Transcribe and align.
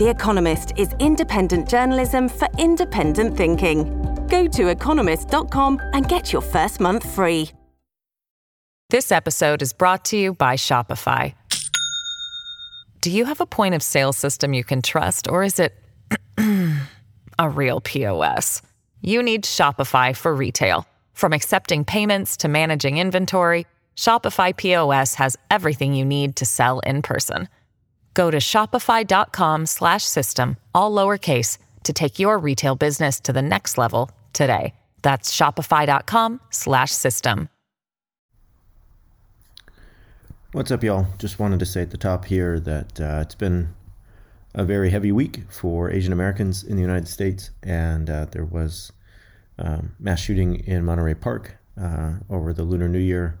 The 0.00 0.08
Economist 0.08 0.72
is 0.78 0.94
independent 0.98 1.68
journalism 1.68 2.30
for 2.30 2.48
independent 2.56 3.36
thinking. 3.36 3.84
Go 4.28 4.46
to 4.46 4.68
economist.com 4.68 5.78
and 5.92 6.08
get 6.08 6.32
your 6.32 6.40
first 6.40 6.80
month 6.80 7.04
free. 7.14 7.50
This 8.88 9.12
episode 9.12 9.60
is 9.60 9.74
brought 9.74 10.06
to 10.06 10.16
you 10.16 10.32
by 10.32 10.56
Shopify. 10.56 11.34
Do 13.02 13.10
you 13.10 13.26
have 13.26 13.42
a 13.42 13.46
point 13.46 13.74
of 13.74 13.82
sale 13.82 14.14
system 14.14 14.54
you 14.54 14.64
can 14.64 14.80
trust, 14.80 15.28
or 15.28 15.42
is 15.42 15.60
it 15.60 15.74
a 17.38 17.50
real 17.50 17.82
POS? 17.82 18.62
You 19.02 19.22
need 19.22 19.44
Shopify 19.44 20.16
for 20.16 20.34
retail. 20.34 20.86
From 21.12 21.34
accepting 21.34 21.84
payments 21.84 22.38
to 22.38 22.48
managing 22.48 22.96
inventory, 22.96 23.66
Shopify 23.96 24.56
POS 24.56 25.16
has 25.16 25.36
everything 25.50 25.92
you 25.92 26.06
need 26.06 26.36
to 26.36 26.46
sell 26.46 26.78
in 26.78 27.02
person. 27.02 27.50
Go 28.14 28.30
to 28.30 28.38
shopify.com 28.38 29.66
slash 29.66 30.04
system, 30.04 30.56
all 30.74 30.92
lowercase 30.92 31.58
to 31.84 31.92
take 31.92 32.18
your 32.18 32.38
retail 32.38 32.74
business 32.74 33.20
to 33.20 33.32
the 33.32 33.42
next 33.42 33.78
level 33.78 34.10
today. 34.32 34.74
That's 35.02 35.34
shopify.com 35.34 36.40
slash 36.50 36.90
system. 36.90 37.48
What's 40.52 40.72
up, 40.72 40.82
y'all? 40.82 41.06
Just 41.18 41.38
wanted 41.38 41.60
to 41.60 41.66
say 41.66 41.82
at 41.82 41.90
the 41.90 41.96
top 41.96 42.24
here 42.24 42.58
that 42.58 43.00
uh, 43.00 43.20
it's 43.22 43.36
been 43.36 43.72
a 44.52 44.64
very 44.64 44.90
heavy 44.90 45.12
week 45.12 45.42
for 45.48 45.92
Asian 45.92 46.12
Americans 46.12 46.64
in 46.64 46.74
the 46.74 46.82
United 46.82 47.06
States, 47.06 47.50
and 47.62 48.10
uh, 48.10 48.24
there 48.32 48.44
was 48.44 48.90
um, 49.60 49.94
mass 50.00 50.18
shooting 50.18 50.56
in 50.66 50.84
Monterey 50.84 51.14
Park 51.14 51.56
uh, 51.80 52.14
over 52.28 52.52
the 52.52 52.64
Lunar 52.64 52.88
New 52.88 52.98
Year, 52.98 53.38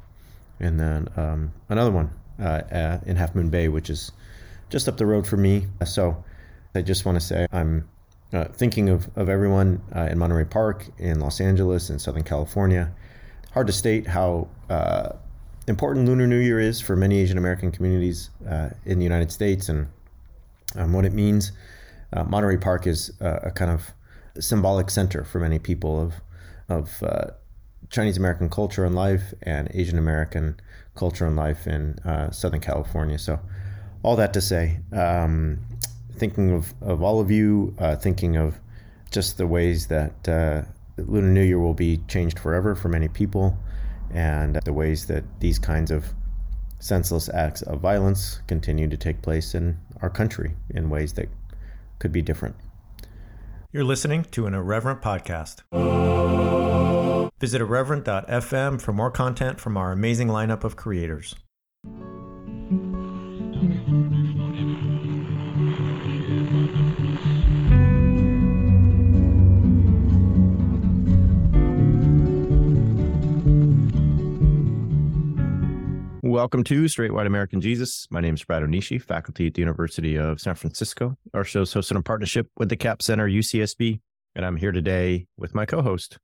and 0.60 0.78
then 0.78 1.08
um, 1.16 1.52
another 1.68 1.90
one 1.90 2.10
uh, 2.38 2.98
in 3.04 3.16
Half 3.16 3.34
Moon 3.34 3.50
Bay, 3.50 3.66
which 3.66 3.90
is 3.90 4.12
just 4.70 4.88
up 4.88 4.96
the 4.96 5.06
road 5.06 5.26
for 5.26 5.36
me. 5.36 5.66
So 5.84 6.24
I 6.74 6.82
just 6.82 7.04
want 7.04 7.20
to 7.20 7.20
say 7.20 7.46
I'm 7.52 7.88
uh, 8.32 8.44
thinking 8.44 8.88
of, 8.88 9.10
of 9.16 9.28
everyone 9.28 9.82
uh, 9.94 10.08
in 10.10 10.18
Monterey 10.18 10.44
Park, 10.44 10.86
in 10.98 11.20
Los 11.20 11.40
Angeles, 11.40 11.90
in 11.90 11.98
Southern 11.98 12.22
California. 12.22 12.92
Hard 13.52 13.66
to 13.66 13.72
state 13.72 14.06
how 14.06 14.48
important 15.66 16.06
Lunar 16.06 16.26
New 16.26 16.38
Year 16.38 16.60
is 16.60 16.80
for 16.80 16.96
many 16.96 17.18
Asian 17.18 17.38
American 17.38 17.70
communities 17.70 18.30
uh, 18.48 18.70
in 18.84 18.98
the 18.98 19.04
United 19.04 19.30
States 19.32 19.68
and 19.68 19.88
um, 20.76 20.92
what 20.92 21.04
it 21.04 21.12
means. 21.12 21.52
Uh, 22.12 22.24
Monterey 22.24 22.56
Park 22.56 22.86
is 22.86 23.12
uh, 23.20 23.40
a 23.42 23.50
kind 23.50 23.70
of 23.70 23.92
symbolic 24.38 24.90
center 24.90 25.24
for 25.24 25.40
many 25.40 25.58
people 25.58 26.00
of 26.00 26.14
of 26.68 27.02
uh, 27.02 27.26
Chinese 27.90 28.16
American 28.16 28.48
culture 28.48 28.84
and 28.84 28.94
life 28.94 29.34
and 29.42 29.68
Asian 29.74 29.98
American 29.98 30.60
culture 30.94 31.26
and 31.26 31.34
life 31.34 31.66
in 31.66 31.98
uh, 32.04 32.30
Southern 32.30 32.60
California. 32.60 33.18
So, 33.18 33.40
all 34.02 34.16
that 34.16 34.32
to 34.34 34.40
say, 34.40 34.80
um, 34.92 35.58
thinking 36.16 36.52
of, 36.52 36.74
of 36.80 37.02
all 37.02 37.20
of 37.20 37.30
you, 37.30 37.74
uh, 37.78 37.96
thinking 37.96 38.36
of 38.36 38.58
just 39.10 39.38
the 39.38 39.46
ways 39.46 39.86
that 39.88 40.12
Lunar 40.96 41.28
New 41.28 41.42
Year 41.42 41.58
will 41.58 41.74
be 41.74 41.98
changed 42.08 42.38
forever 42.38 42.74
for 42.74 42.88
many 42.88 43.08
people 43.08 43.58
and 44.12 44.56
the 44.64 44.72
ways 44.72 45.06
that 45.06 45.24
these 45.40 45.58
kinds 45.58 45.90
of 45.90 46.04
senseless 46.78 47.28
acts 47.28 47.62
of 47.62 47.80
violence 47.80 48.40
continue 48.46 48.88
to 48.88 48.96
take 48.96 49.22
place 49.22 49.54
in 49.54 49.78
our 50.02 50.10
country 50.10 50.54
in 50.70 50.90
ways 50.90 51.12
that 51.14 51.28
could 51.98 52.12
be 52.12 52.22
different. 52.22 52.56
You're 53.72 53.84
listening 53.84 54.24
to 54.32 54.46
an 54.46 54.54
Irreverent 54.54 55.00
podcast. 55.00 55.62
Visit 57.38 57.60
irreverent.fm 57.60 58.80
for 58.80 58.92
more 58.92 59.10
content 59.10 59.60
from 59.60 59.76
our 59.76 59.92
amazing 59.92 60.28
lineup 60.28 60.64
of 60.64 60.76
creators. 60.76 61.36
Welcome 76.30 76.62
to 76.62 76.86
Straight 76.86 77.12
White 77.12 77.26
American 77.26 77.60
Jesus. 77.60 78.06
My 78.08 78.20
name 78.20 78.34
is 78.34 78.44
Brad 78.44 78.62
Onishi, 78.62 79.02
faculty 79.02 79.48
at 79.48 79.54
the 79.54 79.62
University 79.62 80.16
of 80.16 80.40
San 80.40 80.54
Francisco. 80.54 81.16
Our 81.34 81.42
show 81.42 81.62
is 81.62 81.74
hosted 81.74 81.96
in 81.96 82.04
partnership 82.04 82.46
with 82.56 82.68
the 82.68 82.76
Capps 82.76 83.06
Center, 83.06 83.28
UCSB, 83.28 84.00
and 84.36 84.46
I'm 84.46 84.54
here 84.54 84.70
today 84.70 85.26
with 85.36 85.56
my 85.56 85.66
co-host. 85.66 86.18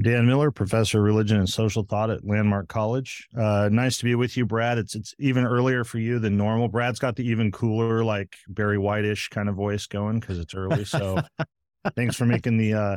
Dan 0.00 0.26
Miller, 0.26 0.50
professor 0.50 0.96
of 0.96 1.04
religion 1.04 1.36
and 1.36 1.46
social 1.46 1.82
thought 1.82 2.08
at 2.08 2.24
Landmark 2.26 2.68
College. 2.68 3.28
Uh, 3.38 3.68
nice 3.70 3.98
to 3.98 4.04
be 4.04 4.14
with 4.14 4.34
you, 4.34 4.46
Brad. 4.46 4.78
It's 4.78 4.94
it's 4.94 5.14
even 5.18 5.44
earlier 5.44 5.84
for 5.84 5.98
you 5.98 6.18
than 6.18 6.38
normal. 6.38 6.68
Brad's 6.68 6.98
got 6.98 7.14
the 7.16 7.28
even 7.28 7.52
cooler, 7.52 8.02
like 8.02 8.34
Barry 8.48 8.78
Whitish 8.78 9.28
kind 9.28 9.50
of 9.50 9.56
voice 9.56 9.86
going 9.86 10.20
because 10.20 10.38
it's 10.38 10.54
early. 10.54 10.86
So, 10.86 11.20
thanks 11.94 12.16
for 12.16 12.24
making 12.24 12.56
the 12.56 12.72
uh, 12.72 12.96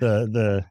the 0.00 0.30
the 0.32 0.64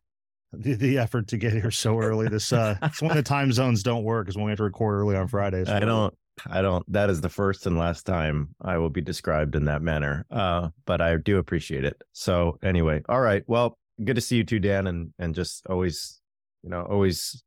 the, 0.54 0.74
the 0.74 0.98
effort 0.98 1.28
to 1.30 1.38
get 1.38 1.54
here 1.54 1.72
so 1.72 2.00
early. 2.00 2.28
This 2.28 2.54
uh, 2.54 2.78
it's 2.84 3.02
when 3.02 3.16
the 3.16 3.24
time 3.24 3.52
zones 3.52 3.84
don't 3.84 4.04
work 4.04 4.30
is 4.30 4.36
when 4.36 4.46
we 4.46 4.52
have 4.52 4.58
to 4.58 4.64
record 4.64 4.96
early 4.96 5.16
on 5.16 5.28
Fridays. 5.28 5.70
I 5.70 5.80
don't. 5.80 6.14
I 6.48 6.62
don't. 6.62 6.92
That 6.92 7.10
is 7.10 7.22
the 7.22 7.30
first 7.30 7.68
and 7.68 7.78
last 7.78 8.06
time 8.06 8.56
I 8.60 8.78
will 8.78 8.90
be 8.90 9.02
described 9.02 9.56
in 9.56 9.66
that 9.66 9.82
manner. 9.82 10.26
Uh, 10.32 10.70
but 10.86 11.00
I 11.00 11.16
do 11.18 11.38
appreciate 11.38 11.86
it. 11.86 12.02
So 12.12 12.58
anyway, 12.64 13.04
all 13.08 13.22
right. 13.22 13.44
Well, 13.46 13.78
good 14.04 14.16
to 14.16 14.22
see 14.22 14.38
you 14.38 14.44
too, 14.44 14.60
Dan, 14.60 14.88
and 14.88 15.14
and 15.20 15.36
just 15.36 15.66
always, 15.68 16.22
you 16.64 16.70
know, 16.70 16.82
always. 16.84 17.44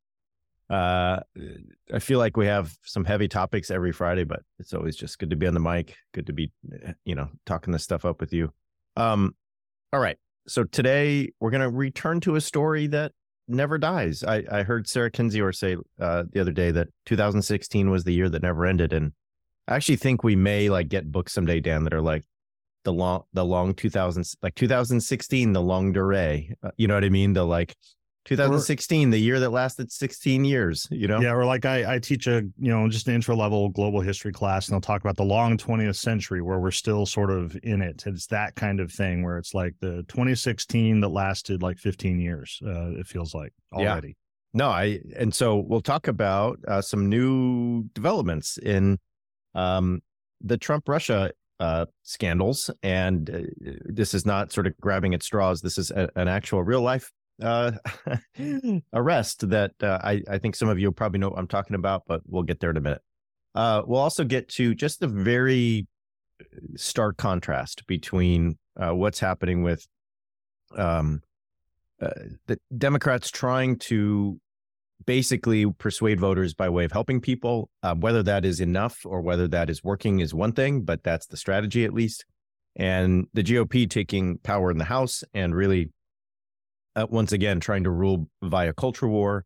Uh, 0.68 1.20
I 1.94 2.00
feel 2.00 2.18
like 2.18 2.36
we 2.36 2.46
have 2.46 2.76
some 2.82 3.04
heavy 3.04 3.28
topics 3.28 3.70
every 3.70 3.92
Friday, 3.92 4.24
but 4.24 4.42
it's 4.58 4.74
always 4.74 4.96
just 4.96 5.16
good 5.20 5.30
to 5.30 5.36
be 5.36 5.46
on 5.46 5.54
the 5.54 5.60
mic. 5.60 5.94
Good 6.12 6.26
to 6.26 6.32
be, 6.32 6.50
you 7.04 7.14
know, 7.14 7.28
talking 7.44 7.72
this 7.72 7.84
stuff 7.84 8.04
up 8.04 8.20
with 8.20 8.32
you. 8.32 8.52
Um, 8.96 9.36
all 9.92 10.00
right 10.00 10.18
so 10.48 10.64
today 10.64 11.30
we're 11.40 11.50
going 11.50 11.62
to 11.62 11.68
return 11.68 12.20
to 12.20 12.36
a 12.36 12.40
story 12.40 12.86
that 12.88 13.12
never 13.48 13.78
dies. 13.78 14.24
I, 14.24 14.44
I 14.50 14.62
heard 14.62 14.88
Sarah 14.88 15.10
Kendzior 15.10 15.54
say 15.54 15.76
uh, 16.00 16.24
the 16.32 16.40
other 16.40 16.52
day 16.52 16.70
that 16.72 16.88
2016 17.06 17.90
was 17.90 18.04
the 18.04 18.12
year 18.12 18.28
that 18.28 18.42
never 18.42 18.66
ended, 18.66 18.92
and 18.92 19.12
I 19.68 19.76
actually 19.76 19.96
think 19.96 20.22
we 20.22 20.36
may 20.36 20.68
like 20.68 20.88
get 20.88 21.10
books 21.10 21.32
someday, 21.32 21.60
Dan, 21.60 21.84
that 21.84 21.94
are 21.94 22.00
like 22.00 22.24
the 22.84 22.92
long 22.92 23.24
the 23.32 23.44
long 23.44 23.74
2000s, 23.74 24.36
like 24.42 24.54
2016, 24.54 25.52
the 25.52 25.60
longue 25.60 25.94
durée. 25.94 26.52
Uh, 26.62 26.70
you 26.76 26.86
know 26.86 26.94
what 26.94 27.04
I 27.04 27.08
mean? 27.08 27.32
The 27.32 27.44
like 27.44 27.76
2016, 28.26 29.08
or, 29.08 29.10
the 29.10 29.18
year 29.18 29.40
that 29.40 29.50
lasted 29.50 29.90
16 29.90 30.44
years, 30.44 30.86
you 30.90 31.08
know? 31.08 31.20
Yeah, 31.20 31.32
or 31.32 31.44
like 31.44 31.64
I, 31.64 31.94
I 31.94 31.98
teach 31.98 32.26
a, 32.26 32.42
you 32.58 32.70
know, 32.70 32.88
just 32.88 33.08
an 33.08 33.14
intro 33.14 33.36
level 33.36 33.68
global 33.68 34.00
history 34.00 34.32
class, 34.32 34.68
and 34.68 34.74
they'll 34.74 34.80
talk 34.80 35.00
about 35.00 35.16
the 35.16 35.24
long 35.24 35.56
20th 35.56 35.96
century 35.96 36.42
where 36.42 36.58
we're 36.58 36.70
still 36.70 37.06
sort 37.06 37.30
of 37.30 37.56
in 37.62 37.82
it. 37.82 38.04
It's 38.06 38.26
that 38.26 38.54
kind 38.54 38.80
of 38.80 38.92
thing 38.92 39.22
where 39.22 39.38
it's 39.38 39.54
like 39.54 39.74
the 39.80 40.04
2016 40.08 41.00
that 41.00 41.08
lasted 41.08 41.62
like 41.62 41.78
15 41.78 42.20
years, 42.20 42.60
uh, 42.66 42.90
it 42.98 43.06
feels 43.06 43.34
like 43.34 43.52
already. 43.72 44.08
Yeah. 44.08 44.14
No, 44.54 44.68
I, 44.70 45.00
and 45.16 45.34
so 45.34 45.56
we'll 45.56 45.82
talk 45.82 46.08
about 46.08 46.58
uh, 46.66 46.80
some 46.80 47.08
new 47.08 47.84
developments 47.94 48.58
in 48.58 48.98
um, 49.54 50.00
the 50.40 50.56
Trump 50.56 50.88
Russia 50.88 51.30
uh, 51.60 51.86
scandals. 52.02 52.70
And 52.82 53.30
uh, 53.30 53.70
this 53.84 54.14
is 54.14 54.26
not 54.26 54.52
sort 54.52 54.66
of 54.66 54.76
grabbing 54.78 55.14
at 55.14 55.22
straws. 55.22 55.60
This 55.60 55.78
is 55.78 55.90
a, 55.90 56.08
an 56.16 56.28
actual 56.28 56.62
real 56.62 56.82
life 56.82 57.10
uh, 57.42 57.72
arrest 58.92 59.48
that 59.50 59.72
uh, 59.82 59.98
I, 60.02 60.22
I 60.28 60.38
think 60.38 60.56
some 60.56 60.68
of 60.68 60.78
you 60.78 60.90
probably 60.92 61.18
know 61.18 61.30
what 61.30 61.38
I'm 61.38 61.48
talking 61.48 61.76
about, 61.76 62.02
but 62.06 62.22
we'll 62.26 62.42
get 62.42 62.60
there 62.60 62.70
in 62.70 62.76
a 62.76 62.80
minute. 62.80 63.02
Uh, 63.54 63.82
we'll 63.86 64.00
also 64.00 64.24
get 64.24 64.48
to 64.50 64.74
just 64.74 65.00
the 65.00 65.08
very 65.08 65.86
stark 66.76 67.16
contrast 67.16 67.86
between 67.86 68.58
uh, 68.76 68.94
what's 68.94 69.18
happening 69.18 69.62
with 69.62 69.86
um, 70.76 71.22
uh, 72.00 72.10
the 72.46 72.58
Democrats 72.76 73.30
trying 73.30 73.78
to 73.78 74.38
basically 75.06 75.70
persuade 75.72 76.20
voters 76.20 76.54
by 76.54 76.68
way 76.68 76.84
of 76.84 76.92
helping 76.92 77.20
people. 77.20 77.70
Uh, 77.82 77.94
whether 77.94 78.22
that 78.22 78.44
is 78.44 78.60
enough 78.60 79.00
or 79.04 79.20
whether 79.20 79.48
that 79.48 79.70
is 79.70 79.82
working 79.82 80.20
is 80.20 80.34
one 80.34 80.52
thing, 80.52 80.82
but 80.82 81.02
that's 81.02 81.26
the 81.26 81.36
strategy 81.36 81.84
at 81.84 81.94
least. 81.94 82.24
And 82.74 83.26
the 83.32 83.42
GOP 83.42 83.88
taking 83.88 84.38
power 84.38 84.70
in 84.70 84.76
the 84.76 84.84
House 84.84 85.24
and 85.32 85.54
really 85.54 85.90
uh, 86.96 87.06
once 87.08 87.32
again 87.32 87.60
trying 87.60 87.84
to 87.84 87.90
rule 87.90 88.28
via 88.42 88.72
culture 88.72 89.06
war, 89.06 89.44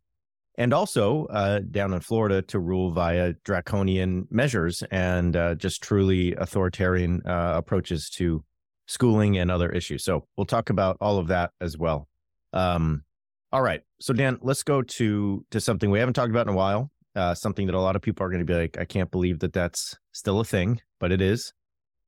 and 0.56 0.72
also 0.72 1.26
uh, 1.26 1.60
down 1.70 1.92
in 1.92 2.00
Florida 2.00 2.42
to 2.42 2.58
rule 2.58 2.90
via 2.90 3.34
draconian 3.44 4.26
measures 4.30 4.82
and 4.90 5.36
uh, 5.36 5.54
just 5.54 5.82
truly 5.82 6.34
authoritarian 6.36 7.22
uh, 7.26 7.54
approaches 7.56 8.08
to 8.10 8.44
schooling 8.86 9.38
and 9.38 9.50
other 9.50 9.70
issues. 9.70 10.04
So 10.04 10.26
we'll 10.36 10.46
talk 10.46 10.70
about 10.70 10.96
all 11.00 11.18
of 11.18 11.28
that 11.28 11.50
as 11.60 11.76
well. 11.76 12.08
Um, 12.52 13.04
all 13.52 13.62
right. 13.62 13.80
So 14.00 14.12
Dan, 14.12 14.38
let's 14.42 14.62
go 14.62 14.82
to 14.82 15.44
to 15.50 15.60
something 15.60 15.90
we 15.90 15.98
haven't 15.98 16.14
talked 16.14 16.30
about 16.30 16.46
in 16.46 16.54
a 16.54 16.56
while. 16.56 16.90
Uh, 17.16 17.34
something 17.34 17.66
that 17.66 17.74
a 17.74 17.80
lot 17.80 17.96
of 17.96 18.02
people 18.02 18.24
are 18.24 18.30
going 18.30 18.40
to 18.40 18.44
be 18.44 18.54
like, 18.54 18.78
I 18.78 18.84
can't 18.84 19.10
believe 19.10 19.40
that 19.40 19.52
that's 19.52 19.96
still 20.12 20.38
a 20.38 20.44
thing, 20.44 20.80
but 21.00 21.10
it 21.10 21.20
is. 21.20 21.52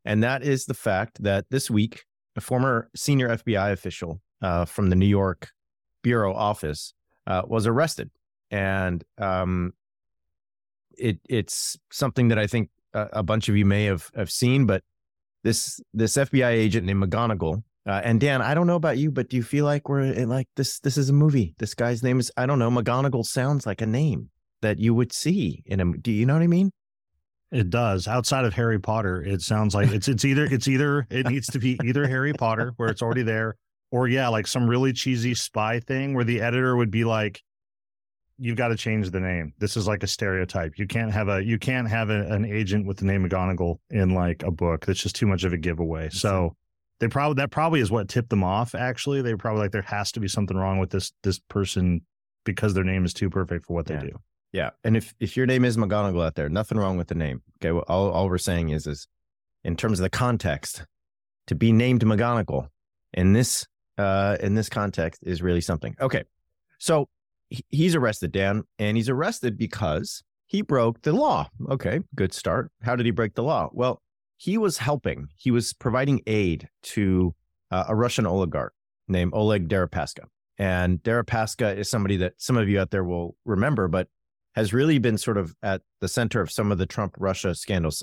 And 0.05 0.23
that 0.23 0.45
is 0.45 0.67
the 0.67 0.75
fact 0.75 1.23
that 1.23 1.47
this 1.51 1.69
week, 1.69 2.05
a 2.37 2.41
former 2.41 2.89
senior 2.95 3.29
FBI 3.29 3.73
official 3.73 4.21
uh, 4.43 4.65
from 4.65 4.91
the 4.91 4.97
New 4.97 5.07
York 5.07 5.51
bureau 6.03 6.35
office 6.35 6.95
uh, 7.27 7.43
was 7.47 7.67
arrested, 7.67 8.11
and 8.51 9.03
um, 9.19 9.73
it 10.99 11.19
it's 11.29 11.79
something 11.91 12.29
that 12.29 12.39
I 12.39 12.47
think 12.47 12.71
a, 12.93 13.09
a, 13.13 13.23
bunch 13.23 13.49
of 13.49 13.57
you 13.57 13.65
may 13.65 13.85
have 13.85 14.11
have 14.15 14.31
seen. 14.31 14.67
But 14.67 14.83
this 15.45 15.81
this 15.95 16.17
FBI 16.17 16.51
agent 16.51 16.87
named 16.87 17.03
McGonigal 17.03 17.63
uh, 17.85 18.01
and 18.05 18.21
Dan, 18.21 18.43
I 18.43 18.55
don't 18.55 18.67
know 18.67 18.77
about 18.77 18.99
you, 18.99 19.11
but 19.11 19.29
do 19.29 19.37
you 19.37 19.43
feel 19.43 19.65
like 19.65 19.89
we're 19.89 20.03
in, 20.03 20.29
like 20.29 20.49
this? 20.55 20.79
This 20.81 20.97
is 20.97 21.11
a 21.11 21.13
movie. 21.13 21.55
This 21.59 21.75
guy's 21.75 22.03
name 22.03 22.21
is 22.21 22.31
I 22.37 22.47
don't 22.47 22.59
know. 22.59 22.71
McGonigal 22.71 23.25
sounds 23.27 23.67
like 23.67 23.81
a 23.81 23.87
name 23.87 24.31
that 24.61 24.79
you 24.79 24.95
would 24.95 25.13
see 25.13 25.65
in 25.67 25.81
a. 25.81 25.93
Do 25.99 26.13
you 26.13 26.25
know 26.25 26.35
what 26.35 26.43
I 26.43 26.47
mean? 26.47 26.71
It 27.51 27.71
does. 27.71 28.07
Outside 28.07 28.45
of 28.45 28.55
Harry 28.55 28.79
Potter, 28.79 29.21
it 29.23 29.43
sounds 29.43 29.75
like 29.75 29.91
it's 29.91 30.07
it's 30.07 30.25
either 30.25 30.45
it's 30.45 30.69
either 30.69 31.07
it 31.11 31.27
needs 31.27 31.49
to 31.49 31.59
be 31.59 31.79
either 31.85 32.07
Harry 32.07 32.33
Potter 32.33 32.73
where 32.77 32.89
it's 32.89 33.03
already 33.03 33.23
there, 33.23 33.57
or 33.93 34.09
yeah, 34.09 34.27
like 34.29 34.47
some 34.49 34.69
really 34.69 34.93
cheesy 34.93 35.35
spy 35.35 35.79
thing 35.79 36.15
where 36.15 36.25
the 36.25 36.41
editor 36.41 36.75
would 36.75 36.91
be 36.91 37.05
like, 37.05 37.43
"You've 38.39 38.57
got 38.57 38.69
to 38.69 38.77
change 38.77 39.11
the 39.11 39.21
name. 39.21 39.53
This 39.59 39.77
is 39.77 39.87
like 39.87 40.03
a 40.03 40.07
stereotype. 40.07 40.79
You 40.79 40.87
can't 40.89 41.13
have 41.13 41.29
a 41.29 41.45
you 41.45 41.59
can't 41.59 41.89
have 41.89 42.11
a, 42.11 42.23
an 42.33 42.45
agent 42.45 42.87
with 42.87 42.97
the 42.97 43.05
name 43.05 43.29
McGonigal 43.29 43.79
in 43.91 44.15
like 44.15 44.43
a 44.43 44.51
book. 44.51 44.87
That's 44.87 45.01
just 45.01 45.15
too 45.15 45.27
much 45.27 45.45
of 45.45 45.53
a 45.53 45.59
giveaway." 45.59 46.09
So 46.09 46.57
they 46.99 47.09
probably 47.09 47.35
that 47.35 47.51
probably 47.51 47.81
is 47.81 47.91
what 47.91 48.09
tipped 48.09 48.31
them 48.31 48.43
off. 48.43 48.75
Actually, 48.75 49.21
they 49.21 49.35
probably 49.35 49.61
like 49.61 49.73
there 49.73 49.83
has 49.83 50.11
to 50.13 50.21
be 50.21 50.29
something 50.29 50.57
wrong 50.57 50.79
with 50.79 50.91
this 50.91 51.13
this 51.23 51.39
person 51.39 52.01
because 52.45 52.73
their 52.75 52.85
name 52.85 53.05
is 53.05 53.13
too 53.15 53.29
perfect 53.29 53.67
for 53.67 53.75
what 53.75 53.87
they 53.87 53.95
yeah. 53.95 54.01
do. 54.01 54.19
Yeah, 54.53 54.71
and 54.85 54.97
if 54.97 55.15
if 55.21 55.37
your 55.37 55.45
name 55.45 55.67
is 55.67 55.77
McGonigal 55.77 56.25
out 56.25 56.35
there, 56.35 56.49
nothing 56.49 56.79
wrong 56.79 56.97
with 56.97 57.09
the 57.09 57.15
name. 57.15 57.43
Okay, 57.61 57.73
well, 57.73 57.85
all 57.89 58.11
all 58.11 58.29
we're 58.31 58.39
saying 58.39 58.71
is 58.71 58.87
is 58.87 59.07
in 59.65 59.77
terms 59.77 60.01
of 60.01 60.05
the 60.05 60.11
context, 60.11 60.87
to 61.47 61.55
be 61.55 61.73
named 61.73 62.03
McGonigal 62.03 62.69
in 63.13 63.35
this 63.35 63.67
uh 63.99 64.37
in 64.41 64.55
this 64.55 64.69
context 64.69 65.23
is 65.25 65.43
really 65.43 65.61
something. 65.61 65.95
Okay, 66.01 66.25
so 66.79 67.09
he's 67.69 67.95
arrested, 67.95 68.33
Dan, 68.33 68.65
and 68.79 68.97
he's 68.97 69.09
arrested 69.09 69.59
because 69.59 70.23
he 70.47 70.63
broke 70.63 71.03
the 71.03 71.13
law. 71.13 71.49
Okay, 71.71 72.01
good 72.15 72.33
start. 72.33 72.71
How 72.83 72.97
did 72.97 73.07
he 73.07 73.13
break 73.13 73.35
the 73.35 73.43
law? 73.43 73.71
Well, 73.73 74.03
he 74.37 74.59
was 74.59 74.79
helping, 74.79 75.29
he 75.37 75.51
was 75.51 75.73
providing 75.73 76.21
aid 76.27 76.69
to 76.83 77.35
uh, 77.71 77.85
a 77.89 77.95
Russian 77.95 78.27
oligarch 78.27 78.75
named 79.09 79.33
Oleg 79.35 79.69
Deripaska. 79.69 80.25
And 80.59 81.03
Deripaska 81.03 81.77
is 81.77 81.89
somebody 81.89 82.17
that 82.19 82.35
some 82.37 82.57
of 82.57 82.69
you 82.69 82.81
out 82.81 82.91
there 82.91 83.05
will 83.05 83.37
remember, 83.45 83.89
but 83.89 84.09
has 84.55 84.73
really 84.73 84.99
been 84.99 85.17
sort 85.17 85.39
of 85.39 85.55
at 85.63 85.83
the 86.01 86.09
center 86.09 86.41
of 86.41 86.51
some 86.51 86.71
of 86.71 86.79
the 86.79 86.87
Trump 86.87 87.15
Russia 87.19 87.55
scandals. 87.55 88.03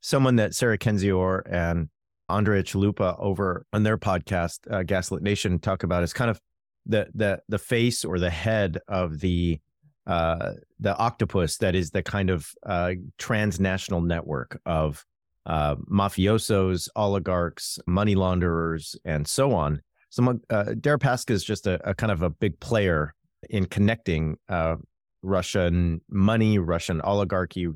Someone 0.00 0.36
that 0.36 0.54
Sarah 0.54 0.76
Kendzior 0.78 1.42
and 1.50 1.88
Andrea 2.28 2.62
Chalupa 2.62 3.16
over 3.18 3.66
on 3.72 3.82
their 3.82 3.98
podcast, 3.98 4.60
uh, 4.70 4.82
Gaslit 4.82 5.22
Nation, 5.22 5.58
talk 5.58 5.82
about 5.82 6.02
is 6.02 6.12
kind 6.12 6.30
of 6.30 6.40
the 6.86 7.08
the 7.14 7.40
the 7.48 7.58
face 7.58 8.04
or 8.04 8.18
the 8.18 8.30
head 8.30 8.78
of 8.88 9.20
the 9.20 9.60
uh, 10.06 10.52
the 10.80 10.96
octopus 10.96 11.56
that 11.58 11.74
is 11.74 11.90
the 11.90 12.02
kind 12.02 12.30
of 12.30 12.46
uh, 12.66 12.92
transnational 13.18 14.02
network 14.02 14.60
of 14.66 15.04
uh, 15.46 15.76
mafiosos, 15.90 16.88
oligarchs, 16.96 17.78
money 17.86 18.14
launderers, 18.14 18.96
and 19.04 19.26
so 19.26 19.52
on. 19.54 19.80
So 20.10 20.22
uh, 20.50 20.64
Deripaska 20.74 21.30
is 21.30 21.42
just 21.42 21.66
a, 21.66 21.80
a, 21.88 21.94
kind 21.94 22.12
of 22.12 22.22
a 22.22 22.30
big 22.30 22.60
player 22.60 23.14
in 23.50 23.66
connecting 23.66 24.36
uh, 24.48 24.76
Russian 25.22 26.00
money, 26.08 26.58
Russian 26.58 27.00
oligarchy, 27.00 27.68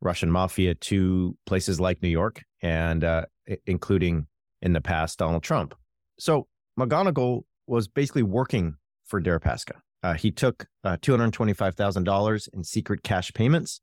Russian 0.00 0.30
mafia 0.30 0.74
to 0.74 1.36
places 1.46 1.80
like 1.80 2.02
New 2.02 2.08
York, 2.08 2.42
and 2.62 3.04
uh, 3.04 3.26
including 3.66 4.26
in 4.62 4.72
the 4.72 4.80
past 4.80 5.18
Donald 5.18 5.42
Trump. 5.42 5.74
So 6.18 6.46
McGonigal 6.78 7.42
was 7.66 7.88
basically 7.88 8.22
working 8.22 8.76
for 9.04 9.20
Deripaska. 9.20 9.80
Uh, 10.02 10.14
he 10.14 10.30
took 10.30 10.66
uh, 10.84 10.96
$225,000 10.98 12.48
in 12.52 12.64
secret 12.64 13.02
cash 13.02 13.32
payments 13.32 13.80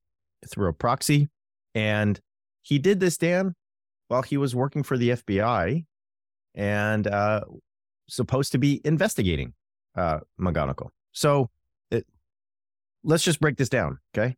through 0.47 0.69
a 0.69 0.73
proxy, 0.73 1.29
and 1.73 2.19
he 2.61 2.77
did 2.77 2.99
this, 2.99 3.17
Dan, 3.17 3.55
while 4.07 4.21
he 4.21 4.37
was 4.37 4.55
working 4.55 4.83
for 4.83 4.97
the 4.97 5.09
FBI 5.09 5.85
and 6.53 7.07
uh, 7.07 7.41
supposed 8.07 8.51
to 8.51 8.57
be 8.57 8.81
investigating 8.83 9.53
uh, 9.95 10.19
McGonigal. 10.39 10.89
So 11.11 11.49
it, 11.89 12.05
let's 13.03 13.23
just 13.23 13.39
break 13.39 13.57
this 13.57 13.69
down, 13.69 13.99
okay? 14.15 14.35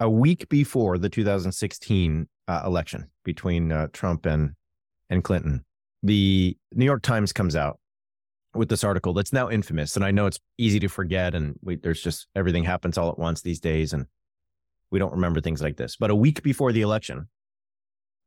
A 0.00 0.10
week 0.10 0.48
before 0.48 0.98
the 0.98 1.08
2016 1.08 2.28
uh, 2.48 2.62
election 2.64 3.06
between 3.24 3.72
uh, 3.72 3.88
Trump 3.92 4.26
and 4.26 4.52
and 5.10 5.22
Clinton, 5.22 5.64
the 6.02 6.56
New 6.72 6.84
York 6.84 7.02
Times 7.02 7.32
comes 7.32 7.54
out 7.54 7.78
with 8.54 8.68
this 8.68 8.84
article 8.84 9.12
that's 9.12 9.32
now 9.32 9.50
infamous, 9.50 9.96
and 9.96 10.04
I 10.04 10.10
know 10.10 10.26
it's 10.26 10.40
easy 10.58 10.80
to 10.80 10.88
forget, 10.88 11.34
and 11.34 11.58
we, 11.62 11.76
there's 11.76 12.02
just 12.02 12.26
everything 12.34 12.64
happens 12.64 12.96
all 12.96 13.10
at 13.10 13.18
once 13.18 13.42
these 13.42 13.60
days, 13.60 13.92
and 13.92 14.06
we 14.90 14.98
don't 14.98 15.12
remember 15.12 15.40
things 15.40 15.62
like 15.62 15.76
this. 15.76 15.96
But 15.96 16.10
a 16.10 16.14
week 16.14 16.42
before 16.42 16.72
the 16.72 16.82
election, 16.82 17.28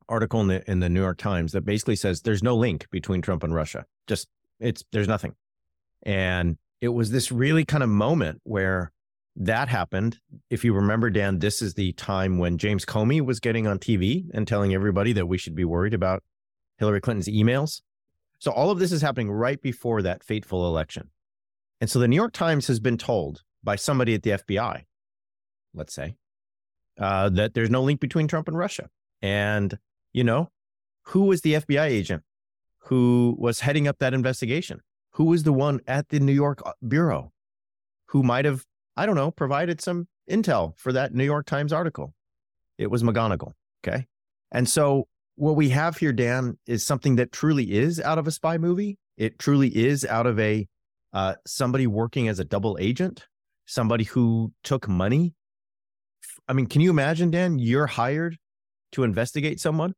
article 0.10 0.42
in 0.42 0.48
the 0.48 0.70
in 0.70 0.80
the 0.80 0.90
New 0.90 1.02
York 1.02 1.18
Times 1.18 1.52
that 1.52 1.66
basically 1.66 1.96
says 1.96 2.22
there's 2.22 2.44
no 2.44 2.56
link 2.56 2.88
between 2.92 3.22
Trump 3.22 3.44
and 3.44 3.54
Russia. 3.54 3.86
Just 4.08 4.28
it's 4.60 4.84
there's 4.92 5.08
nothing. 5.08 5.36
And 6.04 6.58
it 6.82 6.90
was 6.90 7.12
this 7.12 7.32
really 7.32 7.66
kind 7.66 7.84
of 7.84 7.90
moment 7.90 8.42
where 8.44 8.92
that 9.38 9.70
happened. 9.70 10.20
If 10.50 10.64
you 10.64 10.74
remember, 10.74 11.10
Dan, 11.10 11.40
this 11.40 11.62
is 11.62 11.76
the 11.76 11.94
time 11.94 12.40
when 12.40 12.58
James 12.58 12.86
Comey 12.86 13.22
was 13.22 13.40
getting 13.40 13.68
on 13.68 13.78
TV 13.80 14.26
and 14.34 14.48
telling 14.48 14.74
everybody 14.74 15.14
that 15.14 15.28
we 15.28 15.38
should 15.38 15.56
be 15.56 15.64
worried 15.64 15.94
about 15.94 16.24
Hillary 16.78 17.02
Clinton's 17.02 17.28
emails. 17.28 17.82
So 18.40 18.52
all 18.52 18.72
of 18.72 18.80
this 18.80 18.92
is 18.92 19.02
happening 19.02 19.32
right 19.32 19.62
before 19.62 20.02
that 20.02 20.24
fateful 20.24 20.68
election. 20.68 21.10
And 21.80 21.90
so 21.90 22.00
the 22.00 22.08
New 22.08 22.16
York 22.16 22.34
Times 22.34 22.68
has 22.68 22.80
been 22.80 22.98
told 22.98 23.44
by 23.64 23.76
somebody 23.76 24.16
at 24.16 24.24
the 24.24 24.32
FBI, 24.32 24.84
let's 25.74 25.94
say, 25.94 26.16
uh, 27.00 27.30
that 27.30 27.54
there's 27.54 27.70
no 27.70 27.84
link 27.84 28.00
between 28.00 28.28
Trump 28.28 28.48
and 28.48 28.58
Russia. 28.58 28.90
And, 29.22 29.78
you 30.14 30.24
know, 30.24 30.50
who 31.04 31.24
was 31.24 31.42
the 31.42 31.54
FBI 31.54 31.86
agent 31.86 32.24
who 32.80 33.36
was 33.38 33.60
heading 33.60 33.88
up 33.88 34.00
that 34.00 34.14
investigation? 34.14 34.82
Who 35.12 35.26
was 35.26 35.44
the 35.44 35.54
one 35.54 35.82
at 35.88 36.10
the 36.10 36.20
New 36.20 36.34
York 36.34 36.62
uh, 36.66 36.74
Bureau 36.88 37.32
who 38.08 38.24
might 38.24 38.46
have, 38.46 38.66
I 38.98 39.06
don't 39.06 39.16
know, 39.16 39.32
provided 39.32 39.82
some 39.82 40.08
intel 40.30 40.78
for 40.78 40.92
that 40.94 41.14
New 41.14 41.24
York 41.24 41.46
Times 41.46 41.72
article? 41.72 42.14
It 42.78 42.92
was 42.92 43.04
McGonigal. 43.04 43.54
Okay. 43.86 44.06
And 44.52 44.68
so 44.68 45.08
what 45.36 45.56
we 45.56 45.70
have 45.70 45.98
here, 45.98 46.12
Dan, 46.12 46.58
is 46.66 46.86
something 46.86 47.16
that 47.18 47.32
truly 47.32 47.72
is 47.72 48.00
out 48.00 48.18
of 48.18 48.28
a 48.28 48.32
spy 48.32 48.58
movie. 48.58 48.98
It 49.18 49.40
truly 49.40 49.76
is 49.76 50.04
out 50.04 50.28
of 50.28 50.40
a 50.40 50.68
uh, 51.14 51.36
somebody 51.46 51.88
working 51.88 52.28
as 52.28 52.40
a 52.40 52.44
double 52.44 52.78
agent, 52.80 53.26
somebody 53.66 54.04
who 54.04 54.52
took 54.64 54.88
money 54.88 55.34
I 56.48 56.54
mean, 56.54 56.68
can 56.68 56.82
you 56.82 56.90
imagine, 56.90 57.32
Dan? 57.32 57.60
You're 57.60 57.88
hired 57.88 58.38
to 58.94 59.04
investigate 59.04 59.60
someone, 59.60 59.94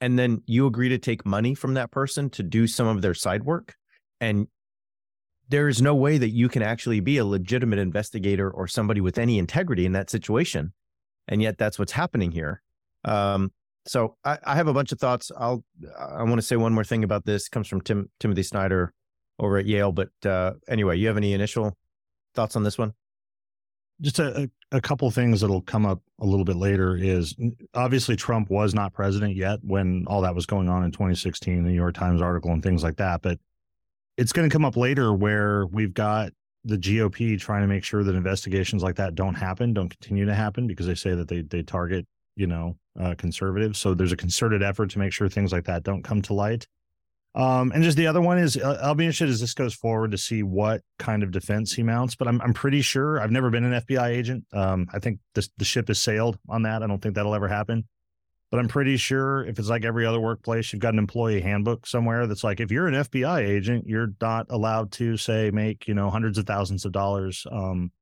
and 0.00 0.18
then 0.18 0.42
you 0.46 0.66
agree 0.66 0.90
to 0.90 0.98
take 0.98 1.24
money 1.24 1.54
from 1.54 1.74
that 1.74 1.90
person 1.90 2.28
to 2.30 2.42
do 2.42 2.66
some 2.66 2.86
of 2.86 3.00
their 3.00 3.14
side 3.14 3.44
work. 3.44 3.74
And 4.20 4.48
there 5.50 5.68
is 5.68 5.82
no 5.82 5.94
way 5.94 6.16
that 6.16 6.30
you 6.30 6.48
can 6.48 6.62
actually 6.62 7.00
be 7.00 7.18
a 7.18 7.24
legitimate 7.24 7.78
investigator 7.78 8.50
or 8.50 8.66
somebody 8.66 9.00
with 9.00 9.18
any 9.18 9.38
integrity 9.38 9.84
in 9.84 9.92
that 9.92 10.08
situation. 10.08 10.72
And 11.28 11.42
yet 11.42 11.58
that's 11.58 11.78
what's 11.78 11.92
happening 11.92 12.32
here. 12.32 12.62
Um, 13.04 13.52
so 13.86 14.16
I, 14.24 14.38
I, 14.44 14.54
have 14.56 14.68
a 14.68 14.74
bunch 14.74 14.92
of 14.92 14.98
thoughts. 14.98 15.32
I'll 15.36 15.64
I 15.98 16.22
want 16.22 16.36
to 16.36 16.42
say 16.42 16.56
one 16.56 16.72
more 16.72 16.84
thing 16.84 17.02
about 17.02 17.24
this. 17.24 17.46
It 17.46 17.50
comes 17.50 17.66
from 17.66 17.80
Tim 17.80 18.10
Timothy 18.18 18.42
Snyder 18.42 18.92
over 19.38 19.56
at 19.58 19.66
Yale. 19.66 19.92
But 19.92 20.10
uh, 20.24 20.54
anyway, 20.68 20.98
you 20.98 21.06
have 21.06 21.16
any 21.16 21.32
initial 21.32 21.76
thoughts 22.34 22.56
on 22.56 22.62
this 22.62 22.78
one? 22.78 22.92
just 24.00 24.18
a, 24.18 24.50
a 24.72 24.80
couple 24.80 25.10
things 25.10 25.40
that'll 25.40 25.60
come 25.60 25.84
up 25.84 26.00
a 26.20 26.26
little 26.26 26.44
bit 26.44 26.56
later 26.56 26.96
is 26.96 27.34
obviously 27.74 28.16
Trump 28.16 28.50
was 28.50 28.74
not 28.74 28.92
president 28.92 29.36
yet 29.36 29.58
when 29.62 30.04
all 30.06 30.22
that 30.22 30.34
was 30.34 30.46
going 30.46 30.68
on 30.68 30.84
in 30.84 30.90
2016, 30.90 31.64
the 31.64 31.70
New 31.70 31.74
York 31.74 31.94
Times 31.94 32.22
article 32.22 32.50
and 32.50 32.62
things 32.62 32.82
like 32.82 32.96
that. 32.96 33.22
But 33.22 33.38
it's 34.20 34.32
going 34.32 34.48
to 34.48 34.52
come 34.52 34.66
up 34.66 34.76
later 34.76 35.14
where 35.14 35.64
we've 35.66 35.94
got 35.94 36.30
the 36.64 36.76
GOP 36.76 37.40
trying 37.40 37.62
to 37.62 37.66
make 37.66 37.82
sure 37.82 38.04
that 38.04 38.14
investigations 38.14 38.82
like 38.82 38.96
that 38.96 39.14
don't 39.14 39.34
happen, 39.34 39.72
don't 39.72 39.88
continue 39.88 40.26
to 40.26 40.34
happen 40.34 40.66
because 40.66 40.86
they 40.86 40.94
say 40.94 41.14
that 41.14 41.26
they 41.26 41.40
they 41.40 41.62
target 41.62 42.06
you 42.36 42.46
know 42.46 42.76
uh, 43.00 43.14
conservatives. 43.16 43.78
So 43.78 43.94
there's 43.94 44.12
a 44.12 44.16
concerted 44.16 44.62
effort 44.62 44.90
to 44.90 44.98
make 44.98 45.14
sure 45.14 45.28
things 45.28 45.52
like 45.52 45.64
that 45.64 45.84
don't 45.84 46.02
come 46.02 46.20
to 46.22 46.34
light. 46.34 46.68
Um, 47.34 47.72
and 47.72 47.82
just 47.82 47.96
the 47.96 48.08
other 48.08 48.20
one 48.20 48.38
is 48.38 48.58
uh, 48.58 48.78
I'll 48.82 48.94
be 48.94 49.04
interested 49.04 49.30
as 49.30 49.40
this 49.40 49.54
goes 49.54 49.72
forward 49.72 50.10
to 50.10 50.18
see 50.18 50.42
what 50.42 50.82
kind 50.98 51.22
of 51.22 51.30
defense 51.30 51.72
he 51.72 51.82
mounts. 51.82 52.14
But 52.14 52.28
I'm 52.28 52.42
I'm 52.42 52.52
pretty 52.52 52.82
sure 52.82 53.20
I've 53.20 53.30
never 53.30 53.48
been 53.48 53.64
an 53.64 53.80
FBI 53.80 54.08
agent. 54.08 54.44
Um, 54.52 54.86
I 54.92 54.98
think 54.98 55.20
this, 55.34 55.48
the 55.56 55.64
ship 55.64 55.88
has 55.88 55.98
sailed 55.98 56.38
on 56.46 56.62
that. 56.64 56.82
I 56.82 56.86
don't 56.86 57.00
think 57.00 57.14
that'll 57.14 57.34
ever 57.34 57.48
happen. 57.48 57.84
But 58.50 58.58
I'm 58.58 58.68
pretty 58.68 58.96
sure 58.96 59.44
if 59.44 59.60
it's 59.60 59.68
like 59.68 59.84
every 59.84 60.04
other 60.04 60.18
workplace, 60.18 60.72
you've 60.72 60.82
got 60.82 60.92
an 60.92 60.98
employee 60.98 61.40
handbook 61.40 61.86
somewhere 61.86 62.26
that's 62.26 62.42
like, 62.42 62.58
if 62.58 62.72
you're 62.72 62.88
an 62.88 62.94
FBI 62.94 63.46
agent, 63.46 63.86
you're 63.86 64.12
not 64.20 64.46
allowed 64.50 64.90
to 64.92 65.16
say 65.16 65.50
make 65.52 65.86
you 65.86 65.94
know 65.94 66.10
hundreds 66.10 66.36
of 66.36 66.46
thousands 66.46 66.84
of 66.84 66.92
dollars 66.92 67.46
um, 67.52 67.92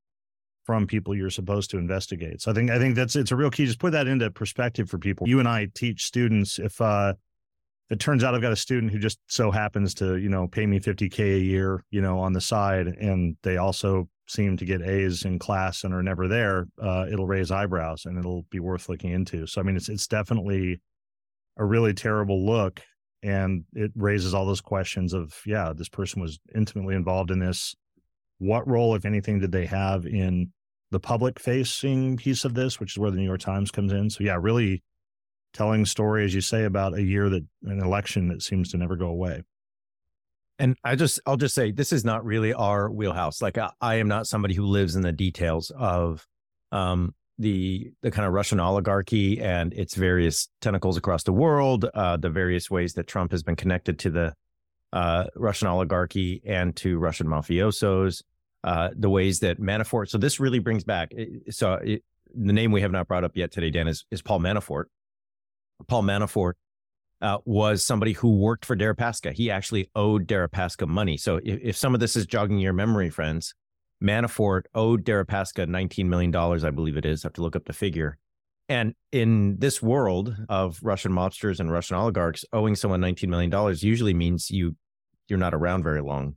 from 0.69 0.87
people 0.87 1.15
you're 1.15 1.31
supposed 1.31 1.71
to 1.71 1.79
investigate. 1.79 2.43
So 2.43 2.51
I 2.51 2.55
think 2.55 2.71
I 2.71 2.79
think 2.79 2.95
that's 2.95 3.17
it's 3.17 3.31
a 3.31 3.37
real 3.37 3.51
key. 3.51 3.65
Just 3.65 3.79
put 3.79 3.93
that 3.93 4.07
into 4.07 4.31
perspective 4.31 4.91
for 4.91 4.99
people. 4.99 5.27
You 5.27 5.39
and 5.39 5.49
I 5.49 5.69
teach 5.75 6.05
students 6.05 6.59
if 6.59 6.79
uh 6.81 7.15
it 7.89 7.99
turns 7.99 8.23
out 8.23 8.35
I've 8.35 8.43
got 8.43 8.53
a 8.53 8.57
student 8.57 8.93
who 8.93 8.99
just 8.99 9.19
so 9.29 9.51
happens 9.51 9.95
to, 9.95 10.17
you 10.17 10.29
know, 10.29 10.47
pay 10.47 10.67
me 10.67 10.79
50k 10.79 11.37
a 11.37 11.41
year, 11.41 11.83
you 11.91 12.03
know, 12.03 12.19
on 12.19 12.35
the 12.35 12.41
side 12.43 12.87
and 12.87 13.37
they 13.43 13.57
also 13.57 14.11
seem 14.29 14.57
to 14.57 14.65
get 14.65 14.83
A's 14.83 15.25
in 15.25 15.39
class 15.39 15.85
and 15.85 15.95
are 15.95 16.03
never 16.03 16.29
there, 16.29 16.69
uh, 16.81 17.07
it'll 17.11 17.27
raise 17.27 17.51
eyebrows 17.51 18.05
and 18.05 18.19
it'll 18.19 18.45
be 18.51 18.61
worth 18.61 18.89
looking 18.89 19.11
into. 19.11 19.47
So 19.47 19.61
I 19.61 19.65
mean 19.65 19.77
it's 19.77 19.89
it's 19.89 20.07
definitely 20.07 20.81
a 21.57 21.65
really 21.65 21.95
terrible 21.95 22.47
look 22.47 22.81
and 23.23 23.65
it 23.75 23.91
raises 23.97 24.35
all 24.35 24.47
those 24.47 24.61
questions 24.61 25.13
of 25.13 25.35
yeah, 25.45 25.73
this 25.75 25.89
person 25.89 26.23
was 26.23 26.39
intimately 26.55 26.95
involved 26.95 27.31
in 27.31 27.39
this. 27.39 27.75
What 28.39 28.69
role 28.69 28.95
if 28.95 29.05
anything 29.05 29.41
did 29.41 29.51
they 29.51 29.67
have 29.67 30.07
in 30.07 30.53
the 30.91 31.01
public 31.01 31.39
facing 31.39 32.17
piece 32.17 32.45
of 32.45 32.55
this, 32.55 32.81
which 32.81 32.95
is 32.95 32.99
where 32.99 33.11
the 33.11 33.19
New 33.19 33.25
York 33.25 33.41
Times 33.41 33.71
comes 33.71 33.93
in. 33.93 34.09
So 34.09 34.25
yeah, 34.25 34.39
really 34.41 34.83
telling 35.53 35.85
story, 35.85 36.25
as 36.25 36.35
you 36.35 36.41
say, 36.41 36.65
about 36.65 36.95
a 36.95 37.03
year 37.03 37.29
that 37.29 37.45
an 37.65 37.81
election 37.81 38.29
that 38.29 38.43
seems 38.43 38.71
to 38.71 38.77
never 38.77 38.97
go 38.97 39.07
away. 39.07 39.43
And 40.59 40.77
I 40.83 40.97
just, 40.97 41.21
I'll 41.25 41.37
just 41.37 41.55
say, 41.55 41.71
this 41.71 41.93
is 41.93 42.05
not 42.05 42.25
really 42.25 42.53
our 42.53 42.91
wheelhouse. 42.91 43.41
Like 43.41 43.59
I, 43.59 43.71
I 43.81 43.97
am 43.97 44.09
not 44.09 44.27
somebody 44.27 44.55
who 44.55 44.65
lives 44.65 44.97
in 44.97 45.03
the 45.03 45.13
details 45.13 45.71
of 45.71 46.27
um, 46.73 47.15
the 47.39 47.93
the 48.03 48.11
kind 48.11 48.27
of 48.27 48.33
Russian 48.33 48.59
oligarchy 48.59 49.41
and 49.41 49.73
its 49.73 49.95
various 49.95 50.49
tentacles 50.61 50.97
across 50.97 51.23
the 51.23 51.33
world, 51.33 51.89
uh, 51.95 52.17
the 52.17 52.31
various 52.31 52.71
ways 52.71 52.95
that 52.95 53.07
Trump 53.07 53.31
has 53.31 53.43
been 53.43 53.57
connected 53.57 53.99
to 54.01 54.11
the 54.11 54.35
uh, 54.93 55.27
Russian 55.37 55.69
oligarchy 55.69 56.43
and 56.45 56.75
to 56.77 56.99
Russian 56.99 57.29
mafiosos, 57.29 58.23
uh, 58.65 58.89
the 58.97 59.09
ways 59.09 59.41
that 59.41 59.61
Manafort. 59.61 60.09
So 60.09 60.19
this 60.19 60.41
really 60.41 60.59
brings 60.59 60.83
back. 60.83 61.13
So 61.51 61.75
it, 61.75 62.03
the 62.35 62.53
name 62.53 62.73
we 62.73 62.81
have 62.81 62.93
not 62.93 63.07
brought 63.07 63.25
up 63.25 63.37
yet 63.37 63.53
today, 63.53 63.71
Dan, 63.71 63.87
is 63.87 64.05
is 64.11 64.21
Paul 64.21 64.41
Manafort. 64.41 64.85
Paul 65.87 66.03
Manafort 66.03 66.55
uh, 67.21 67.39
was 67.45 67.85
somebody 67.85 68.13
who 68.13 68.37
worked 68.37 68.65
for 68.65 68.77
Deripaska. 68.77 69.33
He 69.33 69.51
actually 69.51 69.91
owed 69.95 70.27
Deripaska 70.27 70.87
money. 70.87 71.17
So 71.17 71.41
if, 71.45 71.61
if 71.63 71.77
some 71.77 71.95
of 71.95 72.01
this 72.01 72.17
is 72.17 72.27
jogging 72.27 72.59
your 72.59 72.73
memory, 72.73 73.11
friends, 73.11 73.55
Manafort 74.03 74.63
owed 74.75 75.05
Deripaska 75.05 75.67
$19 75.67 76.07
million, 76.07 76.35
I 76.35 76.71
believe 76.71 76.97
it 76.97 77.05
is. 77.05 77.25
I 77.25 77.29
have 77.29 77.33
to 77.35 77.43
look 77.43 77.57
up 77.57 77.65
the 77.65 77.73
figure. 77.73 78.19
And 78.69 78.95
in 79.13 79.59
this 79.59 79.83
world 79.83 80.37
of 80.49 80.79
Russian 80.83 81.13
mobsters 81.13 81.59
and 81.59 81.73
Russian 81.73 81.97
oligarchs, 81.97 82.45
owing 82.53 82.77
someone 82.77 83.01
$19 83.01 83.29
million 83.29 83.77
usually 83.81 84.15
means 84.15 84.51
you 84.51 84.77
you're 85.27 85.39
not 85.39 85.55
around 85.55 85.83
very 85.83 86.01
long. 86.01 86.37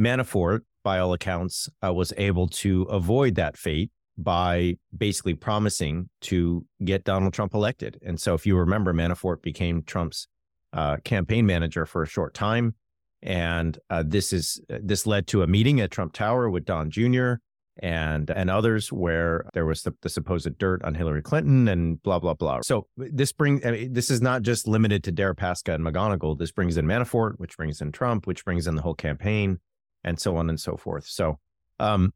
Manafort 0.00 0.60
by 0.84 0.98
all 0.98 1.14
accounts, 1.14 1.68
uh, 1.84 1.92
was 1.92 2.12
able 2.16 2.46
to 2.46 2.82
avoid 2.82 3.34
that 3.34 3.56
fate 3.56 3.90
by 4.16 4.76
basically 4.96 5.34
promising 5.34 6.08
to 6.22 6.64
get 6.84 7.04
Donald 7.04 7.32
Trump 7.32 7.54
elected. 7.54 7.98
And 8.04 8.20
so, 8.20 8.34
if 8.34 8.46
you 8.46 8.56
remember, 8.56 8.92
Manafort 8.92 9.42
became 9.42 9.82
Trump's 9.82 10.28
uh, 10.72 10.96
campaign 11.04 11.46
manager 11.46 11.86
for 11.86 12.02
a 12.02 12.06
short 12.06 12.34
time, 12.34 12.74
and 13.22 13.78
uh, 13.90 14.04
this 14.06 14.32
is 14.32 14.60
this 14.68 15.06
led 15.06 15.26
to 15.28 15.42
a 15.42 15.46
meeting 15.46 15.80
at 15.80 15.90
Trump 15.90 16.12
Tower 16.12 16.50
with 16.50 16.64
Don 16.64 16.90
Jr. 16.90 17.34
and 17.78 18.30
and 18.30 18.50
others 18.50 18.92
where 18.92 19.46
there 19.54 19.66
was 19.66 19.82
the, 19.82 19.94
the 20.02 20.08
supposed 20.08 20.58
dirt 20.58 20.82
on 20.84 20.94
Hillary 20.94 21.22
Clinton 21.22 21.68
and 21.68 22.02
blah 22.02 22.18
blah 22.18 22.34
blah. 22.34 22.60
So 22.62 22.86
this 22.96 23.32
brings 23.32 23.64
I 23.64 23.70
mean, 23.70 23.92
this 23.92 24.10
is 24.10 24.20
not 24.20 24.42
just 24.42 24.68
limited 24.68 25.02
to 25.04 25.12
Deripaska 25.12 25.74
and 25.74 25.84
McGonigal. 25.84 26.38
This 26.38 26.52
brings 26.52 26.76
in 26.76 26.86
Manafort, 26.86 27.34
which 27.38 27.56
brings 27.56 27.80
in 27.80 27.92
Trump, 27.92 28.26
which 28.26 28.44
brings 28.44 28.66
in 28.66 28.74
the 28.74 28.82
whole 28.82 28.94
campaign 28.94 29.58
and 30.04 30.20
so 30.20 30.36
on 30.36 30.48
and 30.48 30.60
so 30.60 30.76
forth. 30.76 31.06
So, 31.06 31.38
um, 31.80 32.12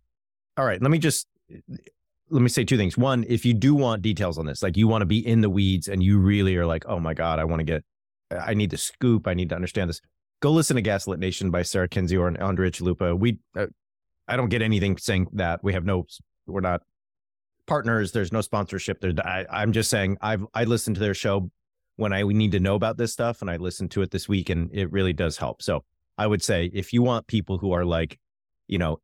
all 0.56 0.64
right, 0.64 0.80
let 0.80 0.90
me 0.90 0.98
just 0.98 1.26
let 2.30 2.42
me 2.42 2.48
say 2.48 2.64
two 2.64 2.76
things. 2.76 2.98
One, 2.98 3.24
if 3.28 3.44
you 3.44 3.54
do 3.54 3.74
want 3.74 4.02
details 4.02 4.38
on 4.38 4.46
this, 4.46 4.62
like 4.62 4.76
you 4.76 4.88
want 4.88 5.02
to 5.02 5.06
be 5.06 5.26
in 5.26 5.40
the 5.40 5.50
weeds 5.50 5.88
and 5.88 6.02
you 6.02 6.18
really 6.18 6.56
are 6.56 6.66
like, 6.66 6.84
oh 6.86 7.00
my 7.00 7.14
God, 7.14 7.38
I 7.38 7.44
want 7.44 7.60
to 7.60 7.64
get, 7.64 7.84
I 8.30 8.54
need 8.54 8.70
the 8.70 8.76
scoop. 8.76 9.26
I 9.26 9.34
need 9.34 9.48
to 9.48 9.54
understand 9.54 9.88
this. 9.88 10.00
Go 10.40 10.52
listen 10.52 10.76
to 10.76 10.82
Gaslit 10.82 11.18
Nation 11.18 11.50
by 11.50 11.62
Sarah 11.62 11.88
Kendzior 11.88 12.20
or 12.20 12.42
Andrea 12.42 12.70
Chalupa. 12.70 13.18
We, 13.18 13.38
uh, 13.56 13.66
I 14.28 14.36
don't 14.36 14.50
get 14.50 14.62
anything 14.62 14.98
saying 14.98 15.28
that 15.32 15.64
we 15.64 15.72
have 15.72 15.84
no, 15.84 16.06
we're 16.46 16.60
not 16.60 16.82
partners. 17.68 18.10
There's 18.10 18.32
no 18.32 18.40
sponsorship. 18.40 19.00
There, 19.00 19.12
I, 19.24 19.46
I'm 19.50 19.72
just 19.72 19.90
saying 19.90 20.18
I've 20.20 20.44
I 20.54 20.64
listened 20.64 20.96
to 20.96 21.00
their 21.00 21.14
show 21.14 21.50
when 21.96 22.12
I 22.12 22.22
need 22.22 22.52
to 22.52 22.60
know 22.60 22.74
about 22.74 22.96
this 22.96 23.12
stuff, 23.12 23.40
and 23.42 23.50
I 23.50 23.56
listened 23.56 23.90
to 23.92 24.02
it 24.02 24.10
this 24.10 24.28
week, 24.28 24.50
and 24.50 24.70
it 24.72 24.90
really 24.90 25.12
does 25.12 25.36
help. 25.36 25.62
So 25.62 25.84
I 26.16 26.26
would 26.26 26.42
say 26.42 26.70
if 26.72 26.92
you 26.92 27.02
want 27.02 27.26
people 27.26 27.58
who 27.58 27.72
are 27.72 27.84
like, 27.84 28.18
you 28.66 28.78
know, 28.78 29.00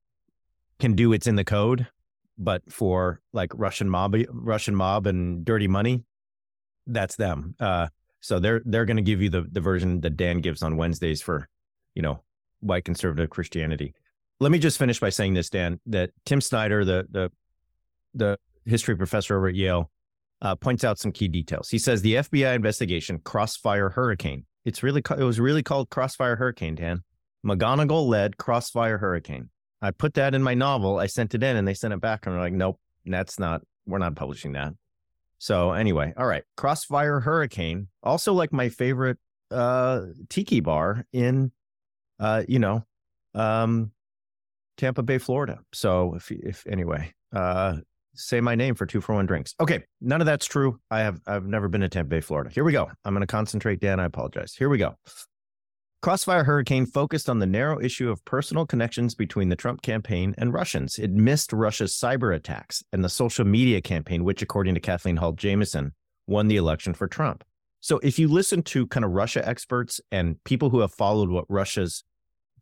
can 0.80 0.94
do 0.94 1.12
it's 1.12 1.26
in 1.26 1.36
the 1.36 1.44
code, 1.44 1.86
but 2.38 2.62
for 2.70 3.20
like 3.32 3.50
Russian 3.54 3.88
mob, 3.88 4.16
Russian 4.30 4.74
mob 4.74 5.06
and 5.06 5.44
dirty 5.44 5.68
money, 5.68 6.02
that's 6.86 7.16
them. 7.16 7.54
Uh, 7.58 7.88
so 8.20 8.38
they're 8.38 8.62
they're 8.64 8.84
going 8.84 8.96
to 8.96 9.02
give 9.02 9.20
you 9.22 9.30
the 9.30 9.42
the 9.50 9.60
version 9.60 10.00
that 10.00 10.16
Dan 10.16 10.40
gives 10.40 10.62
on 10.62 10.76
Wednesdays 10.76 11.20
for, 11.22 11.48
you 11.94 12.02
know, 12.02 12.22
white 12.60 12.84
conservative 12.84 13.30
Christianity. 13.30 13.94
Let 14.40 14.50
me 14.50 14.58
just 14.58 14.78
finish 14.78 14.98
by 14.98 15.10
saying 15.10 15.34
this, 15.34 15.50
Dan, 15.50 15.80
that 15.86 16.10
Tim 16.24 16.40
Snyder, 16.40 16.84
the 16.84 17.06
the 17.10 17.32
the 18.14 18.38
history 18.64 18.96
professor 18.96 19.36
over 19.36 19.48
at 19.48 19.54
Yale, 19.54 19.90
uh, 20.40 20.56
points 20.56 20.84
out 20.84 20.98
some 20.98 21.12
key 21.12 21.28
details. 21.28 21.68
He 21.68 21.78
says 21.78 22.02
the 22.02 22.14
FBI 22.14 22.54
investigation 22.54 23.18
Crossfire 23.18 23.90
Hurricane 23.90 24.46
it's 24.64 24.82
really 24.82 25.02
it 25.18 25.22
was 25.22 25.38
really 25.38 25.62
called 25.62 25.90
Crossfire 25.90 26.36
Hurricane, 26.36 26.74
Dan. 26.74 27.02
McGonigal 27.44 28.08
led 28.08 28.38
Crossfire 28.38 28.98
Hurricane. 28.98 29.50
I 29.84 29.90
put 29.90 30.14
that 30.14 30.34
in 30.34 30.42
my 30.42 30.54
novel. 30.54 30.98
I 30.98 31.06
sent 31.06 31.34
it 31.34 31.42
in, 31.42 31.56
and 31.56 31.66
they 31.66 31.74
sent 31.74 31.94
it 31.94 32.00
back, 32.00 32.26
and 32.26 32.34
they're 32.34 32.42
like, 32.42 32.52
"Nope, 32.52 32.78
that's 33.04 33.38
not. 33.38 33.62
We're 33.86 33.98
not 33.98 34.16
publishing 34.16 34.52
that." 34.52 34.72
So 35.38 35.72
anyway, 35.72 36.14
all 36.16 36.26
right, 36.26 36.44
Crossfire 36.56 37.20
Hurricane. 37.20 37.88
Also, 38.02 38.32
like 38.32 38.52
my 38.52 38.68
favorite 38.70 39.18
uh, 39.50 40.06
tiki 40.28 40.60
bar 40.60 41.06
in, 41.12 41.52
uh, 42.18 42.44
you 42.48 42.58
know, 42.58 42.84
um, 43.34 43.92
Tampa 44.76 45.02
Bay, 45.02 45.18
Florida. 45.18 45.60
So 45.72 46.14
if 46.14 46.30
if 46.30 46.66
anyway, 46.66 47.12
uh, 47.32 47.76
say 48.14 48.40
my 48.40 48.54
name 48.54 48.74
for 48.74 48.86
two 48.86 49.00
for 49.00 49.14
one 49.14 49.26
drinks. 49.26 49.54
Okay, 49.60 49.84
none 50.00 50.20
of 50.20 50.26
that's 50.26 50.46
true. 50.46 50.80
I 50.90 51.00
have 51.00 51.20
I've 51.26 51.44
never 51.44 51.68
been 51.68 51.82
to 51.82 51.88
Tampa 51.88 52.08
Bay, 52.08 52.20
Florida. 52.20 52.50
Here 52.50 52.64
we 52.64 52.72
go. 52.72 52.90
I'm 53.04 53.12
going 53.12 53.20
to 53.20 53.26
concentrate, 53.26 53.80
Dan. 53.80 54.00
I 54.00 54.06
apologize. 54.06 54.54
Here 54.54 54.68
we 54.68 54.78
go. 54.78 54.96
Crossfire 56.04 56.44
Hurricane 56.44 56.84
focused 56.84 57.30
on 57.30 57.38
the 57.38 57.46
narrow 57.46 57.80
issue 57.80 58.10
of 58.10 58.22
personal 58.26 58.66
connections 58.66 59.14
between 59.14 59.48
the 59.48 59.56
Trump 59.56 59.80
campaign 59.80 60.34
and 60.36 60.52
Russians. 60.52 60.98
It 60.98 61.10
missed 61.10 61.50
Russia's 61.50 61.94
cyber 61.94 62.36
attacks 62.36 62.84
and 62.92 63.02
the 63.02 63.08
social 63.08 63.46
media 63.46 63.80
campaign, 63.80 64.22
which, 64.22 64.42
according 64.42 64.74
to 64.74 64.82
Kathleen 64.82 65.16
Hall 65.16 65.32
Jamieson, 65.32 65.94
won 66.26 66.48
the 66.48 66.58
election 66.58 66.92
for 66.92 67.08
Trump. 67.08 67.42
So, 67.80 68.00
if 68.00 68.18
you 68.18 68.28
listen 68.28 68.62
to 68.64 68.86
kind 68.88 69.02
of 69.02 69.12
Russia 69.12 69.48
experts 69.48 69.98
and 70.12 70.36
people 70.44 70.68
who 70.68 70.80
have 70.80 70.92
followed 70.92 71.30
what 71.30 71.46
Russia's 71.48 72.04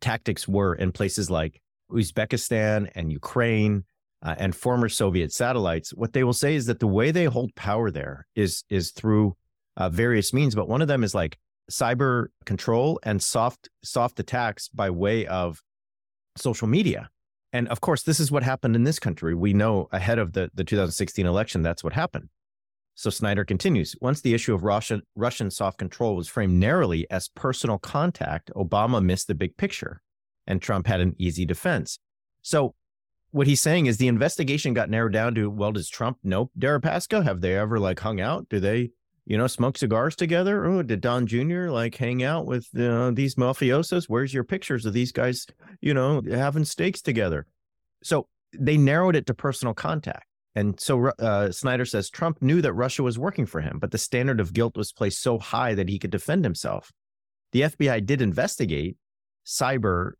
tactics 0.00 0.46
were 0.46 0.76
in 0.76 0.92
places 0.92 1.28
like 1.28 1.60
Uzbekistan 1.90 2.92
and 2.94 3.10
Ukraine 3.10 3.82
uh, 4.24 4.36
and 4.38 4.54
former 4.54 4.88
Soviet 4.88 5.32
satellites, 5.32 5.90
what 5.90 6.12
they 6.12 6.22
will 6.22 6.32
say 6.32 6.54
is 6.54 6.66
that 6.66 6.78
the 6.78 6.86
way 6.86 7.10
they 7.10 7.24
hold 7.24 7.56
power 7.56 7.90
there 7.90 8.28
is 8.36 8.62
is 8.70 8.92
through 8.92 9.36
uh, 9.76 9.88
various 9.88 10.32
means, 10.32 10.54
but 10.54 10.68
one 10.68 10.80
of 10.80 10.86
them 10.86 11.02
is 11.02 11.12
like 11.12 11.38
cyber 11.72 12.26
control 12.44 13.00
and 13.02 13.22
soft 13.22 13.68
soft 13.82 14.20
attacks 14.20 14.68
by 14.68 14.90
way 14.90 15.26
of 15.26 15.60
social 16.36 16.68
media. 16.68 17.10
And 17.52 17.68
of 17.68 17.80
course, 17.80 18.02
this 18.02 18.20
is 18.20 18.30
what 18.30 18.42
happened 18.42 18.76
in 18.76 18.84
this 18.84 18.98
country. 18.98 19.34
We 19.34 19.52
know 19.52 19.88
ahead 19.92 20.18
of 20.18 20.32
the, 20.32 20.50
the 20.54 20.64
2016 20.64 21.26
election, 21.26 21.62
that's 21.62 21.84
what 21.84 21.92
happened. 21.92 22.28
So 22.94 23.10
Snyder 23.10 23.44
continues 23.44 23.96
Once 24.00 24.20
the 24.20 24.34
issue 24.34 24.54
of 24.54 24.64
Russian, 24.64 25.02
Russian 25.16 25.50
soft 25.50 25.78
control 25.78 26.14
was 26.14 26.28
framed 26.28 26.54
narrowly 26.54 27.06
as 27.10 27.28
personal 27.28 27.78
contact, 27.78 28.50
Obama 28.54 29.02
missed 29.02 29.28
the 29.28 29.34
big 29.34 29.56
picture 29.56 30.02
and 30.46 30.60
Trump 30.60 30.86
had 30.86 31.00
an 31.00 31.14
easy 31.18 31.44
defense. 31.44 31.98
So 32.42 32.74
what 33.30 33.46
he's 33.46 33.62
saying 33.62 33.86
is 33.86 33.96
the 33.96 34.08
investigation 34.08 34.74
got 34.74 34.90
narrowed 34.90 35.12
down 35.12 35.34
to 35.36 35.50
well, 35.50 35.72
does 35.72 35.88
Trump 35.88 36.18
know 36.22 36.50
Deripaska? 36.58 37.24
Have 37.24 37.40
they 37.40 37.56
ever 37.56 37.78
like 37.78 38.00
hung 38.00 38.20
out? 38.20 38.48
Do 38.48 38.60
they, 38.60 38.90
you 39.26 39.38
know, 39.38 39.46
smoke 39.46 39.78
cigars 39.78 40.16
together? 40.16 40.64
Oh, 40.64 40.82
did 40.82 41.00
Don 41.00 41.26
Jr. 41.26 41.68
like 41.68 41.94
hang 41.94 42.22
out 42.22 42.46
with 42.46 42.68
uh, 42.78 43.10
these 43.12 43.36
mafiosos? 43.36 44.04
Where's 44.08 44.34
your 44.34 44.44
pictures 44.44 44.86
of 44.86 44.92
these 44.92 45.12
guys, 45.12 45.46
you 45.80 45.94
know, 45.94 46.22
having 46.28 46.64
steaks 46.64 47.02
together? 47.02 47.46
So 48.02 48.28
they 48.58 48.76
narrowed 48.76 49.16
it 49.16 49.26
to 49.26 49.34
personal 49.34 49.74
contact. 49.74 50.26
And 50.54 50.78
so 50.78 51.06
uh, 51.18 51.50
Snyder 51.50 51.86
says 51.86 52.10
Trump 52.10 52.42
knew 52.42 52.60
that 52.60 52.74
Russia 52.74 53.02
was 53.02 53.18
working 53.18 53.46
for 53.46 53.60
him, 53.60 53.78
but 53.78 53.90
the 53.90 53.98
standard 53.98 54.38
of 54.38 54.52
guilt 54.52 54.76
was 54.76 54.92
placed 54.92 55.22
so 55.22 55.38
high 55.38 55.74
that 55.74 55.88
he 55.88 55.98
could 55.98 56.10
defend 56.10 56.44
himself. 56.44 56.92
The 57.52 57.62
FBI 57.62 58.04
did 58.04 58.20
investigate 58.20 58.96
cyber 59.46 60.12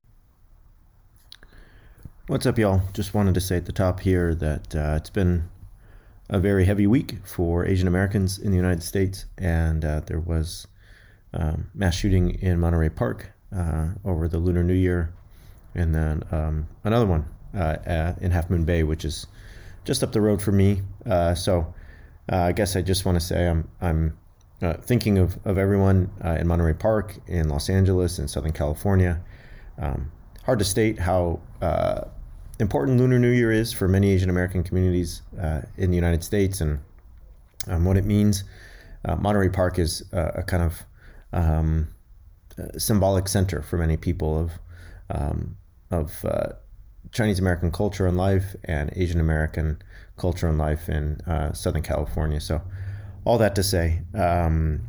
What's 2.28 2.46
up, 2.46 2.56
y'all? 2.56 2.82
Just 2.92 3.14
wanted 3.14 3.34
to 3.34 3.40
say 3.40 3.56
at 3.56 3.66
the 3.66 3.72
top 3.72 3.98
here 3.98 4.32
that 4.36 4.74
uh, 4.76 4.94
it's 4.96 5.10
been 5.10 5.50
a 6.32 6.40
very 6.40 6.64
heavy 6.64 6.86
week 6.86 7.16
for 7.24 7.66
Asian 7.66 7.86
Americans 7.86 8.38
in 8.38 8.50
the 8.50 8.56
United 8.56 8.82
States, 8.82 9.26
and 9.36 9.84
uh, 9.84 10.00
there 10.06 10.18
was 10.18 10.66
um, 11.34 11.70
mass 11.74 11.94
shooting 11.94 12.30
in 12.40 12.58
Monterey 12.58 12.88
Park 12.88 13.30
uh, 13.54 13.88
over 14.02 14.28
the 14.28 14.38
Lunar 14.38 14.64
New 14.64 14.72
Year, 14.74 15.12
and 15.74 15.94
then 15.94 16.22
um, 16.32 16.66
another 16.84 17.04
one 17.04 17.26
uh, 17.54 18.14
in 18.22 18.30
Half 18.30 18.48
Moon 18.48 18.64
Bay, 18.64 18.82
which 18.82 19.04
is 19.04 19.26
just 19.84 20.02
up 20.02 20.12
the 20.12 20.22
road 20.22 20.40
for 20.40 20.52
me. 20.52 20.80
Uh, 21.04 21.34
so 21.34 21.74
uh, 22.32 22.36
I 22.36 22.52
guess 22.52 22.76
I 22.76 22.82
just 22.82 23.04
want 23.04 23.20
to 23.20 23.24
say 23.24 23.46
I'm 23.46 23.68
I'm 23.82 24.16
uh, 24.62 24.74
thinking 24.74 25.18
of 25.18 25.38
of 25.44 25.58
everyone 25.58 26.10
in 26.24 26.46
Monterey 26.46 26.72
Park, 26.72 27.14
in 27.26 27.50
Los 27.50 27.68
Angeles, 27.68 28.18
in 28.18 28.26
Southern 28.26 28.52
California. 28.52 29.20
Um, 29.78 30.10
hard 30.44 30.60
to 30.60 30.64
state 30.64 30.98
how 30.98 31.40
important 32.62 32.98
Lunar 32.98 33.18
New 33.18 33.30
Year 33.30 33.52
is 33.52 33.72
for 33.72 33.88
many 33.88 34.10
Asian 34.12 34.30
American 34.30 34.62
communities 34.62 35.22
in 35.76 35.90
the 35.90 35.96
United 35.96 36.24
States 36.24 36.60
and 36.60 36.78
um, 37.68 37.84
what 37.84 37.96
it 37.96 38.04
means. 38.04 38.44
Monterey 39.18 39.48
Park 39.48 39.78
is 39.78 40.04
a 40.12 40.42
kind 40.42 40.62
of 40.62 40.82
um, 41.32 41.88
symbolic 42.78 43.28
center 43.28 43.62
for 43.62 43.76
many 43.76 43.96
people 43.96 44.38
of 44.38 44.52
um, 45.10 45.56
of 45.90 46.24
uh, 46.24 46.52
Chinese 47.12 47.38
American 47.38 47.70
culture 47.70 48.06
and 48.06 48.16
life 48.16 48.56
and 48.64 48.90
Asian 48.96 49.20
American 49.20 49.80
culture 50.16 50.48
and 50.48 50.58
life 50.58 50.88
in 50.88 51.20
uh, 51.26 51.52
Southern 51.52 51.82
California. 51.82 52.40
So, 52.40 52.62
all 53.24 53.38
that 53.38 53.54
to 53.56 53.62
say, 53.62 54.00
um, 54.14 54.80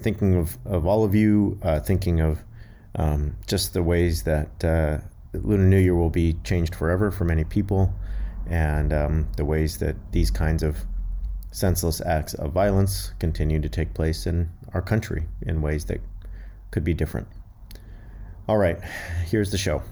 thinking 0.00 0.36
of, 0.36 0.56
of 0.64 0.86
all 0.86 1.04
of 1.04 1.14
you, 1.14 1.58
uh, 1.62 1.80
thinking 1.80 2.20
of 2.20 2.42
um, 2.94 3.36
just 3.46 3.72
the 3.72 3.82
ways 3.82 4.22
that 4.22 4.64
uh, 4.64 4.98
Lunar 5.42 5.64
New 5.64 5.78
Year 5.78 5.94
will 5.94 6.10
be 6.10 6.34
changed 6.44 6.74
forever 6.74 7.10
for 7.10 7.24
many 7.24 7.44
people, 7.44 7.94
and 8.46 8.92
um, 8.92 9.28
the 9.36 9.44
ways 9.44 9.78
that 9.78 9.96
these 10.12 10.30
kinds 10.30 10.62
of 10.62 10.78
senseless 11.50 12.00
acts 12.00 12.34
of 12.34 12.52
violence 12.52 13.12
continue 13.18 13.60
to 13.60 13.68
take 13.68 13.94
place 13.94 14.26
in 14.26 14.50
our 14.72 14.82
country 14.82 15.26
in 15.42 15.62
ways 15.62 15.84
that 15.86 16.00
could 16.70 16.84
be 16.84 16.94
different. 16.94 17.28
All 18.48 18.58
right, 18.58 18.78
here's 19.26 19.50
the 19.50 19.58
show. 19.58 19.82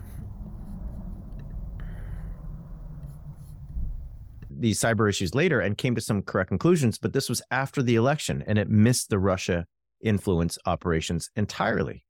these 4.62 4.80
cyber 4.80 5.10
issues 5.10 5.34
later 5.34 5.60
and 5.60 5.76
came 5.76 5.94
to 5.94 6.00
some 6.00 6.22
correct 6.22 6.48
conclusions, 6.48 6.96
but 6.96 7.12
this 7.12 7.28
was 7.28 7.42
after 7.50 7.82
the 7.82 7.96
election 7.96 8.42
and 8.46 8.56
it 8.56 8.70
missed 8.70 9.10
the 9.10 9.18
Russia 9.18 9.66
influence 10.00 10.56
operations 10.64 11.30
entirely. 11.36 12.04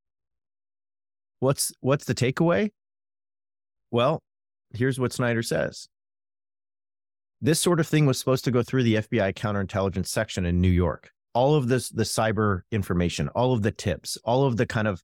What's 1.41 1.73
what's 1.81 2.05
the 2.05 2.15
takeaway? 2.15 2.71
Well, 3.93 4.21
here's 4.75 4.99
what 4.99 5.13
Snyder 5.13 5.43
says. 5.43 5.89
This 7.41 7.61
sort 7.61 7.79
of 7.79 7.87
thing 7.87 8.07
was 8.07 8.19
supposed 8.19 8.45
to 8.45 8.51
go 8.51 8.63
through 8.63 8.83
the 8.83 8.97
FBI 8.97 9.35
counterintelligence 9.35 10.09
section 10.09 10.47
in 10.47 10.61
New 10.61 10.71
York. 10.71 11.11
All 11.35 11.55
of 11.55 11.69
this, 11.69 11.89
the 11.89 12.03
cyber 12.03 12.63
information, 12.73 13.29
all 13.29 13.53
of 13.53 13.63
the 13.63 13.71
tips, 13.71 14.19
all 14.25 14.45
of 14.45 14.57
the 14.57 14.67
kind 14.67 14.89
of 14.89 15.03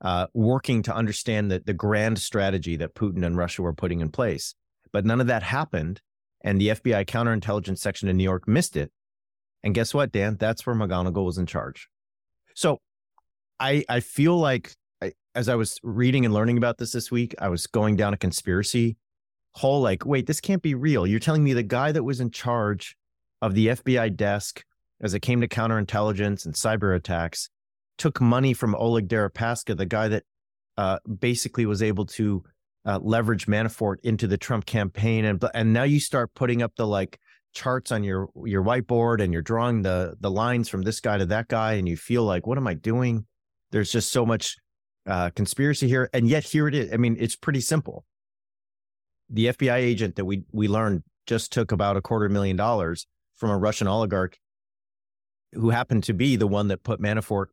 uh, 0.00 0.26
working 0.34 0.82
to 0.82 0.94
understand 0.94 1.50
the, 1.50 1.60
the 1.60 1.74
grand 1.74 2.18
strategy 2.18 2.76
that 2.76 2.94
Putin 2.94 3.24
and 3.24 3.36
Russia 3.36 3.62
were 3.62 3.72
putting 3.72 4.00
in 4.00 4.10
place. 4.10 4.54
But 4.92 5.04
none 5.04 5.20
of 5.20 5.26
that 5.26 5.42
happened 5.42 6.00
and 6.42 6.60
the 6.60 6.68
FBI 6.68 7.06
counterintelligence 7.06 7.78
section 7.78 8.08
in 8.08 8.16
New 8.16 8.24
York 8.24 8.46
missed 8.46 8.76
it. 8.76 8.92
And 9.64 9.74
guess 9.74 9.92
what, 9.92 10.12
Dan? 10.12 10.36
That's 10.38 10.64
where 10.64 10.76
McGonigal 10.76 11.24
was 11.24 11.38
in 11.38 11.46
charge. 11.46 11.88
So 12.54 12.78
I 13.58 13.84
I 13.88 14.00
feel 14.00 14.38
like 14.38 14.72
I, 15.02 15.12
as 15.34 15.48
I 15.48 15.54
was 15.54 15.78
reading 15.82 16.24
and 16.24 16.32
learning 16.32 16.58
about 16.58 16.78
this 16.78 16.92
this 16.92 17.10
week, 17.10 17.34
I 17.38 17.48
was 17.48 17.66
going 17.66 17.96
down 17.96 18.14
a 18.14 18.18
conspiracy 18.18 18.96
hole. 19.52 19.80
Like, 19.80 20.06
wait, 20.06 20.26
this 20.26 20.40
can't 20.40 20.62
be 20.62 20.74
real. 20.74 21.06
You're 21.06 21.20
telling 21.20 21.44
me 21.44 21.52
the 21.52 21.62
guy 21.62 21.92
that 21.92 22.04
was 22.04 22.20
in 22.20 22.30
charge 22.30 22.96
of 23.42 23.54
the 23.54 23.68
FBI 23.68 24.16
desk 24.16 24.64
as 25.00 25.14
it 25.14 25.20
came 25.20 25.40
to 25.40 25.48
counterintelligence 25.48 26.46
and 26.46 26.54
cyber 26.54 26.96
attacks 26.96 27.50
took 27.98 28.20
money 28.20 28.52
from 28.52 28.74
Oleg 28.74 29.08
Deripaska, 29.08 29.76
the 29.76 29.86
guy 29.86 30.08
that 30.08 30.24
uh, 30.76 30.98
basically 31.20 31.66
was 31.66 31.82
able 31.82 32.06
to 32.06 32.44
uh, 32.84 32.98
leverage 33.02 33.46
Manafort 33.46 33.96
into 34.02 34.26
the 34.26 34.36
Trump 34.36 34.66
campaign, 34.66 35.24
and 35.24 35.42
and 35.54 35.72
now 35.72 35.82
you 35.82 35.98
start 35.98 36.34
putting 36.34 36.62
up 36.62 36.72
the 36.76 36.86
like 36.86 37.18
charts 37.52 37.90
on 37.90 38.04
your 38.04 38.28
your 38.44 38.62
whiteboard, 38.62 39.22
and 39.22 39.32
you're 39.32 39.42
drawing 39.42 39.82
the 39.82 40.16
the 40.20 40.30
lines 40.30 40.68
from 40.68 40.82
this 40.82 41.00
guy 41.00 41.18
to 41.18 41.26
that 41.26 41.48
guy, 41.48 41.74
and 41.74 41.88
you 41.88 41.96
feel 41.96 42.22
like, 42.22 42.46
what 42.46 42.58
am 42.58 42.66
I 42.66 42.74
doing? 42.74 43.26
There's 43.72 43.90
just 43.90 44.12
so 44.12 44.24
much 44.24 44.56
uh, 45.06 45.30
conspiracy 45.30 45.88
here, 45.88 46.10
and 46.12 46.28
yet 46.28 46.44
here 46.44 46.68
it 46.68 46.74
is. 46.74 46.92
I 46.92 46.96
mean, 46.96 47.16
it's 47.18 47.36
pretty 47.36 47.60
simple. 47.60 48.04
The 49.30 49.46
FBI 49.46 49.76
agent 49.76 50.16
that 50.16 50.24
we 50.24 50.44
we 50.52 50.68
learned 50.68 51.02
just 51.26 51.52
took 51.52 51.72
about 51.72 51.96
a 51.96 52.02
quarter 52.02 52.28
million 52.28 52.56
dollars 52.56 53.06
from 53.36 53.50
a 53.50 53.58
Russian 53.58 53.88
oligarch 53.88 54.38
who 55.52 55.70
happened 55.70 56.04
to 56.04 56.14
be 56.14 56.36
the 56.36 56.46
one 56.46 56.68
that 56.68 56.82
put 56.82 57.00
Manafort 57.00 57.46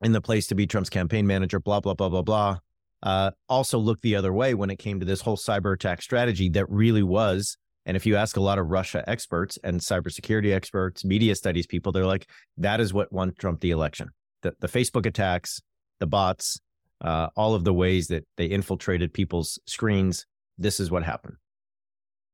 in 0.00 0.12
the 0.12 0.20
place 0.20 0.46
to 0.48 0.54
be 0.54 0.66
Trump's 0.66 0.90
campaign 0.90 1.26
manager, 1.26 1.60
blah, 1.60 1.80
blah, 1.80 1.94
blah, 1.94 2.08
blah, 2.08 2.22
blah 2.22 2.58
uh, 3.04 3.30
also 3.48 3.78
looked 3.78 4.02
the 4.02 4.16
other 4.16 4.32
way 4.32 4.54
when 4.54 4.70
it 4.70 4.78
came 4.78 4.98
to 4.98 5.06
this 5.06 5.20
whole 5.20 5.36
cyber 5.36 5.74
attack 5.74 6.02
strategy 6.02 6.48
that 6.48 6.68
really 6.70 7.02
was. 7.02 7.56
And 7.86 7.98
if 7.98 8.06
you 8.06 8.16
ask 8.16 8.38
a 8.38 8.40
lot 8.40 8.58
of 8.58 8.68
Russia 8.68 9.04
experts 9.06 9.58
and 9.62 9.78
cybersecurity 9.78 10.54
experts, 10.54 11.04
media 11.04 11.34
studies 11.34 11.66
people, 11.66 11.92
they're 11.92 12.06
like, 12.06 12.26
that 12.56 12.80
is 12.80 12.94
what 12.94 13.12
won 13.12 13.34
Trump 13.38 13.60
the 13.60 13.70
election. 13.70 14.08
The, 14.40 14.54
the 14.60 14.68
Facebook 14.68 15.04
attacks, 15.04 15.60
the 16.00 16.06
bots, 16.06 16.58
uh, 17.00 17.28
all 17.36 17.54
of 17.54 17.64
the 17.64 17.74
ways 17.74 18.08
that 18.08 18.26
they 18.36 18.46
infiltrated 18.46 19.12
people's 19.12 19.58
screens. 19.66 20.26
This 20.58 20.80
is 20.80 20.90
what 20.90 21.02
happened. 21.02 21.36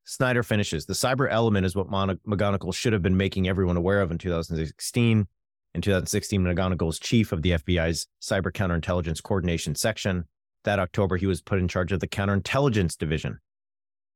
Snyder 0.05 0.43
finishes. 0.43 0.87
The 0.87 0.95
cyber 0.95 1.29
element 1.31 1.67
is 1.67 1.77
what 1.77 1.89
McGonigal 1.89 2.75
should 2.75 2.93
have 2.93 3.03
been 3.03 3.17
making 3.17 3.49
everyone 3.49 3.77
aware 3.77 4.01
of 4.01 4.11
in 4.11 4.19
2016. 4.19 5.27
In 5.73 5.81
2016, 5.81 6.43
McGonigal 6.43 6.87
was 6.87 6.99
chief 6.99 7.33
of 7.33 7.43
the 7.43 7.53
FBI's 7.53 8.09
Cyber 8.21 8.53
Counterintelligence 8.53 9.23
Coordination 9.23 9.75
Section 9.75 10.25
that 10.65 10.79
October, 10.79 11.17
he 11.17 11.27
was 11.27 11.41
put 11.41 11.59
in 11.59 11.69
charge 11.69 11.93
of 11.93 12.01
the 12.01 12.09
counterintelligence 12.09 12.97
division 12.99 13.39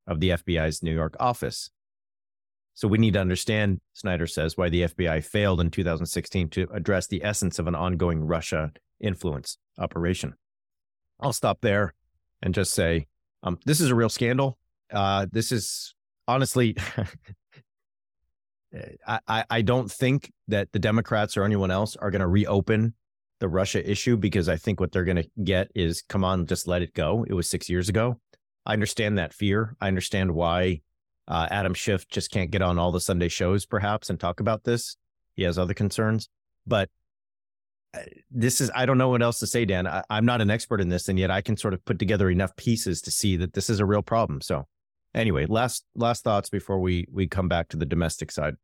of 0.06 0.20
the 0.20 0.30
FBI's 0.30 0.82
New 0.82 0.94
York 0.94 1.16
office. 1.18 1.70
So 2.74 2.88
we 2.88 2.98
need 2.98 3.14
to 3.14 3.20
understand, 3.20 3.80
Snyder 3.92 4.26
says, 4.26 4.56
why 4.56 4.68
the 4.68 4.82
FBI 4.82 5.24
failed 5.24 5.60
in 5.60 5.70
2016 5.70 6.48
to 6.50 6.68
address 6.72 7.06
the 7.06 7.24
essence 7.24 7.60
of 7.60 7.68
an 7.68 7.76
ongoing 7.76 8.24
Russia 8.24 8.72
influence 9.00 9.58
operation. 9.78 10.34
I'll 11.20 11.32
stop 11.32 11.60
there 11.60 11.94
and 12.42 12.52
just 12.52 12.74
say 12.74 13.06
um, 13.44 13.58
this 13.64 13.80
is 13.80 13.90
a 13.90 13.94
real 13.94 14.08
scandal. 14.08 14.58
Uh, 14.92 15.26
this 15.30 15.52
is 15.52 15.94
honestly, 16.26 16.76
I, 19.06 19.44
I 19.48 19.62
don't 19.62 19.90
think 19.90 20.32
that 20.48 20.72
the 20.72 20.80
Democrats 20.80 21.36
or 21.36 21.44
anyone 21.44 21.70
else 21.70 21.94
are 21.96 22.10
going 22.10 22.20
to 22.20 22.26
reopen 22.26 22.94
the 23.38 23.48
Russia 23.48 23.88
issue 23.88 24.16
because 24.16 24.48
I 24.48 24.56
think 24.56 24.80
what 24.80 24.90
they're 24.90 25.04
going 25.04 25.22
to 25.22 25.30
get 25.44 25.70
is 25.74 26.02
come 26.02 26.24
on, 26.24 26.46
just 26.46 26.66
let 26.66 26.82
it 26.82 26.94
go. 26.94 27.24
It 27.28 27.34
was 27.34 27.48
six 27.48 27.68
years 27.68 27.88
ago. 27.88 28.20
I 28.66 28.72
understand 28.72 29.18
that 29.18 29.32
fear. 29.32 29.76
I 29.80 29.88
understand 29.88 30.32
why 30.32 30.80
uh, 31.28 31.48
Adam 31.50 31.74
Schiff 31.74 32.06
just 32.08 32.30
can't 32.30 32.50
get 32.50 32.62
on 32.62 32.78
all 32.78 32.92
the 32.92 33.00
Sunday 33.00 33.28
shows, 33.28 33.66
perhaps, 33.66 34.10
and 34.10 34.20
talk 34.20 34.40
about 34.40 34.64
this. 34.64 34.96
He 35.34 35.42
has 35.42 35.58
other 35.58 35.74
concerns, 35.74 36.28
but 36.66 36.90
uh, 37.94 38.00
this 38.30 38.60
is 38.60 38.70
I 38.74 38.86
don't 38.86 38.98
know 38.98 39.08
what 39.08 39.22
else 39.22 39.38
to 39.40 39.46
say, 39.46 39.64
Dan. 39.64 39.86
I, 39.86 40.02
am 40.10 40.24
not 40.24 40.40
an 40.40 40.50
expert 40.50 40.80
in 40.80 40.88
this, 40.88 41.08
and 41.08 41.18
yet 41.18 41.30
I 41.30 41.40
can 41.40 41.56
sort 41.56 41.74
of 41.74 41.84
put 41.84 41.98
together 41.98 42.30
enough 42.30 42.54
pieces 42.56 43.00
to 43.02 43.10
see 43.10 43.36
that 43.38 43.52
this 43.54 43.70
is 43.70 43.80
a 43.80 43.86
real 43.86 44.02
problem. 44.02 44.40
So, 44.40 44.66
anyway, 45.14 45.46
last 45.46 45.84
last 45.94 46.24
thoughts 46.24 46.50
before 46.50 46.78
we 46.78 47.06
we 47.10 47.26
come 47.26 47.48
back 47.48 47.68
to 47.68 47.76
the 47.76 47.86
domestic 47.86 48.30
side. 48.30 48.54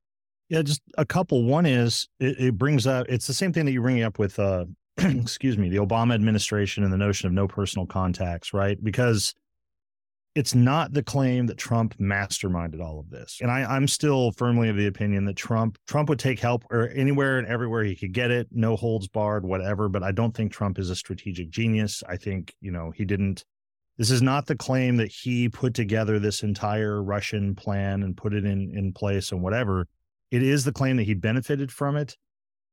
Yeah, 0.49 0.63
just 0.63 0.83
a 0.99 1.07
couple. 1.07 1.45
One 1.45 1.67
is 1.67 2.09
it, 2.19 2.39
it 2.39 2.59
brings 2.59 2.87
up 2.87 3.07
it's 3.09 3.27
the 3.27 3.35
same 3.35 3.53
thing 3.53 3.65
that 3.67 3.73
you 3.73 3.81
bring 3.81 4.03
up 4.03 4.19
with 4.19 4.39
uh 4.39 4.67
excuse 4.99 5.57
me, 5.57 5.69
the 5.69 5.79
Obama 5.79 6.15
administration 6.15 6.85
and 6.85 6.93
the 6.93 6.99
notion 6.99 7.27
of 7.27 7.33
no 7.33 7.49
personal 7.49 7.87
contacts, 7.87 8.53
right? 8.53 8.83
Because 8.83 9.35
it's 10.35 10.55
not 10.55 10.93
the 10.93 11.03
claim 11.03 11.47
that 11.47 11.59
Trump 11.59 11.97
masterminded 11.99 12.81
all 12.81 13.01
of 13.01 13.11
this. 13.11 13.39
And 13.41 13.51
I, 13.51 13.77
am 13.77 13.89
still 13.89 14.31
firmly 14.33 14.69
of 14.69 14.77
the 14.77 14.87
opinion 14.87 15.25
that 15.25 15.37
Trump 15.37 15.77
Trump 15.89 16.09
would 16.09 16.21
take 16.21 16.39
help 16.39 16.65
or 16.71 16.89
anywhere 16.91 17.39
and 17.39 17.49
everywhere 17.49 17.83
he 17.83 17.97
could 17.97 18.13
get 18.13 18.31
it, 18.31 18.47
no 18.53 18.77
holds 18.77 19.09
barred, 19.09 19.45
whatever. 19.45 19.89
But 19.89 20.05
I 20.05 20.13
don't 20.13 20.35
think 20.35 20.53
Trump 20.53 20.79
is 20.79 20.89
a 20.89 20.97
strategic 20.97 21.51
genius. 21.51 22.03
I 22.09 22.17
think, 22.17 22.55
you 22.61 22.71
know, 22.71 22.93
he 22.95 23.05
didn't 23.05 23.45
this 23.99 24.11
is 24.11 24.23
not 24.23 24.47
the 24.47 24.57
claim 24.57 24.97
that 24.97 25.11
he 25.11 25.49
put 25.49 25.75
together 25.75 26.19
this 26.19 26.43
entire 26.43 27.03
Russian 27.03 27.55
plan 27.55 28.03
and 28.03 28.17
put 28.17 28.33
it 28.33 28.45
in 28.45 28.71
in 28.75 28.93
place 28.93 29.33
and 29.33 29.43
whatever. 29.43 29.89
It 30.31 30.45
is 30.45 30.65
the 30.65 30.73
claim 30.73 30.97
that 30.97 31.03
he 31.05 31.15
benefited 31.15 31.73
from 31.73 31.97
it, 31.97 32.17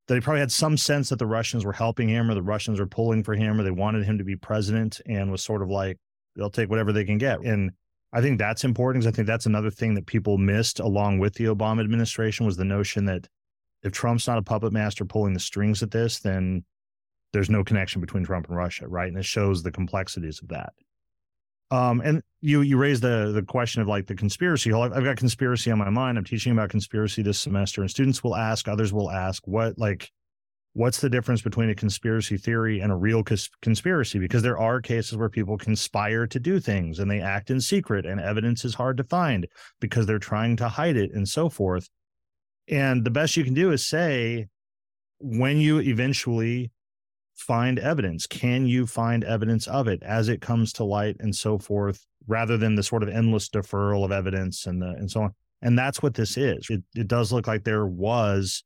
that 0.07 0.13
he 0.13 0.21
probably 0.21 0.41
had 0.41 0.51
some 0.51 0.77
sense 0.77 1.09
that 1.09 1.17
the 1.17 1.25
Russians 1.25 1.65
were 1.65 1.73
helping 1.73 2.07
him 2.07 2.29
or 2.29 2.35
the 2.35 2.43
Russians 2.43 2.79
were 2.79 2.87
pulling 2.87 3.23
for 3.23 3.33
him 3.33 3.59
or 3.59 3.63
they 3.63 3.71
wanted 3.71 4.05
him 4.05 4.19
to 4.19 4.23
be 4.23 4.35
president 4.35 5.01
and 5.07 5.31
was 5.31 5.43
sort 5.43 5.63
of 5.63 5.69
like, 5.69 5.97
they'll 6.37 6.49
take 6.49 6.69
whatever 6.69 6.93
they 6.93 7.03
can 7.03 7.17
get. 7.17 7.41
And 7.41 7.71
I 8.13 8.21
think 8.21 8.39
that's 8.39 8.63
important 8.63 9.03
because 9.03 9.13
I 9.13 9.15
think 9.15 9.27
that's 9.27 9.45
another 9.45 9.69
thing 9.69 9.95
that 9.95 10.05
people 10.05 10.37
missed 10.37 10.79
along 10.79 11.19
with 11.19 11.33
the 11.33 11.45
Obama 11.45 11.81
administration 11.81 12.45
was 12.45 12.55
the 12.55 12.63
notion 12.63 13.05
that 13.05 13.27
if 13.83 13.91
Trump's 13.91 14.27
not 14.27 14.37
a 14.37 14.43
puppet 14.43 14.71
master 14.71 15.05
pulling 15.05 15.33
the 15.33 15.39
strings 15.39 15.83
at 15.83 15.91
this, 15.91 16.19
then 16.19 16.63
there's 17.33 17.49
no 17.49 17.63
connection 17.63 18.01
between 18.01 18.23
Trump 18.23 18.47
and 18.47 18.57
Russia, 18.57 18.87
right? 18.87 19.09
And 19.09 19.17
it 19.17 19.25
shows 19.25 19.61
the 19.61 19.71
complexities 19.71 20.41
of 20.41 20.47
that. 20.49 20.73
Um, 21.69 22.01
and 22.03 22.23
you 22.39 22.61
you 22.61 22.77
raised 22.77 23.03
the 23.03 23.33
the 23.33 23.43
question 23.43 23.81
of 23.81 23.89
like 23.89 24.07
the 24.07 24.15
conspiracy. 24.15 24.71
I've 24.71 24.93
I've 24.93 25.03
got 25.03 25.17
conspiracy 25.17 25.69
on 25.69 25.77
my 25.77 25.89
mind. 25.89 26.17
I'm 26.17 26.23
teaching 26.23 26.53
about 26.53 26.69
conspiracy 26.69 27.21
this 27.21 27.39
semester, 27.39 27.81
and 27.81 27.91
students 27.91 28.23
will 28.23 28.37
ask, 28.37 28.69
others 28.69 28.93
will 28.93 29.11
ask, 29.11 29.45
what 29.45 29.77
like 29.77 30.09
what's 30.77 31.01
the 31.01 31.09
difference 31.09 31.41
between 31.41 31.71
a 31.71 31.75
conspiracy 31.75 32.37
theory 32.37 32.81
and 32.81 32.91
a 32.91 32.95
real 32.95 33.23
cons- 33.23 33.49
conspiracy? 33.63 34.19
Because 34.19 34.43
there 34.43 34.59
are 34.59 34.79
cases 34.79 35.17
where 35.17 35.27
people 35.27 35.57
conspire 35.57 36.27
to 36.27 36.39
do 36.39 36.59
things 36.59 36.99
and 36.99 37.09
they 37.09 37.19
act 37.19 37.49
in 37.49 37.59
secret, 37.59 38.05
and 38.05 38.21
evidence 38.21 38.63
is 38.63 38.75
hard 38.75 38.95
to 38.97 39.03
find 39.03 39.47
because 39.81 40.05
they're 40.05 40.19
trying 40.19 40.55
to 40.57 40.69
hide 40.69 40.95
it 40.95 41.11
and 41.13 41.27
so 41.27 41.49
forth. 41.49 41.89
And 42.69 43.03
the 43.03 43.09
best 43.09 43.35
you 43.35 43.43
can 43.43 43.55
do 43.55 43.71
is 43.71 43.87
say, 43.87 44.47
when 45.19 45.57
you 45.57 45.79
eventually 45.79 46.71
find 47.35 47.79
evidence, 47.79 48.27
can 48.27 48.67
you 48.67 48.85
find 48.85 49.23
evidence 49.23 49.65
of 49.65 49.87
it 49.87 50.03
as 50.03 50.29
it 50.29 50.41
comes 50.41 50.73
to 50.73 50.83
light 50.83 51.15
and 51.19 51.35
so 51.35 51.57
forth, 51.57 52.05
rather 52.27 52.55
than 52.55 52.75
the 52.75 52.83
sort 52.83 53.01
of 53.01 53.09
endless 53.09 53.49
deferral 53.49 54.05
of 54.05 54.11
evidence 54.11 54.67
and 54.67 54.79
the 54.79 54.89
and 54.89 55.09
so 55.09 55.23
on. 55.23 55.33
And 55.63 55.79
that's 55.79 56.03
what 56.03 56.13
this 56.13 56.37
is. 56.37 56.67
It 56.69 56.83
it 56.93 57.07
does 57.07 57.31
look 57.31 57.47
like 57.47 57.63
there 57.63 57.87
was 57.87 58.63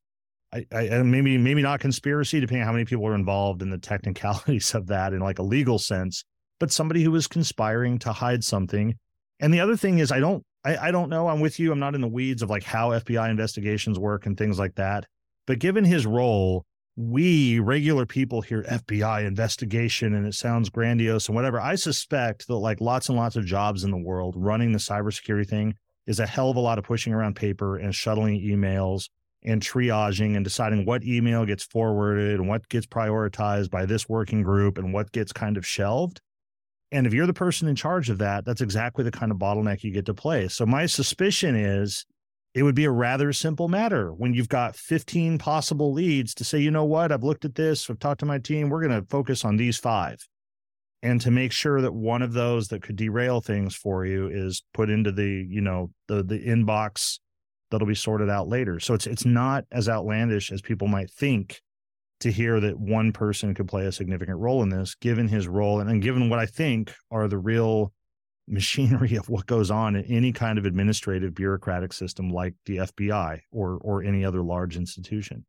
I, 0.54 0.66
I, 0.74 1.02
maybe 1.04 1.38
maybe 1.38 1.62
not 1.62 1.80
conspiracy, 1.80 2.40
depending 2.40 2.62
on 2.62 2.68
how 2.68 2.74
many 2.74 2.86
people 2.86 3.08
are 3.08 3.16
involved 3.16 3.62
in 3.62 3.70
the 3.70 3.78
technicalities 3.78 4.76
of 4.76 4.88
that 4.88 5.14
in 5.14 5.20
like 5.20 5.40
a 5.40 5.44
legal 5.44 5.80
sense, 5.80 6.24
but 6.60 6.72
somebody 6.72 7.04
who 7.04 7.16
is 7.16 7.28
conspiring 7.28 8.00
to 8.00 8.12
hide 8.12 8.44
something. 8.44 8.96
And 9.40 9.54
the 9.54 9.60
other 9.60 9.78
thing 9.78 10.00
is, 10.00 10.12
I 10.12 10.20
don't 10.20 10.44
I, 10.64 10.78
I 10.78 10.92
don't 10.92 11.10
know. 11.10 11.28
I'm 11.28 11.40
with 11.40 11.60
you. 11.60 11.72
I'm 11.72 11.80
not 11.80 11.96
in 11.96 12.02
the 12.02 12.08
weeds 12.08 12.42
of 12.42 12.50
like 12.50 12.64
how 12.64 12.90
FBI 12.90 13.30
investigations 13.30 13.98
work 13.98 14.26
and 14.26 14.38
things 14.38 14.60
like 14.60 14.76
that. 14.76 15.06
But 15.48 15.60
given 15.60 15.84
his 15.84 16.06
role, 16.06 16.66
we 16.96 17.60
regular 17.60 18.06
people 18.06 18.42
hear 18.42 18.64
FBI 18.64 19.26
investigation 19.26 20.14
and 20.14 20.28
it 20.28 20.34
sounds 20.34 20.70
grandiose 20.70 21.28
and 21.28 21.36
whatever. 21.36 21.60
I 21.60 21.76
suspect 21.76 22.48
that 22.48 22.56
like 22.56 22.82
lots 22.82 23.10
and 23.10 23.18
lots 23.18 23.36
of 23.36 23.46
jobs 23.46 23.84
in 23.84 23.92
the 23.92 23.98
world 23.98 24.36
running 24.38 24.72
the 24.72 24.78
cybersecurity 24.78 25.48
thing 25.48 25.76
is 26.06 26.20
a 26.20 26.28
hell 26.28 26.50
of 26.50 26.58
a 26.58 26.60
lot 26.60 26.78
of 26.78 26.84
pushing 26.84 27.14
around 27.14 27.36
paper 27.36 27.78
and 27.78 27.96
shuttling 27.96 28.42
emails 28.42 29.08
and 29.44 29.62
triaging 29.62 30.36
and 30.36 30.44
deciding 30.44 30.86
what 30.86 31.04
email 31.04 31.46
gets 31.46 31.64
forwarded 31.64 32.40
and 32.40 32.48
what 32.48 32.68
gets 32.70 32.86
prioritized 32.86 33.72
by 33.72 33.86
this 33.86 34.08
working 34.08 34.44
group 34.44 34.78
and 34.78 34.94
what 34.94 35.12
gets 35.12 35.34
kind 35.34 35.58
of 35.58 35.66
shelved. 35.66 36.22
And 36.92 37.08
if 37.08 37.14
you're 37.14 37.28
the 37.28 37.34
person 37.34 37.68
in 37.68 37.76
charge 37.76 38.10
of 38.10 38.18
that, 38.20 38.46
that's 38.46 38.62
exactly 38.62 39.04
the 39.04 39.12
kind 39.12 39.32
of 39.32 39.38
bottleneck 39.38 39.84
you 39.84 39.92
get 39.92 40.06
to 40.08 40.14
play. 40.14 40.48
So 40.48 40.66
my 40.66 40.86
suspicion 40.86 41.56
is 41.56 42.06
it 42.54 42.64
would 42.64 42.76
be 42.76 42.86
a 42.86 42.92
rather 42.92 43.32
simple 43.32 43.70
matter 43.70 44.12
when 44.14 44.34
you've 44.34 44.50
got 44.50 44.76
15 44.76 45.38
possible 45.38 45.94
leads 45.94 46.34
to 46.36 46.44
say, 46.44 46.60
you 46.60 46.70
know 46.70 46.84
what, 46.84 47.12
I've 47.12 47.24
looked 47.24 47.46
at 47.46 47.56
this, 47.56 47.90
I've 47.90 48.00
talked 48.00 48.20
to 48.20 48.26
my 48.26 48.40
team, 48.40 48.70
we're 48.70 48.86
going 48.86 49.00
to 49.02 49.08
focus 49.08 49.46
on 49.46 49.56
these 49.56 49.78
five. 49.78 50.28
And 51.04 51.20
to 51.22 51.32
make 51.32 51.52
sure 51.52 51.82
that 51.82 51.94
one 51.94 52.22
of 52.22 52.34
those 52.34 52.68
that 52.68 52.84
could 52.84 52.96
derail 52.96 53.42
things 53.42 53.76
for 53.76 54.06
you 54.06 54.28
is 54.28 54.64
put 54.74 54.90
into 54.90 55.12
the, 55.12 55.48
you 55.50 55.62
know, 55.62 55.90
the 56.08 56.22
the 56.22 56.38
inbox 56.38 57.18
that'll 57.72 57.88
be 57.88 57.96
sorted 57.96 58.30
out 58.30 58.48
later. 58.48 58.80
So 58.80 58.94
it's 58.94 59.08
it's 59.08 59.26
not 59.26 59.66
as 59.72 59.90
outlandish 59.90 60.52
as 60.52 60.62
people 60.62 60.88
might 60.88 61.10
think 61.10 61.62
to 62.20 62.32
hear 62.32 62.60
that 62.60 62.80
one 62.80 63.12
person 63.12 63.56
could 63.56 63.68
play 63.68 63.86
a 63.86 63.92
significant 63.92 64.38
role 64.38 64.62
in 64.62 64.70
this, 64.70 64.94
given 64.96 65.28
his 65.28 65.48
role 65.48 65.80
and, 65.80 65.90
and 65.90 66.04
given 66.04 66.30
what 66.30 66.38
I 66.38 66.46
think 66.46 66.94
are 67.10 67.28
the 67.28 67.40
real 67.40 67.92
machinery 68.48 69.16
of 69.16 69.30
what 69.30 69.46
goes 69.46 69.72
on 69.72 69.96
in 69.96 70.04
any 70.06 70.32
kind 70.34 70.58
of 70.58 70.66
administrative 70.66 71.34
bureaucratic 71.34 71.94
system 71.94 72.30
like 72.30 72.54
the 72.66 72.78
FBI 72.78 73.40
or 73.52 73.78
or 73.82 74.04
any 74.04 74.26
other 74.26 74.42
large 74.42 74.78
institution. 74.78 75.46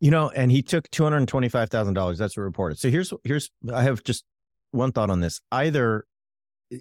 You 0.00 0.10
know, 0.10 0.30
and 0.30 0.50
he 0.50 0.62
took 0.62 0.90
two 0.90 1.04
hundred 1.04 1.26
twenty-five 1.28 1.70
thousand 1.70 1.94
dollars. 1.94 2.18
That's 2.18 2.36
what 2.36 2.42
reported. 2.42 2.78
So 2.78 2.90
here's 2.90 3.12
here's 3.22 3.50
I 3.72 3.82
have 3.82 4.02
just 4.02 4.24
one 4.72 4.92
thought 4.92 5.10
on 5.10 5.20
this. 5.20 5.40
Either 5.52 6.04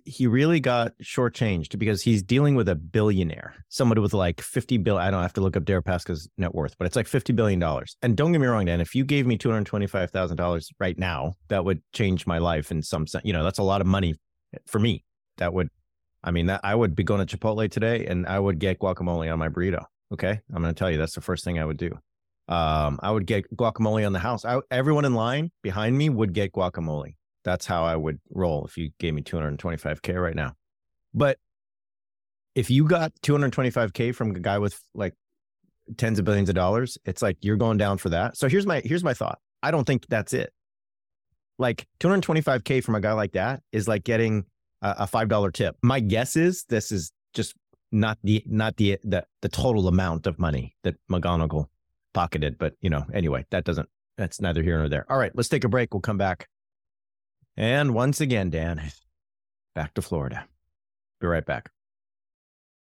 he 0.06 0.28
really 0.28 0.60
got 0.60 0.94
shortchanged 1.00 1.80
because 1.80 2.02
he's 2.02 2.22
dealing 2.22 2.56
with 2.56 2.70
a 2.70 2.76
billionaire, 2.76 3.56
somebody 3.70 4.02
with 4.02 4.14
like 4.14 4.40
50 4.40 4.78
bill. 4.78 4.98
I 4.98 5.10
don't 5.10 5.22
have 5.22 5.34
to 5.34 5.42
look 5.42 5.58
up 5.58 5.64
Deripaska's 5.64 6.30
net 6.38 6.54
worth, 6.54 6.78
but 6.78 6.86
it's 6.86 6.96
like 6.96 7.08
$50 7.08 7.36
billion. 7.36 7.62
And 8.02 8.16
don't 8.16 8.32
get 8.32 8.40
me 8.40 8.48
wrong, 8.48 8.66
Dan, 8.66 8.82
if 8.82 8.94
you 8.94 9.04
gave 9.04 9.26
me 9.26 9.38
$225,000 9.38 10.66
right 10.80 10.98
now, 10.98 11.34
that 11.48 11.66
would 11.66 11.82
change 11.94 12.28
my 12.28 12.38
life 12.38 12.72
in 12.72 12.84
some 12.84 13.08
sense. 13.08 13.26
You 13.26 13.34
know, 13.34 13.44
that's 13.44 13.60
a 13.60 13.64
lot 13.64 13.82
of 13.82 13.88
money 13.88 14.16
for 14.68 14.80
me. 14.80 15.04
That 15.38 15.54
would, 15.54 15.70
I 16.24 16.32
mean, 16.32 16.48
that 16.48 16.62
I 16.64 16.76
would 16.76 16.96
be 16.96 17.04
going 17.04 17.26
to 17.26 17.38
Chipotle 17.38 17.70
today 17.70 18.06
and 18.06 18.28
I 18.28 18.38
would 18.38 18.60
get 18.60 18.80
guacamole 18.80 19.32
on 19.32 19.40
my 19.40 19.50
burrito. 19.50 19.86
Okay. 20.14 20.40
I'm 20.54 20.62
going 20.62 20.74
to 20.74 20.78
tell 20.78 20.92
you, 20.92 20.98
that's 20.98 21.16
the 21.16 21.22
first 21.22 21.44
thing 21.44 21.58
I 21.58 21.66
would 21.66 21.78
do. 21.78 21.92
Um, 22.48 23.00
I 23.02 23.12
would 23.12 23.26
get 23.26 23.46
guacamole 23.56 24.06
on 24.06 24.14
the 24.14 24.20
house. 24.20 24.46
I, 24.46 24.60
everyone 24.70 25.06
in 25.06 25.14
line 25.14 25.52
behind 25.62 25.98
me 25.98 26.10
would 26.10 26.34
get 26.34 26.52
guacamole 26.52 27.14
that's 27.50 27.66
how 27.66 27.84
I 27.84 27.96
would 27.96 28.20
roll 28.30 28.64
if 28.66 28.78
you 28.78 28.92
gave 29.00 29.16
me 29.16 29.24
225K 29.24 30.22
right 30.22 30.36
now. 30.36 30.54
But 31.16 31.40
if 32.54 32.70
you 32.70 32.86
got 32.86 33.12
225K 33.24 34.14
from 34.14 34.36
a 34.36 34.40
guy 34.40 34.60
with 34.60 34.80
like 34.94 35.16
tens 35.98 36.20
of 36.20 36.26
billions 36.26 36.50
of 36.50 36.54
dollars, 36.56 37.00
it's 37.06 37.24
like 37.24 37.38
you're 37.42 37.58
going 37.58 37.78
down 37.78 37.98
for 37.98 38.10
that. 38.10 38.38
So 38.38 38.48
here's 38.48 38.68
my 38.68 38.82
here's 38.86 39.04
my 39.04 39.16
thought. 39.16 39.40
I 39.64 39.72
don't 39.72 39.86
think 39.86 40.06
that's 40.10 40.32
it. 40.32 40.54
Like 41.58 41.88
225K 42.02 42.84
from 42.84 42.94
a 42.94 43.02
guy 43.02 43.14
like 43.14 43.32
that 43.32 43.64
is 43.72 43.88
like 43.88 44.04
getting 44.04 44.46
a, 44.84 44.96
a 45.00 45.08
five 45.08 45.28
dollar 45.28 45.50
tip. 45.50 45.76
My 45.82 46.00
guess 46.00 46.36
is 46.36 46.66
this 46.70 46.92
is 46.92 47.12
just 47.34 47.56
not 47.92 48.20
the 48.24 48.44
not 48.46 48.78
the 48.78 49.00
the 49.04 49.26
the 49.42 49.50
total 49.50 49.88
amount 49.88 50.28
of 50.28 50.38
money 50.38 50.76
that 50.84 50.96
McGonigal 51.12 51.66
pocketed. 52.14 52.60
But 52.60 52.76
you 52.82 52.92
know, 52.92 53.06
anyway, 53.12 53.48
that 53.50 53.64
doesn't 53.64 53.90
that's 54.20 54.40
neither 54.40 54.62
here 54.62 54.78
nor 54.78 54.88
there. 54.88 55.12
All 55.12 55.18
right, 55.18 55.32
let's 55.34 55.50
take 55.50 55.64
a 55.64 55.70
break. 55.70 55.96
We'll 55.96 56.02
come 56.02 56.20
back. 56.20 56.48
And 57.60 57.94
once 57.94 58.20
again, 58.22 58.50
Dan, 58.50 58.82
back 59.76 59.94
to 59.96 60.02
Florida. 60.02 60.48
Be 61.20 61.28
right 61.28 61.46
back. 61.46 61.70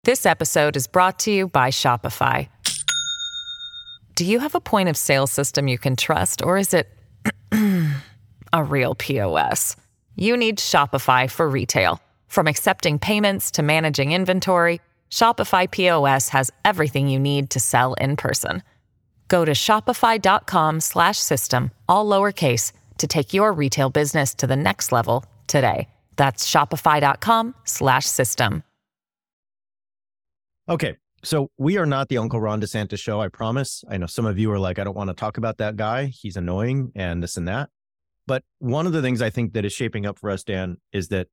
This 0.03 0.23
episode 0.23 0.77
is 0.77 0.85
brought 0.85 1.17
to 1.19 1.31
you 1.31 1.47
by 1.47 1.71
Shopify. 1.71 2.47
Do 4.13 4.23
you 4.23 4.39
have 4.39 4.53
a 4.53 4.61
point 4.61 4.87
of 4.87 4.95
sale 4.95 5.25
system 5.25 5.67
you 5.67 5.79
can 5.79 5.95
trust, 5.95 6.43
or 6.43 6.59
is 6.59 6.75
it 6.75 6.95
a 8.53 8.63
real 8.63 8.93
POS? 8.93 9.75
You 10.15 10.37
need 10.37 10.59
Shopify 10.59 11.27
for 11.29 11.49
retail. 11.49 11.99
From 12.27 12.45
accepting 12.45 12.99
payments 12.99 13.49
to 13.51 13.63
managing 13.63 14.11
inventory, 14.11 14.79
Shopify 15.09 15.71
POS 15.71 16.29
has 16.29 16.51
everything 16.63 17.07
you 17.07 17.19
need 17.19 17.49
to 17.49 17.59
sell 17.59 17.95
in 17.95 18.15
person. 18.15 18.61
Go 19.27 19.43
to 19.43 19.53
shopify.com/system 19.53 21.71
all 21.89 22.05
lowercase 22.05 22.73
to 22.97 23.07
take 23.07 23.33
your 23.33 23.53
retail 23.53 23.89
business 23.89 24.33
to 24.35 24.47
the 24.47 24.55
next 24.55 24.91
level 24.91 25.25
today. 25.47 25.87
That's 26.15 26.49
shopify.com 26.49 27.55
slash 27.63 28.05
system. 28.05 28.63
Okay. 30.69 30.97
So 31.23 31.49
we 31.57 31.77
are 31.77 31.85
not 31.85 32.09
the 32.09 32.19
Uncle 32.19 32.39
Ron 32.39 32.61
DeSantis 32.61 32.99
show, 32.99 33.19
I 33.21 33.27
promise. 33.27 33.83
I 33.89 33.97
know 33.97 34.05
some 34.05 34.25
of 34.25 34.37
you 34.37 34.51
are 34.51 34.59
like, 34.59 34.77
I 34.79 34.83
don't 34.83 34.95
want 34.95 35.09
to 35.09 35.15
talk 35.15 35.37
about 35.37 35.57
that 35.57 35.75
guy. 35.75 36.05
He's 36.05 36.37
annoying 36.37 36.91
and 36.95 37.23
this 37.23 37.37
and 37.37 37.47
that. 37.47 37.69
But 38.27 38.43
one 38.59 38.85
of 38.85 38.93
the 38.93 39.01
things 39.01 39.21
I 39.21 39.29
think 39.29 39.53
that 39.53 39.65
is 39.65 39.73
shaping 39.73 40.05
up 40.05 40.19
for 40.19 40.29
us, 40.29 40.43
Dan, 40.43 40.77
is 40.91 41.07
that 41.07 41.27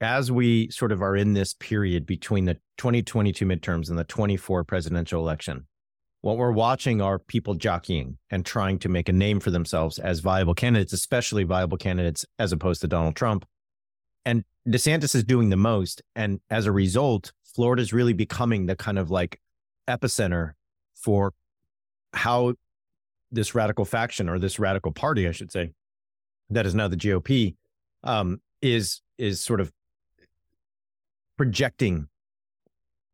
as 0.00 0.30
we 0.30 0.70
sort 0.70 0.92
of 0.92 1.02
are 1.02 1.16
in 1.16 1.34
this 1.34 1.54
period 1.54 2.06
between 2.06 2.44
the 2.44 2.54
2022 2.78 3.44
midterms 3.44 3.90
and 3.90 3.98
the 3.98 4.04
24 4.04 4.64
presidential 4.64 5.20
election, 5.20 5.66
what 6.20 6.36
we're 6.36 6.52
watching 6.52 7.00
are 7.00 7.18
people 7.18 7.54
jockeying 7.54 8.18
and 8.30 8.44
trying 8.44 8.78
to 8.80 8.88
make 8.88 9.08
a 9.08 9.12
name 9.12 9.38
for 9.40 9.50
themselves 9.50 9.98
as 9.98 10.20
viable 10.20 10.54
candidates, 10.54 10.92
especially 10.92 11.44
viable 11.44 11.78
candidates 11.78 12.26
as 12.38 12.52
opposed 12.52 12.80
to 12.80 12.88
Donald 12.88 13.14
Trump. 13.14 13.44
And 14.24 14.44
DeSantis 14.66 15.14
is 15.14 15.24
doing 15.24 15.50
the 15.50 15.56
most. 15.56 16.02
And 16.16 16.40
as 16.50 16.66
a 16.66 16.72
result, 16.72 17.32
Florida 17.54 17.82
is 17.82 17.92
really 17.92 18.12
becoming 18.12 18.66
the 18.66 18.76
kind 18.76 18.98
of 18.98 19.10
like 19.10 19.40
epicenter 19.88 20.52
for 20.94 21.32
how 22.12 22.54
this 23.30 23.54
radical 23.54 23.84
faction 23.84 24.28
or 24.28 24.38
this 24.38 24.58
radical 24.58 24.92
party, 24.92 25.28
I 25.28 25.32
should 25.32 25.52
say, 25.52 25.70
that 26.50 26.66
is 26.66 26.74
now 26.74 26.88
the 26.88 26.96
GOP, 26.96 27.54
um, 28.02 28.40
is 28.60 29.02
is 29.18 29.40
sort 29.40 29.60
of 29.60 29.72
projecting 31.36 32.08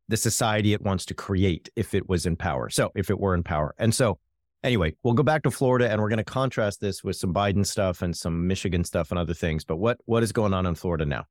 the 0.08 0.16
society 0.16 0.72
it 0.72 0.82
wants 0.82 1.06
to 1.06 1.14
create 1.14 1.70
if 1.76 1.94
it 1.94 2.08
was 2.08 2.26
in 2.26 2.36
power. 2.36 2.68
So 2.70 2.90
if 2.94 3.10
it 3.10 3.18
were 3.18 3.34
in 3.34 3.42
power. 3.42 3.74
And 3.78 3.94
so 3.94 4.18
anyway, 4.62 4.94
we'll 5.02 5.14
go 5.14 5.22
back 5.22 5.42
to 5.44 5.50
Florida 5.50 5.90
and 5.90 6.00
we're 6.00 6.08
going 6.08 6.18
to 6.18 6.24
contrast 6.24 6.80
this 6.80 7.04
with 7.04 7.16
some 7.16 7.32
Biden 7.32 7.64
stuff 7.64 8.02
and 8.02 8.16
some 8.16 8.46
Michigan 8.46 8.84
stuff 8.84 9.10
and 9.10 9.18
other 9.18 9.34
things. 9.34 9.64
But 9.64 9.76
what 9.76 9.98
what 10.06 10.22
is 10.22 10.32
going 10.32 10.54
on 10.54 10.66
in 10.66 10.74
Florida 10.74 11.04
now? 11.06 11.24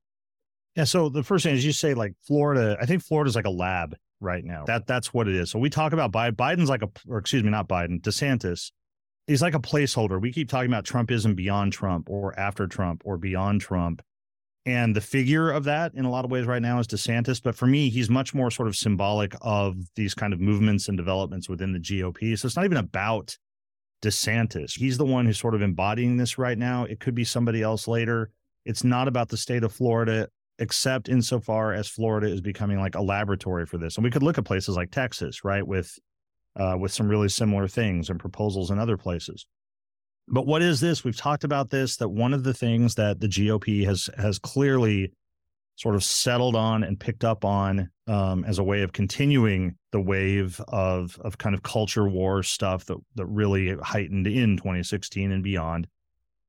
Yeah, 0.76 0.84
so 0.84 1.08
the 1.08 1.22
first 1.22 1.44
thing 1.44 1.54
is 1.54 1.64
you 1.64 1.72
say 1.72 1.94
like 1.94 2.14
Florida, 2.26 2.76
I 2.80 2.86
think 2.86 3.02
Florida's 3.02 3.36
like 3.36 3.46
a 3.46 3.50
lab 3.50 3.94
right 4.20 4.44
now. 4.44 4.64
That 4.64 4.86
that's 4.86 5.14
what 5.14 5.28
it 5.28 5.36
is. 5.36 5.50
So 5.50 5.58
we 5.58 5.70
talk 5.70 5.92
about 5.92 6.10
Biden, 6.10 6.34
Biden's 6.34 6.68
like 6.68 6.82
a 6.82 6.90
or 7.08 7.18
excuse 7.18 7.44
me, 7.44 7.50
not 7.50 7.68
Biden, 7.68 8.00
DeSantis. 8.00 8.72
He's 9.26 9.40
like 9.40 9.54
a 9.54 9.60
placeholder. 9.60 10.20
We 10.20 10.32
keep 10.32 10.50
talking 10.50 10.70
about 10.70 10.84
Trumpism 10.84 11.34
beyond 11.34 11.72
Trump 11.72 12.10
or 12.10 12.38
after 12.38 12.66
Trump 12.66 13.02
or 13.04 13.16
beyond 13.16 13.60
Trump. 13.60 14.02
And 14.66 14.96
the 14.96 15.00
figure 15.00 15.50
of 15.50 15.64
that 15.64 15.92
in 15.94 16.06
a 16.06 16.10
lot 16.10 16.24
of 16.24 16.30
ways 16.30 16.46
right 16.46 16.62
now 16.62 16.78
is 16.78 16.86
DeSantis. 16.86 17.42
But 17.42 17.54
for 17.54 17.66
me, 17.66 17.90
he's 17.90 18.08
much 18.08 18.32
more 18.32 18.50
sort 18.50 18.66
of 18.66 18.76
symbolic 18.76 19.34
of 19.42 19.76
these 19.94 20.14
kind 20.14 20.32
of 20.32 20.40
movements 20.40 20.88
and 20.88 20.96
developments 20.96 21.48
within 21.48 21.72
the 21.72 21.78
GOP. 21.78 22.38
So 22.38 22.46
it's 22.46 22.56
not 22.56 22.64
even 22.64 22.78
about 22.78 23.36
DeSantis. 24.02 24.78
He's 24.78 24.96
the 24.96 25.04
one 25.04 25.26
who's 25.26 25.38
sort 25.38 25.54
of 25.54 25.60
embodying 25.60 26.16
this 26.16 26.38
right 26.38 26.56
now. 26.56 26.84
It 26.84 26.98
could 26.98 27.14
be 27.14 27.24
somebody 27.24 27.62
else 27.62 27.86
later. 27.86 28.30
It's 28.64 28.84
not 28.84 29.06
about 29.06 29.28
the 29.28 29.36
state 29.36 29.64
of 29.64 29.72
Florida, 29.72 30.28
except 30.58 31.10
insofar 31.10 31.74
as 31.74 31.88
Florida 31.88 32.28
is 32.28 32.40
becoming 32.40 32.78
like 32.78 32.94
a 32.94 33.02
laboratory 33.02 33.66
for 33.66 33.76
this. 33.76 33.96
And 33.96 34.04
we 34.04 34.10
could 34.10 34.22
look 34.22 34.38
at 34.38 34.44
places 34.44 34.76
like 34.76 34.90
Texas, 34.90 35.44
right, 35.44 35.66
with 35.66 35.98
uh, 36.56 36.76
with 36.78 36.92
some 36.92 37.08
really 37.08 37.28
similar 37.28 37.66
things 37.66 38.10
and 38.10 38.20
proposals 38.20 38.70
in 38.70 38.78
other 38.78 38.96
places. 38.96 39.44
But 40.28 40.46
what 40.46 40.62
is 40.62 40.80
this? 40.80 41.04
We've 41.04 41.16
talked 41.16 41.44
about 41.44 41.70
this. 41.70 41.96
That 41.96 42.08
one 42.08 42.32
of 42.32 42.44
the 42.44 42.54
things 42.54 42.94
that 42.94 43.20
the 43.20 43.28
GOP 43.28 43.84
has 43.84 44.08
has 44.16 44.38
clearly 44.38 45.12
sort 45.76 45.94
of 45.94 46.04
settled 46.04 46.54
on 46.54 46.84
and 46.84 46.98
picked 46.98 47.24
up 47.24 47.44
on 47.44 47.90
um, 48.06 48.44
as 48.44 48.58
a 48.58 48.64
way 48.64 48.82
of 48.82 48.92
continuing 48.92 49.76
the 49.92 50.00
wave 50.00 50.60
of 50.68 51.18
of 51.24 51.38
kind 51.38 51.54
of 51.54 51.62
culture 51.62 52.08
war 52.08 52.42
stuff 52.42 52.84
that 52.86 52.98
that 53.16 53.26
really 53.26 53.76
heightened 53.82 54.26
in 54.26 54.56
2016 54.56 55.32
and 55.32 55.42
beyond 55.42 55.86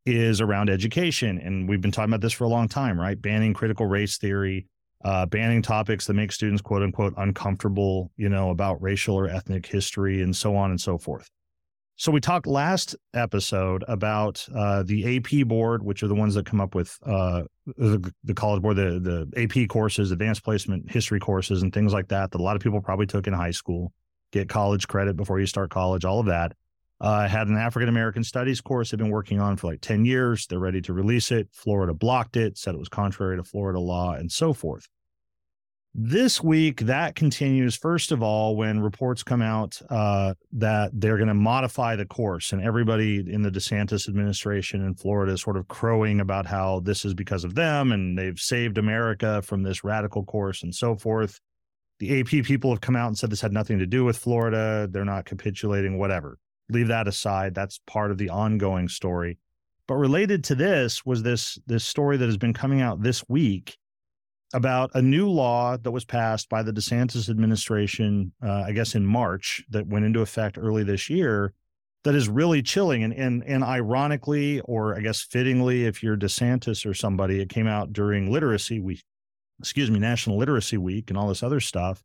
is 0.06 0.42
around 0.42 0.70
education 0.70 1.40
and 1.40 1.68
we've 1.68 1.82
been 1.82 1.92
talking 1.92 2.12
about 2.12 2.22
this 2.22 2.34
for 2.34 2.44
a 2.44 2.50
long 2.50 2.68
time 2.68 3.00
right 3.00 3.22
banning 3.22 3.54
critical 3.54 3.88
race 3.88 4.18
theory 4.18 4.68
uh, 5.04 5.26
banning 5.26 5.62
topics 5.62 6.06
that 6.06 6.14
make 6.14 6.32
students 6.32 6.62
quote 6.62 6.84
unquote 6.84 7.14
uncomfortable 7.18 8.12
you 8.18 8.30
know 8.30 8.52
about 8.52 8.80
racial 8.82 9.16
or 9.16 9.28
ethnic 9.28 9.66
history 9.66 10.22
and 10.22 10.36
so 10.36 10.56
on 10.56 10.70
and 10.70 10.80
so 10.80 10.98
forth 10.98 11.30
so 11.98 12.12
we 12.12 12.20
talked 12.20 12.46
last 12.46 12.96
episode 13.14 13.86
about 13.88 14.46
uh, 14.54 14.84
the 14.84 15.18
AP 15.18 15.48
board, 15.48 15.82
which 15.82 16.04
are 16.04 16.08
the 16.08 16.16
ones 16.16 16.34
that 16.36 16.46
come 16.46 16.60
up 16.60 16.76
with 16.76 16.98
uh, 17.06 17.44
the, 17.78 18.12
the, 18.26 18.34
college 18.34 18.62
board, 18.62 18.76
the 18.76 19.28
the 19.34 19.42
AP 19.42 19.70
courses, 19.70 20.12
advanced 20.12 20.44
placement 20.44 20.92
history 20.92 21.20
courses, 21.20 21.62
and 21.62 21.74
things 21.74 21.94
like 21.94 22.10
that 22.10 22.32
that 22.32 22.42
a 22.42 22.44
lot 22.44 22.58
of 22.58 22.62
people 22.62 22.82
probably 22.82 23.06
took 23.06 23.28
in 23.28 23.34
high 23.34 23.52
school, 23.52 23.94
get 24.32 24.50
college 24.50 24.90
credit 24.90 25.16
before 25.16 25.40
you 25.40 25.46
start 25.46 25.70
college, 25.70 26.04
all 26.04 26.20
of 26.20 26.26
that. 26.26 26.52
Uh, 27.00 27.28
had 27.28 27.48
an 27.48 27.58
African 27.58 27.88
American 27.88 28.24
Studies 28.24 28.60
course 28.60 28.92
they've 28.92 28.98
been 28.98 29.10
working 29.10 29.40
on 29.40 29.56
for 29.56 29.68
like 29.68 29.80
ten 29.80 30.04
years. 30.04 30.48
They're 30.48 30.60
ready 30.60 30.82
to 30.82 30.94
release 30.94 31.32
it. 31.32 31.48
Florida 31.54 31.94
blocked 31.94 32.36
it, 32.36 32.58
said 32.58 32.76
it 32.76 32.80
was 32.80 32.90
contrary 32.90 33.38
to 33.38 33.44
Florida 33.44 33.80
law, 33.80 34.14
and 34.14 34.30
so 34.30 34.52
forth. 34.52 34.88
This 35.98 36.44
week, 36.44 36.82
that 36.82 37.16
continues. 37.16 37.78
First 37.78 38.12
of 38.12 38.22
all, 38.22 38.58
when 38.58 38.82
reports 38.82 39.24
come 39.24 39.42
out 39.42 39.82
uh, 39.90 40.34
that 40.52 40.92
they're 40.94 41.16
going 41.16 41.30
to 41.30 41.34
modify 41.34 41.96
the 41.96 42.06
course, 42.06 42.52
and 42.52 42.62
everybody 42.62 43.20
in 43.20 43.44
the 43.44 43.50
DeSantis 43.50 44.10
administration 44.10 44.86
in 44.86 44.96
Florida 44.96 45.32
is 45.32 45.42
sort 45.42 45.56
of 45.56 45.70
crowing 45.70 46.20
about 46.20 46.48
how 46.48 46.82
this 46.82 47.06
is 47.06 47.14
because 47.14 47.46
of 47.46 47.56
them 47.56 47.94
and 47.94 48.18
they've 48.18 48.38
saved 48.38 48.78
America 48.78 49.42
from 49.42 49.64
this 49.64 49.86
radical 49.86 50.26
course 50.26 50.64
and 50.64 50.76
so 50.76 50.98
forth. 50.98 51.40
The 52.00 52.20
AP 52.20 52.44
people 52.44 52.72
have 52.72 52.82
come 52.82 52.98
out 52.98 53.08
and 53.08 53.18
said 53.18 53.30
this 53.30 53.40
had 53.40 53.54
nothing 53.54 53.80
to 53.80 53.86
do 53.86 54.04
with 54.04 54.18
Florida. 54.18 54.90
They're 54.92 55.06
not 55.06 55.24
capitulating, 55.24 55.98
whatever. 55.98 56.40
Leave 56.68 56.90
that 56.90 57.08
aside. 57.08 57.56
That's 57.56 57.80
part 57.88 58.12
of 58.12 58.18
the 58.18 58.32
ongoing 58.32 58.90
story. 58.90 59.38
But 59.88 59.96
related 59.96 60.44
to 60.46 60.56
this 60.56 61.06
was 61.06 61.24
this 61.24 61.58
this 61.68 61.86
story 61.86 62.18
that 62.18 62.26
has 62.26 62.36
been 62.36 62.54
coming 62.54 62.82
out 62.82 63.02
this 63.02 63.24
week 63.30 63.78
about 64.54 64.92
a 64.94 65.02
new 65.02 65.30
law 65.30 65.78
that 65.78 65.92
was 65.92 66.06
passed 66.06 66.50
by 66.50 66.64
the 66.64 66.72
DeSantis 66.72 67.30
administration, 67.30 68.32
uh, 68.44 68.64
I 68.66 68.72
guess 68.72 68.96
in 68.96 69.06
March, 69.06 69.64
that 69.70 69.88
went 69.88 70.06
into 70.06 70.22
effect 70.22 70.58
early 70.58 70.84
this 70.84 71.10
year, 71.10 71.54
that 72.04 72.16
is 72.16 72.30
really 72.30 72.62
chilling. 72.62 73.04
And, 73.04 73.14
and, 73.14 73.44
and 73.44 73.64
ironically, 73.64 74.62
or 74.62 74.96
I 74.96 75.02
guess 75.02 75.22
fittingly, 75.22 75.86
if 75.86 76.04
you're 76.04 76.18
DeSantis 76.18 76.86
or 76.86 76.94
somebody, 76.94 77.42
it 77.42 77.50
came 77.50 77.68
out 77.68 77.92
during 77.92 78.32
Literacy 78.32 78.80
Week, 78.80 79.04
excuse 79.60 79.90
me, 79.90 80.00
National 80.00 80.38
Literacy 80.38 80.78
Week 80.78 81.10
and 81.10 81.18
all 81.18 81.28
this 81.28 81.44
other 81.44 81.60
stuff 81.60 82.04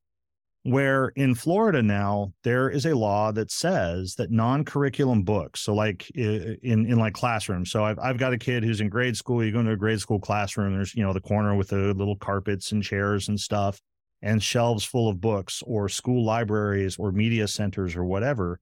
where 0.63 1.09
in 1.17 1.35
Florida 1.35 1.83
now 1.83 2.33
there 2.45 2.69
is 2.69 2.85
a 2.85 2.95
law 2.95 3.33
that 3.33 3.51
says 3.51 4.15
that 4.17 4.31
non-curriculum 4.31 5.23
books, 5.23 5.61
so 5.61 5.75
like 5.75 6.11
in 6.11 6.59
in 6.63 6.99
like 6.99 7.15
classrooms. 7.15 7.71
So 7.71 7.85
I've 7.85 7.99
I've 7.99 8.19
got 8.19 8.35
a 8.35 8.39
kid 8.39 8.63
who's 8.63 8.81
in 8.81 8.89
grade 8.89 9.17
school. 9.17 9.43
You 9.43 9.53
go 9.53 9.61
into 9.61 9.73
a 9.73 9.77
grade 9.77 10.01
school 10.01 10.21
classroom. 10.21 10.75
There's 10.75 10.95
you 10.95 11.03
know 11.03 11.13
the 11.13 11.21
corner 11.21 11.55
with 11.55 11.69
the 11.69 11.95
little 11.95 12.17
carpets 12.17 12.73
and 12.73 12.83
chairs 12.83 13.29
and 13.29 13.41
stuff, 13.41 13.81
and 14.21 14.43
shelves 14.43 14.85
full 14.85 15.09
of 15.09 15.21
books, 15.21 15.63
or 15.67 15.89
school 15.89 16.25
libraries, 16.25 16.97
or 16.99 17.11
media 17.11 17.49
centers, 17.49 17.97
or 17.97 18.05
whatever. 18.05 18.61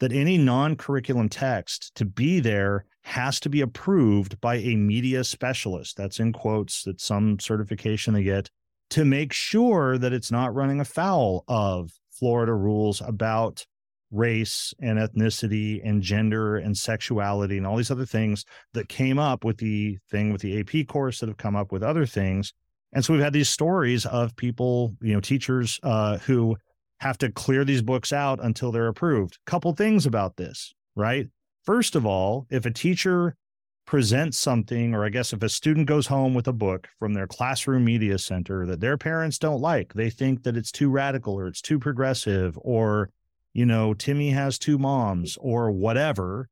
That 0.00 0.12
any 0.12 0.36
non-curriculum 0.36 1.30
text 1.30 1.94
to 1.94 2.04
be 2.04 2.40
there 2.40 2.84
has 3.02 3.40
to 3.40 3.48
be 3.48 3.62
approved 3.62 4.38
by 4.42 4.56
a 4.56 4.76
media 4.76 5.24
specialist. 5.24 5.96
That's 5.96 6.20
in 6.20 6.32
quotes. 6.32 6.82
That's 6.82 7.04
some 7.04 7.38
certification 7.38 8.12
they 8.12 8.24
get 8.24 8.50
to 8.90 9.04
make 9.04 9.32
sure 9.32 9.98
that 9.98 10.12
it's 10.12 10.30
not 10.30 10.54
running 10.54 10.80
afoul 10.80 11.44
of 11.48 11.90
Florida 12.10 12.54
rules 12.54 13.00
about 13.00 13.66
race 14.10 14.72
and 14.80 14.98
ethnicity 14.98 15.80
and 15.84 16.02
gender 16.02 16.56
and 16.56 16.76
sexuality 16.76 17.56
and 17.56 17.66
all 17.66 17.76
these 17.76 17.90
other 17.90 18.06
things 18.06 18.44
that 18.72 18.88
came 18.88 19.18
up 19.18 19.44
with 19.44 19.58
the 19.58 19.98
thing 20.10 20.32
with 20.32 20.40
the 20.40 20.60
AP 20.60 20.86
course 20.86 21.20
that 21.20 21.28
have 21.28 21.36
come 21.36 21.56
up 21.56 21.72
with 21.72 21.82
other 21.82 22.06
things. 22.06 22.52
And 22.92 23.04
so 23.04 23.12
we've 23.12 23.22
had 23.22 23.32
these 23.32 23.48
stories 23.48 24.06
of 24.06 24.36
people, 24.36 24.94
you 25.02 25.12
know, 25.12 25.20
teachers 25.20 25.80
uh, 25.82 26.18
who 26.18 26.56
have 27.00 27.18
to 27.18 27.30
clear 27.30 27.64
these 27.64 27.82
books 27.82 28.12
out 28.12 28.42
until 28.42 28.72
they're 28.72 28.88
approved. 28.88 29.38
Couple 29.44 29.72
things 29.74 30.06
about 30.06 30.36
this, 30.36 30.74
right? 30.94 31.28
First 31.64 31.96
of 31.96 32.06
all, 32.06 32.46
if 32.48 32.64
a 32.64 32.70
teacher 32.70 33.36
present 33.86 34.34
something, 34.34 34.94
or 34.94 35.04
I 35.04 35.08
guess 35.08 35.32
if 35.32 35.42
a 35.42 35.48
student 35.48 35.86
goes 35.86 36.08
home 36.08 36.34
with 36.34 36.48
a 36.48 36.52
book 36.52 36.88
from 36.98 37.14
their 37.14 37.26
classroom 37.26 37.84
media 37.84 38.18
center 38.18 38.66
that 38.66 38.80
their 38.80 38.98
parents 38.98 39.38
don't 39.38 39.60
like, 39.60 39.94
they 39.94 40.10
think 40.10 40.42
that 40.42 40.56
it's 40.56 40.72
too 40.72 40.90
radical 40.90 41.34
or 41.34 41.46
it's 41.46 41.62
too 41.62 41.78
progressive, 41.78 42.58
or, 42.60 43.10
you 43.54 43.64
know, 43.64 43.94
Timmy 43.94 44.30
has 44.30 44.58
two 44.58 44.76
moms 44.76 45.38
or 45.40 45.70
whatever, 45.70 46.48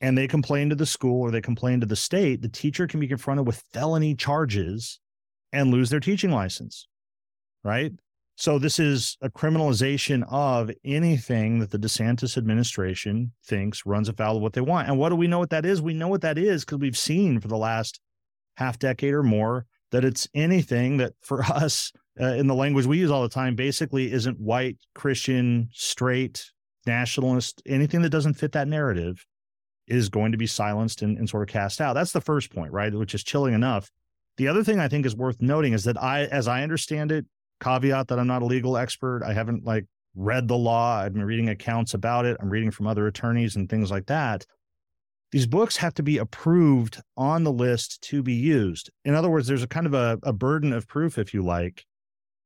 and 0.00 0.16
they 0.16 0.28
complain 0.28 0.68
to 0.68 0.76
the 0.76 0.86
school 0.86 1.22
or 1.22 1.30
they 1.30 1.40
complain 1.40 1.80
to 1.80 1.86
the 1.86 1.96
state, 1.96 2.42
the 2.42 2.48
teacher 2.48 2.86
can 2.86 3.00
be 3.00 3.08
confronted 3.08 3.46
with 3.46 3.64
felony 3.72 4.14
charges 4.14 5.00
and 5.52 5.70
lose 5.70 5.90
their 5.90 5.98
teaching 5.98 6.30
license. 6.30 6.86
Right. 7.64 7.92
So 8.40 8.56
this 8.60 8.78
is 8.78 9.16
a 9.20 9.28
criminalization 9.28 10.24
of 10.30 10.70
anything 10.84 11.58
that 11.58 11.72
the 11.72 11.78
DeSantis 11.78 12.38
administration 12.38 13.32
thinks 13.44 13.84
runs 13.84 14.08
afoul 14.08 14.36
of 14.36 14.42
what 14.42 14.52
they 14.52 14.60
want. 14.60 14.86
And 14.86 14.96
what 14.96 15.08
do 15.08 15.16
we 15.16 15.26
know 15.26 15.40
what 15.40 15.50
that 15.50 15.66
is? 15.66 15.82
We 15.82 15.92
know 15.92 16.06
what 16.06 16.20
that 16.20 16.38
is 16.38 16.64
because 16.64 16.78
we've 16.78 16.96
seen 16.96 17.40
for 17.40 17.48
the 17.48 17.56
last 17.56 17.98
half 18.56 18.78
decade 18.78 19.12
or 19.12 19.24
more 19.24 19.66
that 19.90 20.04
it's 20.04 20.28
anything 20.34 20.98
that 20.98 21.14
for 21.20 21.42
us 21.50 21.90
uh, 22.20 22.26
in 22.26 22.46
the 22.46 22.54
language 22.54 22.86
we 22.86 22.98
use 22.98 23.10
all 23.10 23.22
the 23.22 23.28
time 23.28 23.56
basically 23.56 24.12
isn't 24.12 24.38
white, 24.38 24.78
Christian, 24.94 25.68
straight, 25.72 26.48
nationalist, 26.86 27.60
anything 27.66 28.02
that 28.02 28.10
doesn't 28.10 28.34
fit 28.34 28.52
that 28.52 28.68
narrative 28.68 29.26
is 29.88 30.08
going 30.08 30.30
to 30.30 30.38
be 30.38 30.46
silenced 30.46 31.02
and, 31.02 31.18
and 31.18 31.28
sort 31.28 31.42
of 31.42 31.52
cast 31.52 31.80
out. 31.80 31.94
That's 31.94 32.12
the 32.12 32.20
first 32.20 32.54
point, 32.54 32.70
right? 32.72 32.94
Which 32.94 33.16
is 33.16 33.24
chilling 33.24 33.54
enough. 33.54 33.90
The 34.36 34.46
other 34.46 34.62
thing 34.62 34.78
I 34.78 34.86
think 34.86 35.06
is 35.06 35.16
worth 35.16 35.42
noting 35.42 35.72
is 35.72 35.82
that 35.84 36.00
I, 36.00 36.26
as 36.26 36.46
I 36.46 36.62
understand 36.62 37.10
it, 37.10 37.26
caveat 37.60 38.08
that 38.08 38.18
I'm 38.18 38.26
not 38.26 38.42
a 38.42 38.46
legal 38.46 38.76
expert. 38.76 39.22
I 39.24 39.32
haven't 39.32 39.64
like 39.64 39.86
read 40.14 40.48
the 40.48 40.56
law. 40.56 40.98
I've 40.98 41.12
been 41.12 41.24
reading 41.24 41.48
accounts 41.48 41.94
about 41.94 42.26
it. 42.26 42.36
I'm 42.40 42.50
reading 42.50 42.70
from 42.70 42.86
other 42.86 43.06
attorneys 43.06 43.56
and 43.56 43.68
things 43.68 43.90
like 43.90 44.06
that. 44.06 44.44
These 45.30 45.46
books 45.46 45.76
have 45.76 45.94
to 45.94 46.02
be 46.02 46.18
approved 46.18 47.00
on 47.16 47.44
the 47.44 47.52
list 47.52 48.00
to 48.02 48.22
be 48.22 48.32
used. 48.32 48.90
In 49.04 49.14
other 49.14 49.28
words, 49.28 49.46
there's 49.46 49.62
a 49.62 49.68
kind 49.68 49.86
of 49.86 49.94
a, 49.94 50.18
a 50.22 50.32
burden 50.32 50.72
of 50.72 50.88
proof, 50.88 51.18
if 51.18 51.34
you 51.34 51.44
like, 51.44 51.84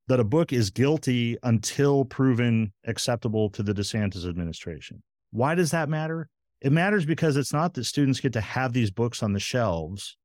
that 0.09 0.18
a 0.18 0.25
book 0.25 0.53
is 0.53 0.70
guilty 0.70 1.37
until 1.44 2.05
proven 2.05 2.72
acceptable 2.85 3.51
to 3.51 3.62
the 3.62 3.72
DeSantis 3.72 4.29
administration. 4.29 5.03
Why 5.31 5.55
does 5.55 5.70
that 5.70 5.88
matter? 5.88 6.29
It 6.61 6.72
matters 6.72 7.07
because 7.07 7.37
it's 7.37 7.53
not 7.53 7.75
that 7.75 7.85
students 7.85 8.20
get 8.20 8.33
to 8.35 8.40
have 8.40 8.72
these 8.72 8.90
books 8.90 9.22
on 9.22 9.33
the 9.33 9.40
shelves 9.40 10.16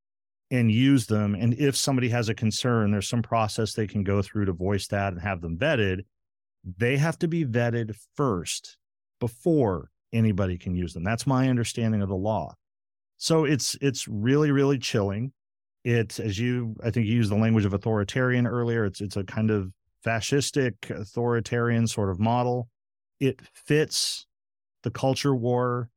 and 0.50 0.72
use 0.72 1.08
them. 1.08 1.36
And 1.36 1.54
if 1.56 1.76
somebody 1.76 2.10
has 2.10 2.30
a 2.30 2.34
concern, 2.34 2.92
there's 2.92 3.10
some 3.10 3.22
process 3.22 3.74
they 3.74 3.88
can 3.88 4.04
go 4.04 4.22
through 4.22 4.46
to 4.46 4.54
voice 4.54 4.88
that 4.88 5.14
and 5.14 5.22
have 5.22 5.42
them 5.42 5.58
vetted. 5.58 6.06
They 6.78 6.98
have 6.98 7.20
to 7.20 7.28
be 7.28 7.46
vetted 7.46 7.96
first 8.16 8.78
before 9.20 9.90
anybody 10.14 10.58
can 10.58 10.76
use 10.76 10.94
them. 10.94 11.04
That's 11.04 11.28
my 11.28 11.50
understanding 11.50 12.02
of 12.02 12.10
the 12.10 12.16
law. 12.16 12.54
So 13.18 13.46
it's 13.46 13.76
it's 13.82 14.08
really 14.08 14.52
really 14.52 14.78
chilling. 14.78 15.34
It 15.84 16.20
as 16.20 16.40
you 16.40 16.76
I 16.84 16.92
think 16.92 17.08
you 17.08 17.16
used 17.16 17.32
the 17.32 17.36
language 17.36 17.66
of 17.66 17.74
authoritarian 17.74 18.48
earlier. 18.48 18.86
It's 18.86 19.02
it's 19.02 19.18
a 19.18 19.24
kind 19.24 19.52
of 19.52 19.72
fascistic 20.06 20.90
authoritarian 20.90 21.88
sort 21.88 22.10
of 22.10 22.20
model. 22.20 22.70
It 23.20 23.42
fits 23.54 24.28
the 24.84 24.92
culture 24.92 25.36
war 25.36 25.90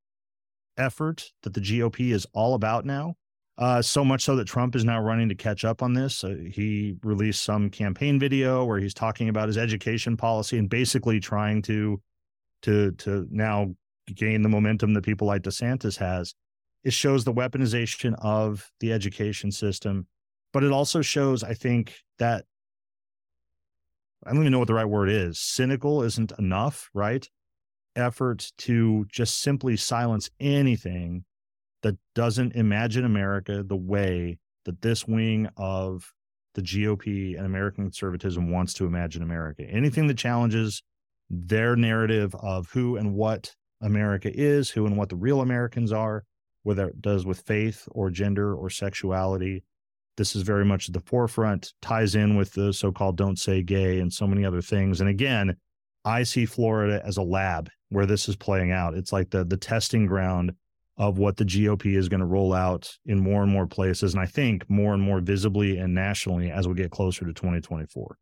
effort 0.77 1.31
that 1.43 1.55
the 1.55 1.61
GOP 1.61 2.13
is 2.13 2.27
all 2.33 2.55
about 2.55 2.85
now. 2.85 3.17
Uh, 3.61 3.83
so 3.83 4.03
much 4.03 4.23
so 4.23 4.35
that 4.37 4.47
Trump 4.47 4.75
is 4.75 4.87
now 4.87 4.99
running 4.99 5.29
to 5.29 5.35
catch 5.35 5.67
up 5.67 5.83
on 5.83 5.93
this. 5.93 6.25
Uh, 6.25 6.35
he 6.51 6.97
released 7.03 7.43
some 7.43 7.69
campaign 7.69 8.19
video 8.19 8.65
where 8.65 8.79
he's 8.79 8.95
talking 8.95 9.29
about 9.29 9.49
his 9.49 9.59
education 9.59 10.17
policy 10.17 10.57
and 10.57 10.71
basically 10.71 11.21
trying 11.21 11.61
to 11.61 12.01
to 12.63 12.93
to 12.93 13.27
now 13.31 13.75
gain 14.15 14.41
the 14.41 14.49
momentum 14.49 14.95
that 14.95 15.05
people 15.05 15.27
like 15.27 15.43
DeSantis 15.43 15.99
has. 15.99 16.35
It 16.85 16.95
shows 16.95 17.25
the 17.25 17.35
weaponization 17.35 18.15
of 18.23 18.67
the 18.81 18.95
education 18.95 19.53
system, 19.53 20.07
but 20.55 20.65
it 20.65 20.73
also 20.73 21.03
shows, 21.03 21.45
I 21.45 21.53
think, 21.53 21.93
that 22.19 22.47
I 24.25 24.31
don't 24.31 24.41
even 24.41 24.53
know 24.53 24.59
what 24.59 24.69
the 24.69 24.75
right 24.75 24.87
word 24.87 25.11
is. 25.11 25.39
Cynical 25.39 26.03
isn't 26.03 26.33
enough, 26.39 26.89
right? 26.95 27.29
Effort 27.95 28.53
to 28.59 29.05
just 29.11 29.43
simply 29.43 29.77
silence 29.77 30.31
anything 30.41 31.27
that 31.83 31.97
doesn't 32.15 32.55
imagine 32.55 33.05
America 33.05 33.63
the 33.63 33.77
way 33.77 34.39
that 34.65 34.83
this 34.83 35.07
wing 35.07 35.49
of 35.57 36.13
the 36.55 36.63
GOP 36.63 37.37
and 37.37 37.47
American 37.47 37.85
conservatism 37.85 38.51
wants 38.51 38.75
to 38.75 38.87
imagine 38.87 39.23
America. 39.23 39.63
Anything 39.63 40.07
that 40.09 40.19
challenges 40.19 40.83
their 41.31 41.77
narrative 41.77 42.35
of 42.35 42.69
who 42.73 42.97
and 42.97 43.15
what 43.15 43.55
America 43.81 44.31
is, 44.33 44.69
who 44.69 44.87
and 44.87 44.97
what 44.97 45.09
the 45.09 45.17
real 45.17 45.41
Americans 45.41 45.93
are, 45.93 46.25
whether 46.65 46.89
it 46.89 47.01
does 47.01 47.25
with 47.25 47.41
faith 47.41 47.87
or 47.93 48.11
gender 48.11 48.55
or 48.55 48.69
sexuality. 48.69 49.63
This 50.17 50.37
is 50.37 50.43
very 50.43 50.65
much 50.65 50.89
at 50.89 50.93
the 50.93 51.01
forefront, 51.01 51.73
ties 51.81 52.15
in 52.15 52.37
with 52.37 52.53
the 52.53 52.73
so 52.73 52.93
called 52.93 53.17
don't 53.17 53.39
say 53.39 53.63
gay 53.63 54.01
and 54.01 54.13
so 54.13 54.27
many 54.27 54.45
other 54.45 54.61
things. 54.61 55.01
And 55.01 55.09
again, 55.09 55.57
I 56.05 56.25
see 56.25 56.47
Florida 56.47 57.01
as 57.05 57.17
a 57.17 57.23
lab 57.23 57.71
where 57.89 58.07
this 58.07 58.29
is 58.29 58.37
playing 58.37 58.73
out. 58.73 58.95
It's 58.95 59.13
like 59.13 59.31
the 59.31 59.45
the 59.45 59.57
testing 59.57 60.07
ground 60.07 60.53
of 61.01 61.17
what 61.17 61.39
the 61.39 61.47
GOP 61.47 61.97
is 61.97 62.11
going 62.11 62.21
to 62.21 62.27
roll 62.27 62.53
out 62.53 62.99
in 63.07 63.19
more 63.19 63.43
and 63.43 63.51
more 63.51 63.67
places. 63.67 64.13
And 64.13 64.23
I 64.23 64.27
think 64.27 64.69
more 64.69 64.93
and 64.93 65.03
more 65.03 65.21
visibly 65.21 65.79
and 65.79 65.95
nationally 65.95 66.51
as 66.51 66.69
we 66.69 66.75
get 66.75 66.91
closer 66.91 67.25
to 67.25 67.33
2024. 67.33 68.19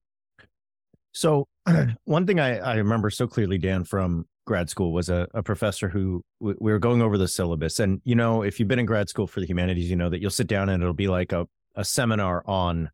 So, 1.10 1.48
one 2.04 2.24
thing 2.24 2.38
I, 2.38 2.58
I 2.58 2.76
remember 2.76 3.10
so 3.10 3.26
clearly, 3.26 3.58
Dan, 3.58 3.82
from 3.82 4.26
grad 4.46 4.70
school 4.70 4.92
was 4.92 5.08
a, 5.08 5.26
a 5.34 5.42
professor 5.42 5.88
who 5.88 6.22
we 6.38 6.54
were 6.54 6.78
going 6.78 7.02
over 7.02 7.18
the 7.18 7.26
syllabus. 7.26 7.80
And, 7.80 8.00
you 8.04 8.14
know, 8.14 8.42
if 8.42 8.60
you've 8.60 8.68
been 8.68 8.78
in 8.78 8.86
grad 8.86 9.08
school 9.08 9.26
for 9.26 9.40
the 9.40 9.46
humanities, 9.46 9.90
you 9.90 9.96
know 9.96 10.08
that 10.08 10.20
you'll 10.20 10.30
sit 10.30 10.46
down 10.46 10.68
and 10.68 10.80
it'll 10.80 10.94
be 10.94 11.08
like 11.08 11.32
a, 11.32 11.48
a 11.74 11.84
seminar 11.84 12.44
on 12.46 12.90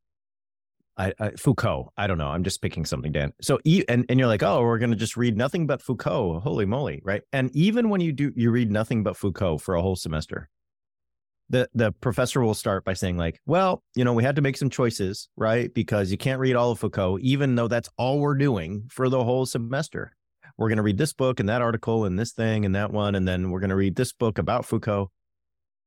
I, 0.96 1.12
I, 1.18 1.30
Foucault. 1.32 1.92
I 1.96 2.06
don't 2.06 2.18
know. 2.18 2.28
I'm 2.28 2.44
just 2.44 2.62
picking 2.62 2.84
something, 2.84 3.10
Dan. 3.10 3.32
So, 3.40 3.58
and 3.88 4.06
and 4.08 4.18
you're 4.18 4.28
like, 4.28 4.42
oh, 4.42 4.62
we're 4.62 4.78
to 4.78 4.96
just 4.96 5.16
read 5.16 5.36
nothing 5.36 5.66
but 5.66 5.82
Foucault. 5.82 6.40
Holy 6.40 6.66
moly, 6.66 7.00
right? 7.04 7.22
And 7.32 7.54
even 7.54 7.88
when 7.88 8.00
you 8.00 8.12
do, 8.12 8.32
you 8.36 8.50
read 8.50 8.70
nothing 8.70 9.02
but 9.02 9.16
Foucault 9.16 9.58
for 9.58 9.74
a 9.74 9.82
whole 9.82 9.96
semester. 9.96 10.48
The 11.50 11.68
the 11.74 11.92
professor 11.92 12.40
will 12.42 12.54
start 12.54 12.84
by 12.84 12.94
saying 12.94 13.16
like, 13.16 13.40
well, 13.44 13.82
you 13.96 14.04
know, 14.04 14.12
we 14.12 14.22
had 14.22 14.36
to 14.36 14.42
make 14.42 14.56
some 14.56 14.70
choices, 14.70 15.28
right? 15.36 15.72
Because 15.74 16.10
you 16.10 16.16
can't 16.16 16.40
read 16.40 16.56
all 16.56 16.70
of 16.70 16.78
Foucault, 16.78 17.18
even 17.20 17.54
though 17.54 17.68
that's 17.68 17.88
all 17.98 18.20
we're 18.20 18.36
doing 18.36 18.84
for 18.88 19.08
the 19.08 19.22
whole 19.24 19.46
semester. 19.46 20.16
We're 20.56 20.68
to 20.76 20.82
read 20.82 20.98
this 20.98 21.12
book 21.12 21.40
and 21.40 21.48
that 21.48 21.62
article 21.62 22.04
and 22.04 22.16
this 22.16 22.30
thing 22.30 22.64
and 22.64 22.76
that 22.76 22.92
one, 22.92 23.16
and 23.16 23.26
then 23.26 23.50
we're 23.50 23.58
to 23.70 23.76
read 23.76 23.96
this 23.96 24.12
book 24.12 24.38
about 24.38 24.64
Foucault. 24.64 25.10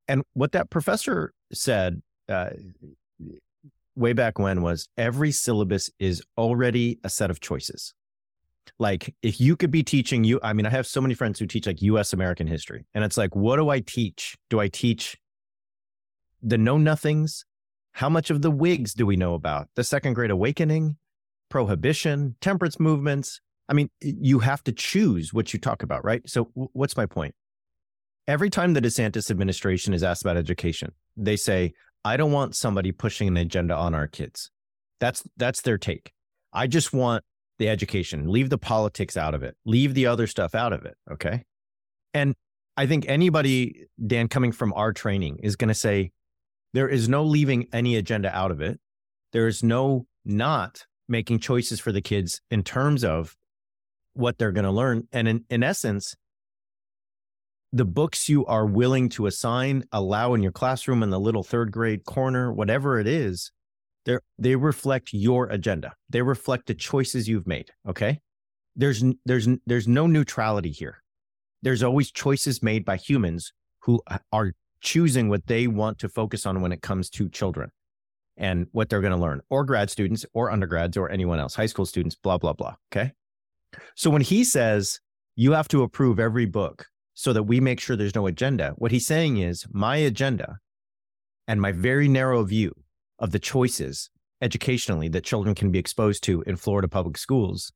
And 0.10 0.24
what 0.34 0.52
that 0.52 0.70
professor 0.70 1.34
said 1.54 2.02
uh, 2.28 2.50
way 3.98 4.14
back 4.14 4.38
when 4.38 4.62
was 4.62 4.88
every 4.98 5.32
syllabus 5.32 5.90
is 6.00 6.22
already 6.38 7.00
a 7.04 7.10
set 7.10 7.32
of 7.32 7.40
choices. 7.40 7.94
Like 8.80 9.16
if 9.24 9.42
you 9.42 9.56
could 9.56 9.72
be 9.72 9.84
teaching 9.84 10.24
you, 10.24 10.40
I 10.44 10.54
mean, 10.54 10.66
I 10.66 10.70
have 10.70 10.86
so 10.86 11.02
many 11.02 11.16
friends 11.16 11.40
who 11.40 11.48
teach 11.48 11.66
like 11.66 11.82
US 11.82 12.14
American 12.14 12.48
history, 12.48 12.86
and 12.94 13.04
it's 13.04 13.18
like, 13.18 13.36
what 13.36 13.58
do 13.58 13.70
I 13.70 13.80
teach? 13.80 14.38
Do 14.50 14.60
I 14.60 14.68
teach 14.68 15.18
the 16.44 16.58
know 16.58 16.78
nothings? 16.78 17.44
How 17.94 18.10
much 18.10 18.30
of 18.30 18.44
the 18.44 18.52
Whigs 18.52 18.94
do 18.94 19.08
we 19.08 19.16
know 19.16 19.34
about? 19.34 19.70
The 19.76 19.84
Second 19.84 20.14
Great 20.14 20.30
Awakening, 20.30 20.98
prohibition, 21.50 22.36
temperance 22.40 22.80
movements. 22.80 23.42
I 23.68 23.74
mean, 23.74 23.90
you 24.02 24.40
have 24.40 24.64
to 24.66 24.72
choose 24.72 25.34
what 25.34 25.52
you 25.54 25.60
talk 25.60 25.82
about, 25.82 26.06
right? 26.06 26.22
So, 26.30 26.52
what's 26.54 26.96
my 26.96 27.08
point? 27.08 27.34
Every 28.28 28.50
time 28.50 28.74
the 28.74 28.82
DeSantis 28.82 29.32
administration 29.32 29.94
is 29.94 30.04
asked 30.04 30.22
about 30.22 30.38
education, 30.38 30.92
they 31.16 31.38
say, 31.38 31.74
I 32.08 32.17
don't 32.17 32.32
want 32.32 32.56
somebody 32.56 32.91
pushing 32.91 33.28
an 33.28 33.38
agenda 33.38 33.76
on 33.76 33.93
our 33.93 34.08
kids. 34.08 34.50
That's 35.00 35.24
that's 35.38 35.62
their 35.62 35.78
take. 35.78 36.12
I 36.54 36.67
just 36.67 36.93
want 36.93 37.24
the 37.60 37.70
education. 37.70 38.32
Leave 38.32 38.50
the 38.50 38.58
politics 38.58 39.17
out 39.17 39.34
of 39.34 39.43
it. 39.43 39.56
Leave 39.65 39.93
the 39.93 40.08
other 40.08 40.28
stuff 40.28 40.56
out 40.56 40.74
of 40.74 40.86
it, 40.86 40.96
okay? 41.12 41.43
And 42.13 42.36
I 42.78 42.86
think 42.86 43.06
anybody 43.08 43.88
Dan 44.06 44.28
coming 44.28 44.52
from 44.52 44.74
our 44.74 44.93
training 44.93 45.39
is 45.43 45.56
going 45.56 45.67
to 45.67 45.74
say 45.74 46.12
there 46.74 46.88
is 46.88 47.10
no 47.10 47.24
leaving 47.24 47.67
any 47.74 47.96
agenda 47.96 48.36
out 48.36 48.52
of 48.52 48.62
it. 48.62 48.80
There 49.34 49.48
is 49.48 49.63
no 49.63 50.06
not 50.24 50.86
making 51.10 51.39
choices 51.39 51.80
for 51.80 51.91
the 51.91 52.02
kids 52.02 52.41
in 52.52 52.63
terms 52.63 53.04
of 53.04 53.36
what 54.13 54.38
they're 54.38 54.52
going 54.52 54.65
to 54.65 54.72
learn. 54.72 55.08
And 55.12 55.28
in, 55.28 55.46
in 55.50 55.63
essence, 55.63 56.15
the 57.73 57.86
books 57.86 58.30
you 58.30 58.45
are 58.45 58.65
willing 58.65 59.10
to 59.10 59.25
assign, 59.25 59.84
allow 59.91 60.34
in 60.34 60.41
your 60.41 60.51
classroom 60.51 61.03
in 61.03 61.10
the 61.10 61.19
little 61.19 61.43
third 61.43 61.71
grade 61.71 62.06
corner, 62.06 62.51
whatever 62.51 62.99
it 62.99 63.08
is, 63.08 63.51
they 64.39 64.56
reflect 64.56 65.13
your 65.13 65.47
agenda. 65.47 65.93
They 66.10 66.21
reflect 66.21 66.67
the 66.67 66.73
choices 66.73 67.27
you've 67.27 67.47
made. 67.47 67.71
Okay, 67.88 68.21
there's 68.75 69.03
there's 69.25 69.47
there's 69.65 69.88
no 69.88 70.08
neutrality 70.08 70.71
here. 70.71 71.03
There's 71.62 71.84
always 71.84 72.12
choices 72.12 72.63
made 72.63 72.86
by 72.86 72.97
humans 72.97 73.51
who 73.80 74.01
uh, 74.08 74.19
are 74.32 74.53
choosing 74.80 75.27
what 75.27 75.47
they 75.47 75.67
want 75.67 75.99
to 75.99 76.10
focus 76.10 76.45
on 76.45 76.62
when 76.62 76.71
it 76.71 76.82
comes 76.82 77.10
to 77.10 77.27
children 77.30 77.71
and 78.38 78.67
what 78.71 78.89
they're 78.89 79.01
going 79.01 79.12
to 79.12 79.17
learn, 79.17 79.41
or 79.49 79.65
grad 79.65 79.89
students, 79.89 80.25
or 80.34 80.51
undergrads, 80.51 80.95
or 80.95 81.10
anyone 81.10 81.39
else, 81.39 81.56
high 81.56 81.65
school 81.65 81.86
students, 81.86 82.15
blah 82.15 82.38
blah 82.38 82.53
blah. 82.53 82.75
Okay, 82.93 83.12
so 83.95 84.10
when 84.10 84.21
he 84.21 84.45
says 84.45 85.01
you 85.36 85.51
have 85.51 85.67
to 85.67 85.84
approve 85.84 86.19
every 86.19 86.45
book 86.45 86.88
so 87.19 87.34
that 87.34 87.43
we 87.43 87.60
make 87.60 87.80
sure 87.80 87.95
there's 87.95 88.13
no 88.13 88.27
agenda. 88.27 88.73
What 88.77 88.91
he's 88.91 89.08
saying 89.08 89.38
is 89.38 89.65
my 89.71 89.95
agenda 89.95 90.60
and 91.47 91.60
my 91.60 91.71
very 91.71 92.08
narrow 92.08 92.43
view 92.43 92.71
of 93.17 93.32
the 93.32 93.39
choices 93.39 94.12
educationally 94.39 95.10
that 95.10 95.23
children 95.23 95.56
can 95.56 95.71
be 95.71 95.80
exposed 95.80 96.23
to 96.25 96.43
in 96.43 96.58
Florida 96.58 96.88
public 96.88 97.17
schools 97.17 97.73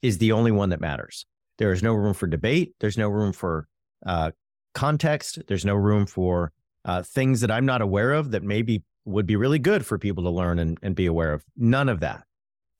is 0.00 0.18
the 0.18 0.30
only 0.30 0.52
one 0.52 0.68
that 0.68 0.80
matters. 0.80 1.26
There 1.58 1.72
is 1.72 1.82
no 1.82 1.92
room 1.92 2.14
for 2.14 2.28
debate. 2.28 2.74
There's 2.78 2.96
no 2.96 3.08
room 3.08 3.32
for 3.32 3.66
uh, 4.06 4.30
context. 4.74 5.40
There's 5.48 5.64
no 5.64 5.74
room 5.74 6.06
for 6.06 6.52
uh, 6.84 7.02
things 7.02 7.40
that 7.40 7.50
I'm 7.50 7.66
not 7.66 7.82
aware 7.82 8.12
of 8.12 8.30
that 8.30 8.44
maybe 8.44 8.84
would 9.04 9.26
be 9.26 9.34
really 9.34 9.58
good 9.58 9.84
for 9.84 9.98
people 9.98 10.22
to 10.22 10.30
learn 10.30 10.60
and, 10.60 10.78
and 10.84 10.94
be 10.94 11.06
aware 11.06 11.32
of. 11.32 11.44
None 11.56 11.88
of 11.88 11.98
that. 11.98 12.22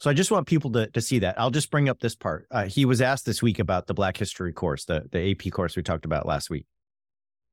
So 0.05 0.11
I 0.11 0.12
just 0.12 0.31
want 0.31 0.47
people 0.47 0.71
to, 0.73 0.87
to 0.88 1.01
see 1.01 1.21
that. 1.21 1.40
I'll 1.40 1.51
just 1.51 1.71
bring 1.71 1.88
up 1.88 1.99
this 1.99 2.14
part. 2.14 2.47
Uh, 2.51 2.67
he 2.67 2.85
was 2.85 3.01
asked 3.01 3.25
this 3.25 3.43
week 3.43 3.59
about 3.59 3.87
the 3.87 3.95
Black 3.95 4.19
History 4.19 4.53
course, 4.53 4.85
the, 4.85 5.07
the 5.11 5.31
AP 5.31 5.51
course 5.51 5.77
we 5.77 5.83
talked 5.83 6.05
about 6.05 6.27
last 6.27 6.51
week. 6.51 6.67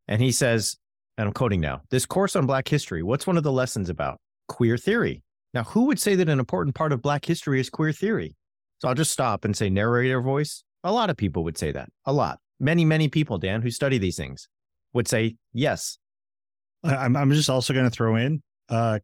And 0.09 0.21
he 0.21 0.33
says, 0.33 0.75
and 1.17 1.27
I'm 1.27 1.33
quoting 1.33 1.61
now 1.61 1.83
this 1.91 2.05
course 2.05 2.35
on 2.35 2.45
Black 2.45 2.67
history, 2.67 3.03
what's 3.03 3.25
one 3.25 3.37
of 3.37 3.43
the 3.43 3.53
lessons 3.53 3.89
about? 3.89 4.19
Queer 4.49 4.77
theory. 4.77 5.23
Now, 5.53 5.63
who 5.63 5.85
would 5.85 5.97
say 5.97 6.13
that 6.15 6.27
an 6.27 6.39
important 6.39 6.75
part 6.75 6.91
of 6.91 7.01
Black 7.01 7.23
history 7.23 7.61
is 7.61 7.69
queer 7.69 7.93
theory? 7.93 8.35
So 8.79 8.89
I'll 8.89 8.95
just 8.95 9.11
stop 9.11 9.45
and 9.45 9.55
say 9.55 9.69
narrator 9.69 10.21
voice. 10.21 10.65
A 10.83 10.91
lot 10.91 11.09
of 11.09 11.15
people 11.15 11.45
would 11.45 11.57
say 11.57 11.71
that. 11.71 11.87
A 12.03 12.11
lot. 12.11 12.37
Many, 12.59 12.83
many 12.83 13.07
people, 13.07 13.37
Dan, 13.37 13.61
who 13.61 13.71
study 13.71 13.97
these 13.97 14.17
things 14.17 14.49
would 14.91 15.07
say 15.07 15.37
yes. 15.53 15.99
I'm, 16.83 17.15
I'm 17.15 17.31
just 17.31 17.49
also 17.49 17.71
going 17.71 17.85
to 17.85 17.89
throw 17.89 18.17
in 18.17 18.43
uh, 18.67 18.99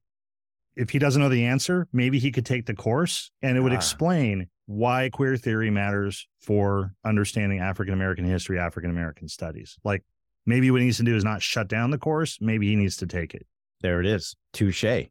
if 0.77 0.91
he 0.91 0.99
doesn't 0.99 1.21
know 1.21 1.29
the 1.29 1.45
answer, 1.45 1.87
maybe 1.91 2.19
he 2.19 2.31
could 2.31 2.45
take 2.45 2.65
the 2.65 2.75
course 2.75 3.31
and 3.41 3.57
it 3.57 3.61
would 3.61 3.73
ah. 3.73 3.75
explain 3.75 4.47
why 4.67 5.09
queer 5.09 5.35
theory 5.35 5.69
matters 5.69 6.27
for 6.39 6.93
understanding 7.03 7.59
African 7.59 7.93
American 7.93 8.25
history, 8.25 8.59
African 8.59 8.91
American 8.91 9.27
studies. 9.27 9.77
Like 9.83 10.03
maybe 10.45 10.69
what 10.71 10.81
he 10.81 10.85
needs 10.85 10.97
to 10.97 11.03
do 11.03 11.15
is 11.15 11.23
not 11.23 11.41
shut 11.41 11.67
down 11.67 11.91
the 11.91 11.97
course, 11.97 12.37
maybe 12.39 12.67
he 12.67 12.75
needs 12.75 12.97
to 12.97 13.07
take 13.07 13.33
it. 13.33 13.45
There 13.81 13.99
it 13.99 14.05
is. 14.05 14.35
Touche. 14.53 15.07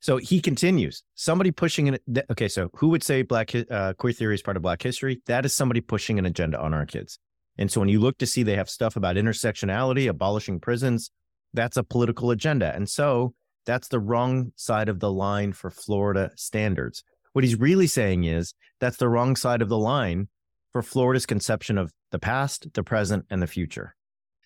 So 0.00 0.16
he 0.16 0.40
continues. 0.40 1.02
Somebody 1.14 1.50
pushing 1.50 1.88
an 1.88 1.98
okay. 2.30 2.48
So 2.48 2.70
who 2.74 2.88
would 2.88 3.02
say 3.02 3.22
black 3.22 3.52
uh, 3.70 3.94
queer 3.94 4.12
theory 4.12 4.34
is 4.34 4.42
part 4.42 4.56
of 4.56 4.62
Black 4.62 4.82
history? 4.82 5.20
That 5.26 5.44
is 5.44 5.54
somebody 5.54 5.80
pushing 5.80 6.18
an 6.18 6.26
agenda 6.26 6.58
on 6.58 6.72
our 6.72 6.86
kids. 6.86 7.18
And 7.58 7.70
so 7.70 7.80
when 7.80 7.90
you 7.90 8.00
look 8.00 8.16
to 8.18 8.26
see 8.26 8.42
they 8.42 8.56
have 8.56 8.70
stuff 8.70 8.96
about 8.96 9.16
intersectionality, 9.16 10.08
abolishing 10.08 10.60
prisons, 10.60 11.10
that's 11.52 11.76
a 11.76 11.82
political 11.82 12.30
agenda. 12.30 12.74
And 12.74 12.88
so 12.88 13.34
that's 13.66 13.88
the 13.88 14.00
wrong 14.00 14.52
side 14.56 14.88
of 14.88 15.00
the 15.00 15.12
line 15.12 15.52
for 15.52 15.70
Florida 15.70 16.30
standards. 16.36 17.04
What 17.32 17.44
he's 17.44 17.58
really 17.58 17.86
saying 17.86 18.24
is 18.24 18.54
that's 18.80 18.96
the 18.96 19.08
wrong 19.08 19.36
side 19.36 19.62
of 19.62 19.68
the 19.68 19.78
line 19.78 20.28
for 20.72 20.82
Florida's 20.82 21.26
conception 21.26 21.78
of 21.78 21.92
the 22.10 22.18
past, 22.18 22.72
the 22.74 22.82
present, 22.82 23.26
and 23.30 23.40
the 23.42 23.46
future. 23.46 23.94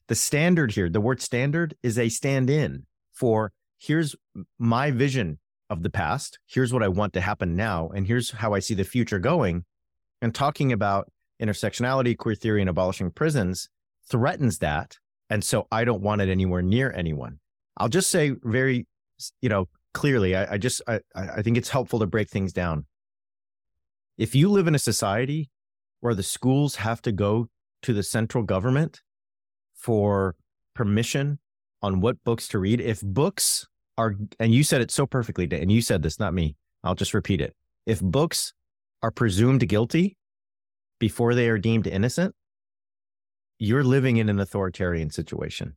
The 0.08 0.14
standard 0.14 0.72
here, 0.72 0.90
the 0.90 1.00
word 1.00 1.22
standard 1.22 1.74
is 1.82 1.98
a 1.98 2.08
stand 2.08 2.50
in 2.50 2.86
for 3.12 3.52
here's 3.78 4.14
my 4.58 4.90
vision 4.90 5.38
of 5.70 5.82
the 5.82 5.90
past, 5.90 6.38
here's 6.46 6.72
what 6.72 6.82
I 6.82 6.88
want 6.88 7.14
to 7.14 7.20
happen 7.20 7.56
now, 7.56 7.88
and 7.88 8.06
here's 8.06 8.30
how 8.30 8.52
I 8.52 8.58
see 8.58 8.74
the 8.74 8.84
future 8.84 9.18
going. 9.18 9.64
And 10.20 10.34
talking 10.34 10.72
about 10.72 11.10
intersectionality, 11.42 12.16
queer 12.16 12.34
theory, 12.34 12.60
and 12.60 12.70
abolishing 12.70 13.10
prisons 13.10 13.68
threatens 14.10 14.58
that. 14.58 14.98
And 15.30 15.42
so 15.42 15.66
I 15.72 15.84
don't 15.84 16.02
want 16.02 16.20
it 16.20 16.28
anywhere 16.28 16.62
near 16.62 16.92
anyone. 16.92 17.38
I'll 17.76 17.88
just 17.88 18.10
say 18.10 18.32
very 18.42 18.86
you 19.40 19.48
know, 19.48 19.68
clearly, 19.92 20.34
I, 20.36 20.54
I 20.54 20.58
just 20.58 20.82
I, 20.86 21.00
I 21.14 21.42
think 21.42 21.56
it's 21.56 21.70
helpful 21.70 21.98
to 22.00 22.06
break 22.06 22.28
things 22.28 22.52
down. 22.52 22.86
If 24.16 24.34
you 24.34 24.48
live 24.48 24.66
in 24.66 24.74
a 24.74 24.78
society 24.78 25.50
where 26.00 26.14
the 26.14 26.22
schools 26.22 26.76
have 26.76 27.02
to 27.02 27.12
go 27.12 27.48
to 27.82 27.92
the 27.92 28.02
central 28.02 28.44
government 28.44 29.02
for 29.74 30.36
permission 30.74 31.38
on 31.82 32.00
what 32.00 32.22
books 32.24 32.48
to 32.48 32.58
read, 32.58 32.80
if 32.80 33.00
books 33.02 33.66
are, 33.98 34.14
and 34.38 34.52
you 34.52 34.62
said 34.62 34.80
it 34.80 34.90
so 34.90 35.06
perfectly, 35.06 35.48
and 35.50 35.70
you 35.70 35.80
said 35.80 36.02
this, 36.02 36.18
not 36.18 36.34
me, 36.34 36.56
I'll 36.82 36.94
just 36.94 37.14
repeat 37.14 37.40
it. 37.40 37.54
If 37.86 38.00
books 38.00 38.52
are 39.02 39.10
presumed 39.10 39.68
guilty 39.68 40.16
before 40.98 41.34
they 41.34 41.48
are 41.48 41.58
deemed 41.58 41.86
innocent, 41.86 42.34
you're 43.58 43.84
living 43.84 44.16
in 44.16 44.28
an 44.28 44.40
authoritarian 44.40 45.10
situation. 45.10 45.76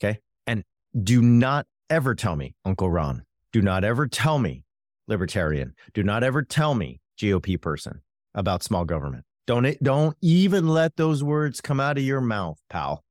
Okay. 0.00 0.20
And 0.46 0.64
do 1.02 1.22
not 1.22 1.66
ever 1.92 2.14
tell 2.14 2.36
me, 2.36 2.54
Uncle 2.64 2.90
Ron, 2.90 3.22
do 3.52 3.60
not 3.60 3.84
ever 3.84 4.06
tell 4.06 4.38
me, 4.38 4.64
libertarian, 5.08 5.74
do 5.92 6.02
not 6.02 6.24
ever 6.24 6.42
tell 6.42 6.74
me, 6.74 7.00
GOP 7.18 7.60
person, 7.60 8.00
about 8.34 8.62
small 8.62 8.86
government. 8.86 9.24
Don't 9.46 9.76
don't 9.82 10.16
even 10.22 10.68
let 10.68 10.96
those 10.96 11.22
words 11.22 11.60
come 11.60 11.80
out 11.80 11.98
of 11.98 12.04
your 12.04 12.22
mouth, 12.22 12.58
pal. 12.70 13.04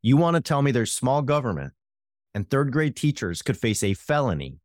You 0.00 0.16
want 0.16 0.36
to 0.36 0.40
tell 0.40 0.62
me 0.62 0.70
there's 0.70 0.92
small 0.92 1.20
government 1.20 1.74
and 2.34 2.48
third 2.48 2.72
grade 2.72 2.96
teachers 2.96 3.42
could 3.42 3.58
face 3.58 3.82
a 3.82 3.92
felony 3.92 4.60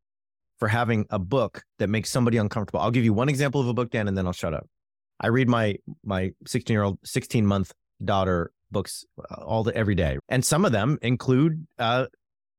for 0.57 0.69
having 0.69 1.05
a 1.09 1.19
book 1.19 1.63
that 1.79 1.89
makes 1.89 2.09
somebody 2.09 2.37
uncomfortable. 2.37 2.79
I'll 2.79 2.91
give 2.91 3.03
you 3.03 3.13
one 3.13 3.27
example 3.27 3.59
of 3.59 3.67
a 3.67 3.73
book, 3.73 3.91
Dan, 3.91 4.07
and 4.07 4.17
then 4.17 4.25
I'll 4.25 4.33
shut 4.33 4.53
up. 4.53 4.67
I 5.19 5.27
read 5.27 5.49
my 5.49 5.75
my 6.05 6.31
16 6.47 6.73
year 6.73 6.83
old, 6.83 6.99
16 7.03 7.45
month 7.45 7.73
daughter 8.03 8.51
books 8.71 9.03
uh, 9.19 9.43
all 9.43 9.63
the 9.63 9.75
every 9.75 9.95
day, 9.95 10.19
and 10.29 10.45
some 10.45 10.63
of 10.63 10.71
them 10.71 10.97
include 11.01 11.67
uh, 11.79 12.05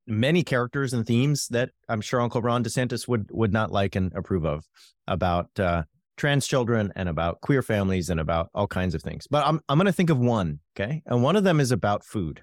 many 0.07 0.43
characters 0.43 0.93
and 0.93 1.07
themes 1.07 1.49
that 1.49 1.71
I'm 1.89 2.01
sure 2.01 2.21
Uncle 2.21 2.43
Ron 2.43 2.65
DeSantis 2.65 3.09
would 3.09 3.29
would 3.31 3.53
not 3.53 3.73
like 3.73 3.97
and 3.97 4.13
approve 4.15 4.45
of 4.45 4.65
about 5.07 5.59
uh, 5.59 5.85
trans 6.17 6.47
children 6.47 6.93
and 6.97 7.09
about 7.09 7.41
queer 7.41 7.63
families 7.63 8.11
and 8.11 8.21
about 8.21 8.51
all 8.55 8.67
kinds 8.67 8.95
of 8.95 9.03
things. 9.03 9.27
But 9.29 9.47
I'm 9.47 9.61
I'm 9.69 9.79
going 9.79 9.87
to 9.87 9.93
think 9.93 10.11
of 10.11 10.19
one, 10.19 10.61
okay? 10.79 11.03
And 11.07 11.23
one 11.23 11.37
of 11.37 11.45
them 11.45 11.61
is 11.61 11.73
about 11.73 12.05
food. 12.05 12.43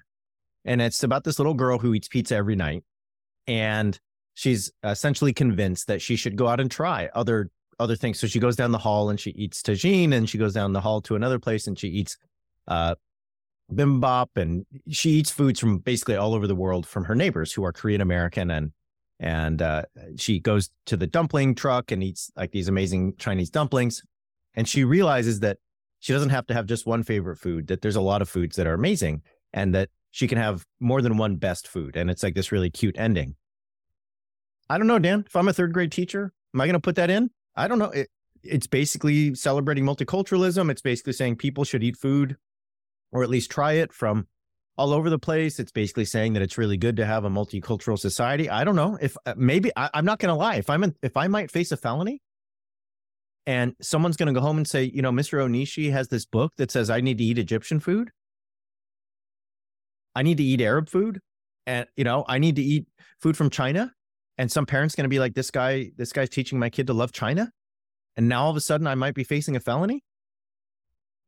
And 0.64 0.80
it's 0.80 1.02
about 1.02 1.24
this 1.24 1.38
little 1.38 1.54
girl 1.54 1.78
who 1.78 1.92
eats 1.92 2.08
pizza 2.08 2.36
every 2.36 2.56
night 2.56 2.84
and 3.46 3.98
she's 4.34 4.72
essentially 4.82 5.32
convinced 5.32 5.86
that 5.86 6.00
she 6.00 6.16
should 6.16 6.36
go 6.36 6.48
out 6.48 6.60
and 6.60 6.70
try 6.70 7.08
other 7.14 7.50
other 7.78 7.96
things. 7.96 8.20
So 8.20 8.26
she 8.26 8.38
goes 8.38 8.56
down 8.56 8.70
the 8.70 8.78
hall 8.78 9.10
and 9.10 9.18
she 9.18 9.30
eats 9.30 9.60
tagine 9.60 10.12
and 10.14 10.28
she 10.28 10.38
goes 10.38 10.54
down 10.54 10.72
the 10.72 10.80
hall 10.80 11.00
to 11.02 11.16
another 11.16 11.38
place 11.38 11.66
and 11.66 11.78
she 11.78 11.88
eats 11.88 12.16
uh 12.68 12.94
bibimbap 13.72 14.28
and 14.36 14.66
she 14.90 15.10
eats 15.10 15.30
foods 15.30 15.58
from 15.58 15.78
basically 15.78 16.16
all 16.16 16.34
over 16.34 16.46
the 16.46 16.54
world 16.54 16.86
from 16.86 17.04
her 17.04 17.14
neighbors 17.14 17.52
who 17.52 17.64
are 17.64 17.72
Korean 17.72 18.00
American 18.00 18.50
and 18.50 18.72
and 19.20 19.62
uh, 19.62 19.82
she 20.16 20.40
goes 20.40 20.70
to 20.86 20.96
the 20.96 21.06
dumpling 21.06 21.54
truck 21.54 21.90
and 21.92 22.02
eats 22.02 22.30
like 22.36 22.50
these 22.50 22.68
amazing 22.68 23.14
Chinese 23.16 23.48
dumplings. 23.48 24.02
And 24.54 24.68
she 24.68 24.84
realizes 24.84 25.40
that 25.40 25.58
she 26.00 26.12
doesn't 26.12 26.30
have 26.30 26.46
to 26.48 26.54
have 26.54 26.66
just 26.66 26.86
one 26.86 27.02
favorite 27.02 27.38
food, 27.38 27.68
that 27.68 27.80
there's 27.80 27.96
a 27.96 28.00
lot 28.00 28.22
of 28.22 28.28
foods 28.28 28.56
that 28.56 28.66
are 28.66 28.74
amazing 28.74 29.22
and 29.52 29.74
that 29.74 29.88
she 30.10 30.28
can 30.28 30.36
have 30.36 30.66
more 30.80 31.00
than 31.00 31.16
one 31.16 31.36
best 31.36 31.68
food. 31.68 31.96
And 31.96 32.10
it's 32.10 32.22
like 32.22 32.34
this 32.34 32.52
really 32.52 32.70
cute 32.70 32.96
ending. 32.98 33.36
I 34.68 34.78
don't 34.78 34.86
know, 34.86 34.98
Dan. 34.98 35.24
If 35.26 35.36
I'm 35.36 35.48
a 35.48 35.52
third 35.52 35.72
grade 35.72 35.92
teacher, 35.92 36.32
am 36.54 36.60
I 36.60 36.66
going 36.66 36.74
to 36.74 36.80
put 36.80 36.96
that 36.96 37.10
in? 37.10 37.30
I 37.56 37.68
don't 37.68 37.78
know. 37.78 37.90
It, 37.90 38.08
it's 38.42 38.66
basically 38.66 39.34
celebrating 39.34 39.84
multiculturalism. 39.84 40.70
It's 40.70 40.82
basically 40.82 41.14
saying 41.14 41.36
people 41.36 41.64
should 41.64 41.82
eat 41.82 41.96
food 41.96 42.36
or 43.14 43.22
at 43.22 43.30
least 43.30 43.50
try 43.50 43.74
it 43.74 43.92
from 43.92 44.26
all 44.76 44.92
over 44.92 45.08
the 45.08 45.18
place. 45.18 45.58
It's 45.58 45.72
basically 45.72 46.04
saying 46.04 46.34
that 46.34 46.42
it's 46.42 46.58
really 46.58 46.76
good 46.76 46.96
to 46.96 47.06
have 47.06 47.24
a 47.24 47.30
multicultural 47.30 47.98
society. 47.98 48.50
I 48.50 48.64
don't 48.64 48.76
know 48.76 48.98
if 49.00 49.16
uh, 49.24 49.34
maybe 49.36 49.70
I, 49.76 49.88
am 49.94 50.04
not 50.04 50.18
going 50.18 50.30
to 50.30 50.34
lie. 50.34 50.56
If 50.56 50.68
I'm 50.68 50.84
in, 50.84 50.94
if 51.00 51.16
I 51.16 51.28
might 51.28 51.50
face 51.50 51.72
a 51.72 51.76
felony, 51.76 52.20
and 53.46 53.74
someone's 53.80 54.16
going 54.16 54.32
to 54.34 54.38
go 54.38 54.44
home 54.44 54.56
and 54.56 54.66
say, 54.66 54.84
you 54.84 55.02
know, 55.02 55.12
Mr. 55.12 55.38
Onishi 55.38 55.92
has 55.92 56.08
this 56.08 56.26
book 56.26 56.52
that 56.56 56.70
says 56.70 56.90
I 56.90 57.00
need 57.00 57.18
to 57.18 57.24
eat 57.24 57.38
Egyptian 57.38 57.78
food. 57.78 58.10
I 60.14 60.22
need 60.22 60.38
to 60.38 60.44
eat 60.44 60.60
Arab 60.60 60.88
food, 60.88 61.20
and 61.66 61.86
you 61.96 62.04
know, 62.04 62.24
I 62.26 62.38
need 62.38 62.56
to 62.56 62.62
eat 62.62 62.86
food 63.20 63.36
from 63.36 63.50
China. 63.50 63.92
And 64.36 64.50
some 64.50 64.66
parents 64.66 64.96
going 64.96 65.04
to 65.04 65.08
be 65.08 65.20
like, 65.20 65.34
this 65.34 65.52
guy, 65.52 65.92
this 65.96 66.12
guy's 66.12 66.28
teaching 66.28 66.58
my 66.58 66.68
kid 66.68 66.88
to 66.88 66.94
love 66.94 67.12
China, 67.12 67.50
and 68.16 68.28
now 68.28 68.44
all 68.44 68.50
of 68.50 68.56
a 68.56 68.60
sudden 68.60 68.88
I 68.88 68.96
might 68.96 69.14
be 69.14 69.24
facing 69.24 69.54
a 69.54 69.60
felony 69.60 70.02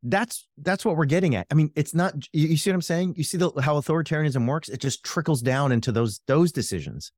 that's 0.08 0.46
that's 0.58 0.84
what 0.84 0.96
we're 0.96 1.04
getting 1.04 1.34
at. 1.34 1.46
I 1.50 1.54
mean, 1.54 1.70
it's 1.74 1.94
not. 1.94 2.14
You, 2.32 2.48
you 2.48 2.56
see 2.56 2.70
what 2.70 2.76
I'm 2.76 2.82
saying? 2.82 3.14
You 3.16 3.24
see 3.24 3.38
the, 3.38 3.50
how 3.60 3.78
authoritarianism 3.78 4.46
works? 4.46 4.68
It 4.68 4.80
just 4.80 5.02
trickles 5.02 5.42
down 5.42 5.72
into 5.72 5.92
those 5.92 6.20
those 6.26 6.52
decisions. 6.52 7.12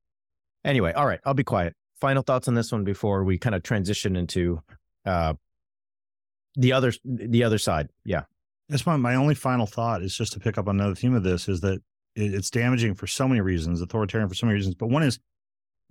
Anyway, 0.65 0.91
all 0.93 1.05
right, 1.05 1.19
I'll 1.25 1.33
be 1.33 1.43
quiet. 1.43 1.75
Final 2.01 2.23
thoughts 2.23 2.47
on 2.47 2.55
this 2.55 2.71
one 2.71 2.83
before 2.83 3.23
we 3.23 3.37
kind 3.37 3.55
of 3.55 3.63
transition 3.63 4.15
into 4.15 4.61
uh, 5.05 5.33
the 6.55 6.73
other 6.73 6.91
the 7.05 7.43
other 7.43 7.57
side. 7.57 7.89
Yeah, 8.05 8.23
that's 8.69 8.85
my 8.85 8.97
my 8.97 9.15
only 9.15 9.35
final 9.35 9.67
thought 9.67 10.01
is 10.01 10.15
just 10.15 10.33
to 10.33 10.39
pick 10.39 10.57
up 10.57 10.67
on 10.67 10.79
another 10.79 10.95
theme 10.95 11.13
of 11.13 11.23
this 11.23 11.47
is 11.47 11.61
that 11.61 11.79
it, 12.15 12.33
it's 12.33 12.49
damaging 12.49 12.95
for 12.95 13.07
so 13.07 13.27
many 13.27 13.41
reasons, 13.41 13.81
authoritarian 13.81 14.29
for 14.29 14.35
so 14.35 14.47
many 14.47 14.55
reasons. 14.55 14.75
But 14.75 14.89
one 14.89 15.03
is 15.03 15.19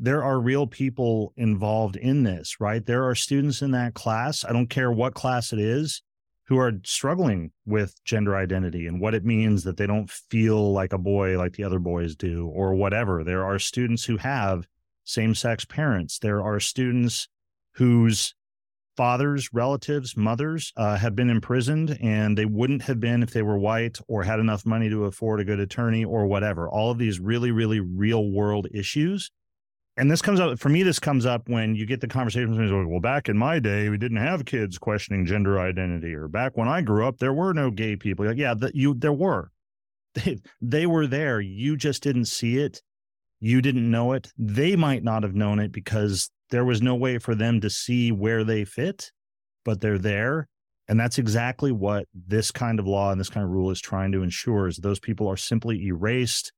there 0.01 0.24
are 0.24 0.40
real 0.40 0.66
people 0.66 1.32
involved 1.36 1.96
in 1.96 2.22
this, 2.24 2.61
right? 2.61 2.84
There 2.84 3.09
are 3.09 3.14
students 3.14 3.62
in 3.62 3.72
that 3.72 3.94
class. 3.94 4.44
I 4.44 4.53
don't 4.53 4.68
care 4.68 4.90
what 4.90 5.14
class 5.14 5.53
it 5.53 5.59
is 5.59 6.03
who 6.49 6.59
are 6.59 6.72
struggling 6.82 7.53
with 7.66 8.03
gender 8.05 8.34
identity 8.34 8.86
and 8.86 9.01
what 9.01 9.14
it 9.14 9.24
means 9.24 9.64
that 9.64 9.76
they 9.76 9.86
don't 9.86 10.11
feel 10.11 10.72
like 10.72 10.94
a 10.94 10.99
boy 10.99 11.36
like 11.36 11.53
the 11.53 11.62
other 11.62 11.78
boys 11.78 12.16
do 12.16 12.46
or 12.49 12.74
whatever. 12.74 13.22
There 13.22 13.44
are 13.44 13.59
students 13.59 14.07
who 14.07 14.16
have 14.16 14.66
same 15.05 15.34
sex 15.34 15.66
parents. 15.66 16.18
There 16.18 16.42
are 16.42 16.59
students 16.59 17.28
whose 17.72 18.34
fathers, 18.96 19.51
relatives, 19.53 20.16
mothers 20.16 20.72
uh, 20.76 20.96
have 20.96 21.14
been 21.14 21.28
imprisoned 21.28 21.99
and 22.01 22.36
they 22.36 22.46
wouldn't 22.46 22.82
have 22.82 22.99
been 22.99 23.22
if 23.22 23.30
they 23.30 23.42
were 23.42 23.59
white 23.59 23.99
or 24.09 24.22
had 24.22 24.40
enough 24.40 24.64
money 24.64 24.88
to 24.88 25.05
afford 25.05 25.40
a 25.40 25.44
good 25.44 25.61
attorney 25.61 26.05
or 26.05 26.26
whatever. 26.26 26.68
All 26.68 26.90
of 26.90 26.99
these 26.99 27.20
really, 27.20 27.51
really 27.51 27.78
real 27.78 28.30
world 28.30 28.66
issues 28.72 29.30
and 29.99 30.11
this 30.11 30.22
comes 30.22 30.38
up 30.38 30.59
for 30.59 30.68
me. 30.68 30.82
This 30.84 31.01
comes 31.01 31.26
up 31.26 31.49
when 31.49 31.74
you 31.74 31.84
get 31.84 32.01
the 32.01 32.07
conversations. 32.07 32.57
Like, 32.57 32.86
well, 32.88 33.01
back 33.01 33.28
in 33.28 33.36
my 33.36 33.59
day, 33.59 33.88
we 33.88 33.99
didn't 33.99 34.18
have 34.18 34.44
kids 34.44 34.78
questioning 34.78 35.26
gender 35.26 35.59
identity, 35.59 36.14
or 36.14 36.28
back 36.28 36.57
when 36.57 36.68
I 36.68 36.82
grew 36.82 37.07
up, 37.07 37.18
there 37.18 37.32
were 37.32 37.53
no 37.53 37.70
gay 37.70 37.96
people. 37.96 38.24
Like, 38.24 38.38
yeah, 38.38 38.55
that 38.55 38.76
you 38.76 38.94
there 38.94 39.12
were, 39.12 39.51
they 40.14 40.38
they 40.61 40.86
were 40.86 41.07
there. 41.07 41.40
You 41.40 41.76
just 41.76 42.03
didn't 42.03 42.26
see 42.26 42.59
it. 42.59 42.80
You 43.40 43.61
didn't 43.61 43.90
know 43.90 44.12
it. 44.12 44.32
They 44.38 44.76
might 44.76 45.03
not 45.03 45.24
have 45.24 45.34
known 45.34 45.59
it 45.59 45.72
because 45.72 46.30
there 46.51 46.64
was 46.64 46.80
no 46.80 46.94
way 46.94 47.18
for 47.18 47.34
them 47.34 47.61
to 47.61 47.70
see 47.70 48.12
where 48.12 48.44
they 48.44 48.64
fit, 48.64 49.11
but 49.64 49.80
they're 49.80 49.99
there. 49.99 50.49
And 50.88 50.99
that's 50.99 51.18
exactly 51.18 51.70
what 51.70 52.07
this 52.14 52.51
kind 52.51 52.80
of 52.80 52.86
law 52.86 53.11
and 53.11 53.20
this 53.20 53.28
kind 53.28 53.44
of 53.44 53.51
rule 53.51 53.70
is 53.70 53.80
trying 53.80 54.12
to 54.12 54.22
ensure 54.22 54.68
is 54.68 54.78
those 54.78 54.99
people 54.99 55.28
are 55.28 55.36
simply 55.36 55.86
erased, 55.86 56.53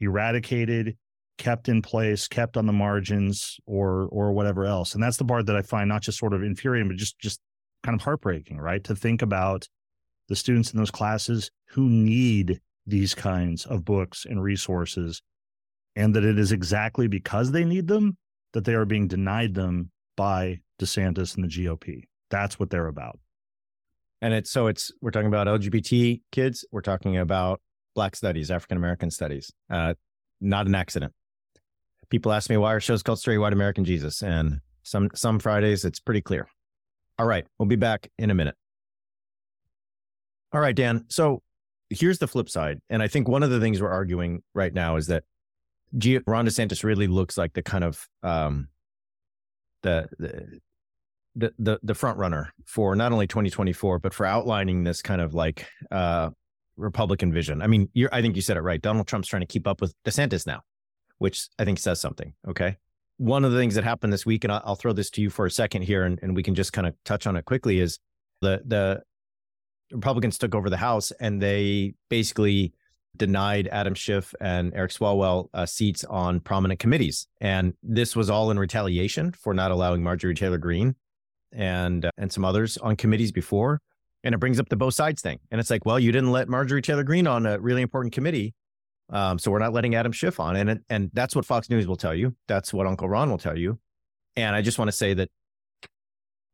eradicated, 0.00 0.96
kept 1.38 1.68
in 1.68 1.80
place, 1.80 2.28
kept 2.28 2.56
on 2.56 2.66
the 2.66 2.72
margins, 2.72 3.58
or 3.66 4.08
or 4.10 4.32
whatever 4.32 4.64
else. 4.64 4.94
And 4.94 5.02
that's 5.02 5.16
the 5.16 5.24
part 5.24 5.46
that 5.46 5.56
I 5.56 5.62
find 5.62 5.88
not 5.88 6.02
just 6.02 6.18
sort 6.18 6.34
of 6.34 6.42
infuriating, 6.42 6.88
but 6.88 6.96
just 6.96 7.18
just 7.18 7.40
kind 7.82 7.94
of 7.94 8.02
heartbreaking, 8.02 8.58
right? 8.58 8.82
To 8.84 8.94
think 8.94 9.22
about 9.22 9.66
the 10.28 10.36
students 10.36 10.72
in 10.72 10.78
those 10.78 10.90
classes 10.90 11.50
who 11.70 11.88
need 11.88 12.60
these 12.86 13.14
kinds 13.14 13.64
of 13.64 13.84
books 13.84 14.26
and 14.28 14.42
resources, 14.42 15.22
and 15.96 16.14
that 16.14 16.24
it 16.24 16.38
is 16.38 16.52
exactly 16.52 17.08
because 17.08 17.52
they 17.52 17.64
need 17.64 17.88
them 17.88 18.16
that 18.52 18.64
they 18.64 18.74
are 18.74 18.86
being 18.86 19.06
denied 19.06 19.54
them 19.54 19.90
by 20.16 20.58
DeSantis 20.80 21.36
and 21.36 21.44
the 21.44 21.48
GOP. 21.48 22.02
That's 22.30 22.58
what 22.58 22.70
they're 22.70 22.86
about. 22.86 23.18
And 24.20 24.34
it's 24.34 24.50
so 24.50 24.66
it's 24.66 24.90
we're 25.00 25.12
talking 25.12 25.28
about 25.28 25.46
LGBT 25.46 26.20
kids, 26.32 26.64
we're 26.72 26.80
talking 26.80 27.16
about 27.16 27.60
Black 27.94 28.16
studies, 28.16 28.50
African 28.50 28.76
American 28.76 29.10
studies. 29.10 29.52
Uh, 29.70 29.94
not 30.40 30.66
an 30.66 30.74
accident 30.74 31.12
people 32.10 32.32
ask 32.32 32.50
me 32.50 32.56
why 32.56 32.70
our 32.70 32.80
show's 32.80 33.02
called 33.02 33.18
Straight 33.18 33.38
White 33.38 33.52
American 33.52 33.84
Jesus, 33.84 34.22
and 34.22 34.60
some 34.82 35.08
some 35.14 35.38
Fridays 35.38 35.84
it's 35.84 36.00
pretty 36.00 36.20
clear. 36.20 36.48
All 37.18 37.26
right, 37.26 37.46
we'll 37.58 37.68
be 37.68 37.76
back 37.76 38.10
in 38.18 38.30
a 38.30 38.34
minute. 38.34 38.54
All 40.52 40.60
right, 40.60 40.74
Dan. 40.74 41.04
So 41.08 41.42
here's 41.90 42.18
the 42.18 42.28
flip 42.28 42.48
side, 42.48 42.80
and 42.88 43.02
I 43.02 43.08
think 43.08 43.28
one 43.28 43.42
of 43.42 43.50
the 43.50 43.60
things 43.60 43.82
we're 43.82 43.90
arguing 43.90 44.42
right 44.54 44.72
now 44.72 44.96
is 44.96 45.08
that 45.08 45.24
G- 45.96 46.20
Ron 46.26 46.46
DeSantis 46.46 46.84
really 46.84 47.06
looks 47.06 47.36
like 47.36 47.52
the 47.54 47.62
kind 47.62 47.84
of 47.84 48.06
um, 48.22 48.68
the, 49.82 50.08
the 50.18 50.60
the 51.36 51.54
the 51.58 51.78
the 51.82 51.94
front 51.94 52.18
runner 52.18 52.52
for 52.64 52.96
not 52.96 53.12
only 53.12 53.26
2024 53.26 53.98
but 54.00 54.12
for 54.12 54.26
outlining 54.26 54.82
this 54.82 55.02
kind 55.02 55.20
of 55.20 55.34
like 55.34 55.66
uh 55.90 56.30
Republican 56.76 57.32
vision. 57.32 57.60
I 57.60 57.66
mean, 57.66 57.88
I 58.12 58.22
think 58.22 58.36
you 58.36 58.42
said 58.42 58.56
it 58.56 58.60
right. 58.60 58.80
Donald 58.80 59.08
Trump's 59.08 59.26
trying 59.26 59.40
to 59.40 59.46
keep 59.46 59.66
up 59.66 59.80
with 59.80 59.92
DeSantis 60.04 60.46
now 60.46 60.62
which 61.18 61.48
I 61.58 61.64
think 61.64 61.78
says 61.78 62.00
something. 62.00 62.32
Okay. 62.46 62.76
One 63.18 63.44
of 63.44 63.52
the 63.52 63.58
things 63.58 63.74
that 63.74 63.84
happened 63.84 64.12
this 64.12 64.24
week, 64.24 64.44
and 64.44 64.52
I'll, 64.52 64.76
throw 64.76 64.92
this 64.92 65.10
to 65.10 65.20
you 65.20 65.28
for 65.28 65.44
a 65.46 65.50
second 65.50 65.82
here, 65.82 66.04
and, 66.04 66.20
and 66.22 66.36
we 66.36 66.42
can 66.42 66.54
just 66.54 66.72
kind 66.72 66.86
of 66.86 66.94
touch 67.04 67.26
on 67.26 67.36
it 67.36 67.44
quickly, 67.44 67.80
is 67.80 67.98
the 68.40 68.62
the 68.64 69.02
Republicans 69.90 70.38
took 70.38 70.54
over 70.54 70.70
the 70.70 70.76
House 70.76 71.10
and 71.18 71.40
they 71.40 71.94
basically 72.10 72.72
denied 73.16 73.68
Adam 73.72 73.94
Schiff 73.94 74.34
and 74.40 74.72
Eric 74.74 74.92
Swalwell 74.92 75.48
uh, 75.54 75.66
seats 75.66 76.04
on 76.04 76.40
prominent 76.40 76.78
committees, 76.78 77.26
and 77.40 77.74
this 77.82 78.14
was 78.14 78.30
all 78.30 78.50
in 78.50 78.58
retaliation 78.58 79.32
for 79.32 79.52
not 79.52 79.70
allowing 79.70 80.02
Marjorie 80.02 80.34
Taylor 80.34 80.58
Greene 80.58 80.94
and 81.52 82.04
uh, 82.04 82.10
and 82.16 82.32
some 82.32 82.44
others 82.44 82.76
on 82.78 82.96
committees 82.96 83.32
before. 83.32 83.80
And 84.24 84.34
it 84.34 84.38
brings 84.38 84.58
up 84.58 84.68
the 84.68 84.76
both 84.76 84.94
sides 84.94 85.22
thing, 85.22 85.38
and 85.50 85.60
it's 85.60 85.70
like, 85.70 85.84
well, 85.84 85.98
you 85.98 86.12
didn't 86.12 86.32
let 86.32 86.48
Marjorie 86.48 86.82
Taylor 86.82 87.04
Greene 87.04 87.26
on 87.26 87.46
a 87.46 87.58
really 87.58 87.82
important 87.82 88.12
committee, 88.12 88.54
um, 89.10 89.38
so 89.38 89.50
we're 89.50 89.58
not 89.58 89.72
letting 89.72 89.94
Adam 89.94 90.12
Schiff 90.12 90.40
on, 90.40 90.56
and 90.56 90.80
and 90.88 91.10
that's 91.12 91.34
what 91.34 91.44
Fox 91.44 91.70
News 91.70 91.86
will 91.86 91.96
tell 91.96 92.14
you. 92.14 92.34
That's 92.46 92.72
what 92.72 92.86
Uncle 92.86 93.08
Ron 93.08 93.30
will 93.30 93.38
tell 93.38 93.56
you. 93.56 93.78
And 94.36 94.54
I 94.54 94.62
just 94.62 94.78
want 94.78 94.88
to 94.88 94.96
say 94.96 95.14
that 95.14 95.30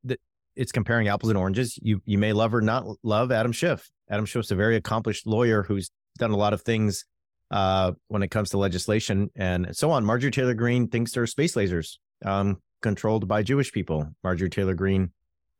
that 0.04 0.20
it's 0.54 0.72
comparing 0.72 1.08
apples 1.08 1.30
and 1.30 1.38
oranges. 1.38 1.78
You 1.82 2.00
you 2.04 2.18
may 2.18 2.32
love 2.32 2.54
or 2.54 2.60
not 2.60 2.86
love 3.02 3.32
Adam 3.32 3.52
Schiff. 3.52 3.90
Adam 4.08 4.26
Schiff's 4.26 4.50
a 4.50 4.54
very 4.54 4.76
accomplished 4.76 5.26
lawyer 5.26 5.62
who's 5.62 5.90
done 6.18 6.30
a 6.30 6.36
lot 6.36 6.52
of 6.52 6.62
things 6.62 7.04
uh, 7.50 7.92
when 8.08 8.22
it 8.22 8.30
comes 8.30 8.50
to 8.50 8.58
legislation 8.58 9.30
and 9.34 9.74
so 9.76 9.90
on. 9.90 10.04
Marjorie 10.04 10.30
Taylor 10.30 10.54
Greene 10.54 10.88
thinks 10.88 11.12
they're 11.12 11.26
space 11.26 11.54
lasers 11.54 11.98
um, 12.24 12.58
controlled 12.82 13.26
by 13.26 13.42
Jewish 13.42 13.72
people. 13.72 14.08
Marjorie 14.22 14.50
Taylor 14.50 14.74
Greene 14.74 15.10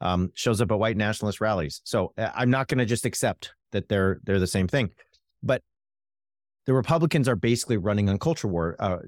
um, 0.01 0.31
shows 0.35 0.61
up 0.61 0.71
at 0.71 0.79
white 0.79 0.97
nationalist 0.97 1.41
rallies. 1.41 1.81
So 1.85 2.13
uh, 2.17 2.31
I'm 2.35 2.51
not 2.51 2.69
going 2.69 2.79
to 2.79 2.85
just 2.85 3.05
accept 3.05 3.55
that 3.73 3.89
they're 3.89 4.21
they're 4.25 4.39
the 4.39 4.47
same 4.47 4.69
thing. 4.69 4.91
But 5.43 5.63
the 6.67 6.75
Republicans 6.75 7.29
are 7.29 7.37
basically 7.37 7.77
running 7.77 8.09
on 8.09 8.19
culture 8.19 8.49
war. 8.49 8.77
Uh, 8.79 8.99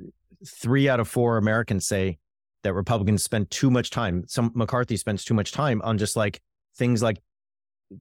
three 0.47 0.89
out 0.89 1.01
of 1.01 1.09
four 1.09 1.39
Americans 1.39 1.87
say 1.87 2.19
that 2.63 2.75
Republicans 2.75 3.23
spend 3.23 3.51
too 3.51 3.71
much 3.71 3.91
time. 3.91 4.25
Some 4.27 4.53
McCarthy 4.55 4.97
spends 4.97 5.25
too 5.25 5.35
much 5.35 5.53
time 5.53 5.81
on 5.83 5.99
just 5.99 6.17
like 6.17 6.41
things 6.77 7.03
like 7.03 7.21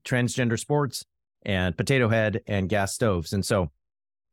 transgender 0.04 0.58
sports 0.58 1.04
and 1.42 1.76
potato 1.76 2.08
head 2.08 2.42
and 2.46 2.68
gas 2.68 2.94
stoves. 2.94 3.32
And 3.32 3.44
so 3.44 3.70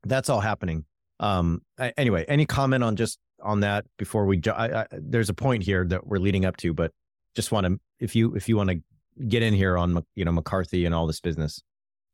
that's 0.03 0.29
all 0.29 0.41
happening. 0.41 0.85
Um, 1.19 1.61
anyway, 1.97 2.25
any 2.27 2.45
comment 2.45 2.83
on 2.83 2.95
just 2.95 3.19
on 3.41 3.61
that 3.61 3.85
before 3.97 4.25
we? 4.25 4.41
I, 4.47 4.81
I, 4.81 4.87
there's 4.91 5.29
a 5.29 5.33
point 5.33 5.63
here 5.63 5.85
that 5.85 6.05
we're 6.05 6.17
leading 6.17 6.45
up 6.45 6.57
to, 6.57 6.73
but 6.73 6.91
just 7.35 7.51
want 7.51 7.65
to 7.65 7.79
if 7.99 8.15
you 8.15 8.35
if 8.35 8.49
you 8.49 8.57
want 8.57 8.69
to 8.71 8.81
get 9.27 9.43
in 9.43 9.53
here 9.53 9.77
on 9.77 10.03
you 10.15 10.25
know 10.25 10.31
McCarthy 10.31 10.85
and 10.85 10.93
all 10.93 11.07
this 11.07 11.19
business 11.19 11.61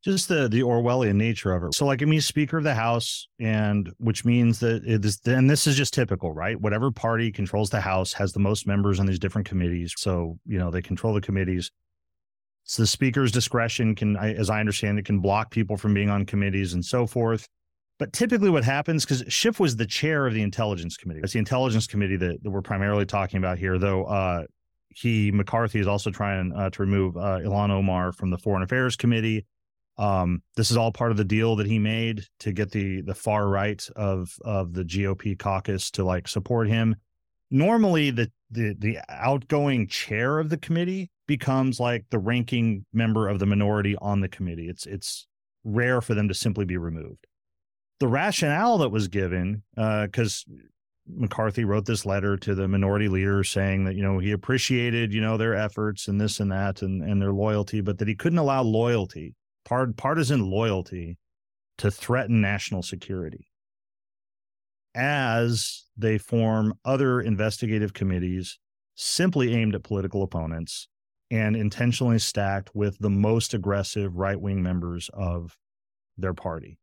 just 0.02 0.28
the 0.28 0.48
the 0.48 0.62
Orwellian 0.62 1.16
nature 1.16 1.52
of 1.52 1.64
it. 1.64 1.74
So, 1.74 1.84
like, 1.86 2.02
I 2.02 2.06
mean, 2.06 2.20
Speaker 2.20 2.58
of 2.58 2.64
the 2.64 2.74
House, 2.74 3.28
and 3.38 3.92
which 3.98 4.24
means 4.24 4.60
that 4.60 4.84
it 4.84 5.04
is, 5.04 5.20
and 5.26 5.48
this 5.48 5.66
is 5.66 5.76
just 5.76 5.92
typical, 5.92 6.32
right? 6.32 6.58
Whatever 6.60 6.90
party 6.90 7.30
controls 7.30 7.70
the 7.70 7.80
House 7.80 8.12
has 8.14 8.32
the 8.32 8.40
most 8.40 8.66
members 8.66 8.98
on 8.98 9.06
these 9.06 9.18
different 9.18 9.48
committees. 9.48 9.94
So, 9.96 10.38
you 10.46 10.58
know, 10.58 10.70
they 10.70 10.82
control 10.82 11.14
the 11.14 11.20
committees. 11.20 11.70
So 12.64 12.82
the 12.82 12.86
Speaker's 12.86 13.32
discretion 13.32 13.94
can, 13.94 14.16
as 14.16 14.48
I 14.48 14.60
understand 14.60 14.98
it, 14.98 15.04
can 15.04 15.20
block 15.20 15.50
people 15.50 15.76
from 15.76 15.92
being 15.92 16.10
on 16.10 16.24
committees 16.24 16.72
and 16.74 16.84
so 16.84 17.06
forth. 17.06 17.48
But 17.98 18.12
typically, 18.14 18.48
what 18.48 18.64
happens 18.64 19.04
because 19.04 19.24
Schiff 19.28 19.60
was 19.60 19.76
the 19.76 19.86
chair 19.86 20.26
of 20.26 20.32
the 20.32 20.40
Intelligence 20.40 20.96
Committee. 20.96 21.20
It's 21.22 21.34
the 21.34 21.38
Intelligence 21.38 21.86
Committee 21.86 22.16
that, 22.16 22.42
that 22.42 22.50
we're 22.50 22.62
primarily 22.62 23.04
talking 23.04 23.38
about 23.38 23.58
here, 23.58 23.78
though. 23.78 24.04
Uh, 24.04 24.44
he 24.88 25.30
McCarthy 25.30 25.78
is 25.78 25.86
also 25.86 26.10
trying 26.10 26.52
uh, 26.52 26.70
to 26.70 26.82
remove 26.82 27.16
uh, 27.16 27.38
Ilhan 27.38 27.70
Omar 27.70 28.12
from 28.12 28.30
the 28.30 28.38
Foreign 28.38 28.62
Affairs 28.62 28.96
Committee 28.96 29.46
um, 30.00 30.42
this 30.56 30.70
is 30.70 30.78
all 30.78 30.90
part 30.90 31.10
of 31.10 31.18
the 31.18 31.24
deal 31.24 31.56
that 31.56 31.66
he 31.66 31.78
made 31.78 32.24
to 32.40 32.52
get 32.52 32.70
the 32.70 33.02
the 33.02 33.14
far 33.14 33.48
right 33.48 33.86
of 33.96 34.34
of 34.46 34.72
the 34.72 34.82
GOP 34.82 35.38
caucus 35.38 35.90
to 35.92 36.04
like 36.04 36.26
support 36.26 36.68
him. 36.68 36.96
Normally, 37.50 38.10
the 38.10 38.32
the 38.50 38.74
the 38.78 38.98
outgoing 39.10 39.86
chair 39.88 40.38
of 40.38 40.48
the 40.48 40.56
committee 40.56 41.10
becomes 41.28 41.78
like 41.78 42.06
the 42.10 42.18
ranking 42.18 42.86
member 42.94 43.28
of 43.28 43.40
the 43.40 43.46
minority 43.46 43.94
on 44.00 44.20
the 44.20 44.28
committee. 44.28 44.68
It's 44.70 44.86
it's 44.86 45.26
rare 45.64 46.00
for 46.00 46.14
them 46.14 46.28
to 46.28 46.34
simply 46.34 46.64
be 46.64 46.78
removed. 46.78 47.26
The 47.98 48.08
rationale 48.08 48.78
that 48.78 48.88
was 48.88 49.08
given, 49.08 49.64
because 49.74 50.46
uh, 50.50 50.54
McCarthy 51.06 51.66
wrote 51.66 51.84
this 51.84 52.06
letter 52.06 52.38
to 52.38 52.54
the 52.54 52.66
minority 52.66 53.08
leader 53.08 53.44
saying 53.44 53.84
that 53.84 53.96
you 53.96 54.02
know 54.02 54.18
he 54.18 54.32
appreciated 54.32 55.12
you 55.12 55.20
know 55.20 55.36
their 55.36 55.54
efforts 55.54 56.08
and 56.08 56.18
this 56.18 56.40
and 56.40 56.50
that 56.50 56.80
and 56.80 57.02
and 57.02 57.20
their 57.20 57.32
loyalty, 57.32 57.82
but 57.82 57.98
that 57.98 58.08
he 58.08 58.14
couldn't 58.14 58.38
allow 58.38 58.62
loyalty 58.62 59.34
part, 59.64 59.96
partisan 59.96 60.50
loyalty 60.50 61.18
to 61.78 61.90
threaten 61.90 62.40
national 62.40 62.82
security 62.82 63.46
as 64.94 65.84
they 65.96 66.18
form 66.18 66.74
other 66.84 67.20
investigative 67.20 67.94
committees 67.94 68.58
simply 68.96 69.54
aimed 69.54 69.74
at 69.74 69.82
political 69.82 70.22
opponents 70.22 70.88
and 71.30 71.54
intentionally 71.54 72.18
stacked 72.18 72.70
with 72.74 72.98
the 72.98 73.10
most 73.10 73.54
aggressive 73.54 74.16
right 74.16 74.40
wing 74.40 74.62
members 74.62 75.08
of 75.14 75.56
their 76.18 76.34
party. 76.34 76.78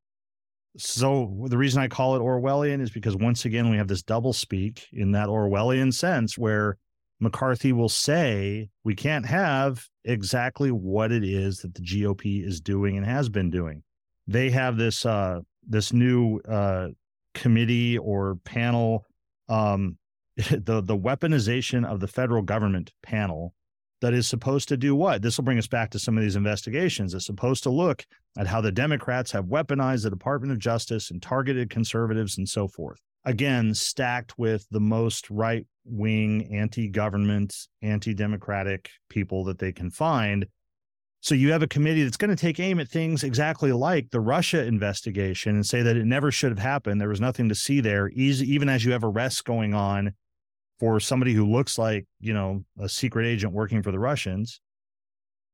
So 0.78 1.46
the 1.48 1.58
reason 1.58 1.82
I 1.82 1.88
call 1.88 2.16
it 2.16 2.22
Orwellian 2.22 2.82
is 2.82 2.92
because 2.92 3.16
once 3.16 3.46
again 3.46 3.70
we 3.70 3.78
have 3.78 3.88
this 3.88 4.04
double 4.04 4.34
speak 4.34 4.88
in 4.94 5.12
that 5.12 5.28
Orwellian 5.28 5.94
sense 5.94 6.38
where 6.38 6.78
McCarthy 7.20 7.74
will 7.74 7.90
say 7.90 8.70
we 8.84 8.96
can't 8.96 9.26
have 9.26 9.88
exactly 10.04 10.72
what 10.72 11.12
it 11.12 11.24
is 11.24 11.60
that 11.60 11.74
the 11.74 11.82
GOP 11.82 12.46
is 12.46 12.62
doing 12.62 12.98
and 12.98 13.06
has 13.06 13.30
been 13.30 13.50
doing. 13.50 13.84
They 14.28 14.50
have 14.52 14.78
this 14.78 15.06
uh, 15.06 15.42
this 15.68 15.92
new 15.92 16.40
uh, 16.48 16.90
committee 17.34 17.98
or 17.98 18.36
panel, 18.44 19.06
um, 19.50 19.98
the 20.36 20.82
the 20.82 20.98
weaponization 20.98 21.86
of 21.86 22.00
the 22.00 22.08
federal 22.08 22.44
government 22.44 22.94
panel 23.02 23.54
that 24.00 24.14
is 24.14 24.28
supposed 24.28 24.70
to 24.70 24.78
do 24.78 24.96
what? 24.96 25.24
This 25.24 25.38
will 25.38 25.46
bring 25.46 25.58
us 25.58 25.66
back 25.66 25.90
to 25.92 26.00
some 26.00 26.18
of 26.18 26.24
these 26.24 26.36
investigations. 26.36 27.16
It's 27.16 27.26
supposed 27.26 27.64
to 27.64 27.72
look 27.72 28.06
at 28.38 28.46
how 28.46 28.62
the 28.62 28.72
Democrats 28.72 29.32
have 29.32 29.46
weaponized 29.46 30.04
the 30.04 30.12
Department 30.12 30.52
of 30.52 30.60
Justice 30.60 31.10
and 31.10 31.20
targeted 31.20 31.72
conservatives 31.72 32.38
and 32.38 32.48
so 32.48 32.68
forth 32.68 33.02
again 33.28 33.74
stacked 33.74 34.40
with 34.40 34.66
the 34.72 34.80
most 34.80 35.30
right 35.30 35.68
wing 35.84 36.50
anti-government 36.54 37.54
anti-democratic 37.82 38.90
people 39.10 39.44
that 39.44 39.60
they 39.60 39.74
can 39.74 39.92
find. 39.92 40.48
So 41.20 41.36
you 41.36 41.52
have 41.52 41.62
a 41.62 41.68
committee 41.68 42.04
that's 42.04 42.16
going 42.16 42.30
to 42.30 42.38
take 42.38 42.60
aim 42.60 42.80
at 42.80 42.88
things 42.88 43.24
exactly 43.24 43.74
like 43.74 44.12
the 44.12 44.22
russia 44.22 44.64
investigation 44.64 45.56
and 45.56 45.66
say 45.66 45.82
that 45.82 45.98
it 45.98 46.06
never 46.06 46.32
should 46.32 46.52
have 46.52 46.60
happened. 46.60 47.02
There 47.02 47.10
was 47.10 47.20
nothing 47.20 47.50
to 47.50 47.56
see 47.56 47.82
there 47.82 48.08
even 48.10 48.70
as 48.70 48.86
you 48.86 48.94
have 48.94 49.04
arrests 49.04 49.42
going 49.42 49.74
on 49.74 50.14
for 50.80 51.00
somebody 51.00 51.34
who 51.34 51.46
looks 51.46 51.78
like 51.78 52.06
you 52.20 52.34
know 52.34 52.64
a 52.80 52.88
secret 52.88 53.26
agent 53.26 53.52
working 53.52 53.82
for 53.82 53.92
the 53.92 54.00
russians 54.00 54.62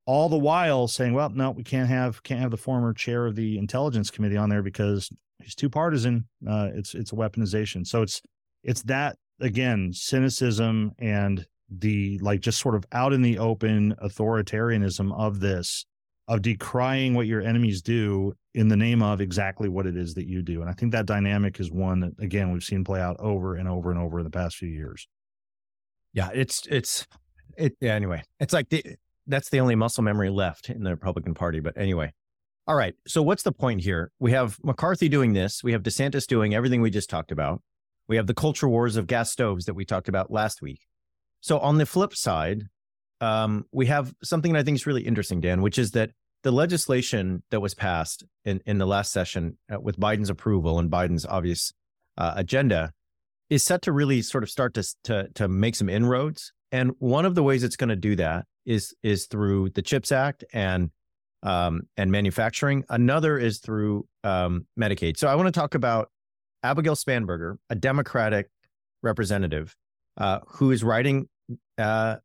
all 0.06 0.28
the 0.28 0.36
while 0.36 0.86
saying 0.86 1.14
well 1.14 1.30
no 1.30 1.50
we 1.50 1.64
can't 1.64 1.88
have 1.88 2.22
can't 2.22 2.40
have 2.40 2.50
the 2.50 2.56
former 2.56 2.92
chair 2.92 3.26
of 3.26 3.34
the 3.34 3.58
intelligence 3.58 4.10
committee 4.10 4.36
on 4.36 4.50
there 4.50 4.62
because 4.62 5.10
he's 5.44 5.54
too 5.54 5.68
partisan. 5.68 6.26
Uh, 6.48 6.70
it's 6.74 6.94
it's 6.94 7.12
a 7.12 7.16
weaponization. 7.16 7.86
So 7.86 8.02
it's 8.02 8.20
it's 8.62 8.82
that 8.84 9.16
again 9.40 9.92
cynicism 9.92 10.92
and 10.98 11.46
the 11.70 12.18
like 12.20 12.40
just 12.40 12.58
sort 12.58 12.74
of 12.74 12.84
out 12.92 13.12
in 13.12 13.22
the 13.22 13.38
open 13.38 13.94
authoritarianism 14.02 15.16
of 15.16 15.40
this 15.40 15.86
of 16.26 16.40
decrying 16.40 17.14
what 17.14 17.26
your 17.26 17.42
enemies 17.42 17.82
do 17.82 18.32
in 18.54 18.68
the 18.68 18.76
name 18.76 19.02
of 19.02 19.20
exactly 19.20 19.68
what 19.68 19.86
it 19.86 19.96
is 19.96 20.14
that 20.14 20.26
you 20.26 20.40
do. 20.40 20.62
And 20.62 20.70
I 20.70 20.72
think 20.72 20.92
that 20.92 21.04
dynamic 21.04 21.60
is 21.60 21.70
one 21.70 22.00
that 22.00 22.12
again 22.18 22.50
we've 22.52 22.64
seen 22.64 22.84
play 22.84 23.00
out 23.00 23.16
over 23.18 23.56
and 23.56 23.68
over 23.68 23.90
and 23.90 24.00
over 24.00 24.18
in 24.18 24.24
the 24.24 24.30
past 24.30 24.56
few 24.56 24.68
years. 24.68 25.06
Yeah, 26.12 26.30
it's 26.32 26.66
it's 26.70 27.06
it 27.56 27.76
yeah, 27.80 27.94
anyway. 27.94 28.22
It's 28.40 28.52
like 28.54 28.68
the 28.70 28.84
that's 29.26 29.50
the 29.50 29.60
only 29.60 29.74
muscle 29.74 30.02
memory 30.02 30.30
left 30.30 30.70
in 30.70 30.82
the 30.82 30.90
Republican 30.90 31.34
Party. 31.34 31.60
But 31.60 31.76
anyway, 31.76 32.12
all 32.66 32.76
right. 32.76 32.94
So 33.06 33.22
what's 33.22 33.42
the 33.42 33.52
point 33.52 33.82
here? 33.82 34.10
We 34.18 34.32
have 34.32 34.58
McCarthy 34.62 35.08
doing 35.08 35.34
this. 35.34 35.62
We 35.62 35.72
have 35.72 35.82
DeSantis 35.82 36.26
doing 36.26 36.54
everything 36.54 36.80
we 36.80 36.90
just 36.90 37.10
talked 37.10 37.30
about. 37.30 37.62
We 38.08 38.16
have 38.16 38.26
the 38.26 38.34
culture 38.34 38.68
wars 38.68 38.96
of 38.96 39.06
gas 39.06 39.30
stoves 39.30 39.66
that 39.66 39.74
we 39.74 39.84
talked 39.84 40.08
about 40.08 40.30
last 40.30 40.62
week. 40.62 40.80
So 41.40 41.58
on 41.58 41.78
the 41.78 41.86
flip 41.86 42.14
side, 42.14 42.64
um, 43.20 43.64
we 43.72 43.86
have 43.86 44.14
something 44.22 44.56
I 44.56 44.62
think 44.62 44.76
is 44.76 44.86
really 44.86 45.02
interesting, 45.02 45.40
Dan, 45.40 45.62
which 45.62 45.78
is 45.78 45.90
that 45.92 46.10
the 46.42 46.52
legislation 46.52 47.42
that 47.50 47.60
was 47.60 47.74
passed 47.74 48.24
in, 48.44 48.60
in 48.66 48.78
the 48.78 48.86
last 48.86 49.12
session 49.12 49.58
uh, 49.72 49.80
with 49.80 49.98
Biden's 49.98 50.30
approval 50.30 50.78
and 50.78 50.90
Biden's 50.90 51.24
obvious 51.26 51.72
uh, 52.16 52.34
agenda 52.36 52.92
is 53.50 53.62
set 53.62 53.82
to 53.82 53.92
really 53.92 54.22
sort 54.22 54.42
of 54.42 54.50
start 54.50 54.74
to, 54.74 54.84
to, 55.04 55.28
to 55.34 55.48
make 55.48 55.74
some 55.74 55.88
inroads. 55.88 56.52
And 56.72 56.92
one 56.98 57.24
of 57.24 57.34
the 57.34 57.42
ways 57.42 57.62
it's 57.62 57.76
going 57.76 57.88
to 57.88 57.96
do 57.96 58.16
that 58.16 58.46
is 58.66 58.94
is 59.02 59.26
through 59.26 59.70
the 59.70 59.82
CHIPS 59.82 60.10
Act 60.10 60.44
and 60.52 60.90
um, 61.44 61.82
and 61.96 62.10
manufacturing. 62.10 62.84
Another 62.88 63.38
is 63.38 63.58
through 63.58 64.08
um, 64.24 64.66
Medicaid. 64.78 65.16
So 65.16 65.28
I 65.28 65.36
want 65.36 65.46
to 65.46 65.52
talk 65.52 65.74
about 65.74 66.10
Abigail 66.62 66.96
Spanberger, 66.96 67.56
a 67.70 67.74
Democratic 67.74 68.48
representative 69.02 69.76
uh, 70.16 70.40
who 70.46 70.70
is 70.70 70.82
writing 70.82 71.28
uh, 71.78 72.16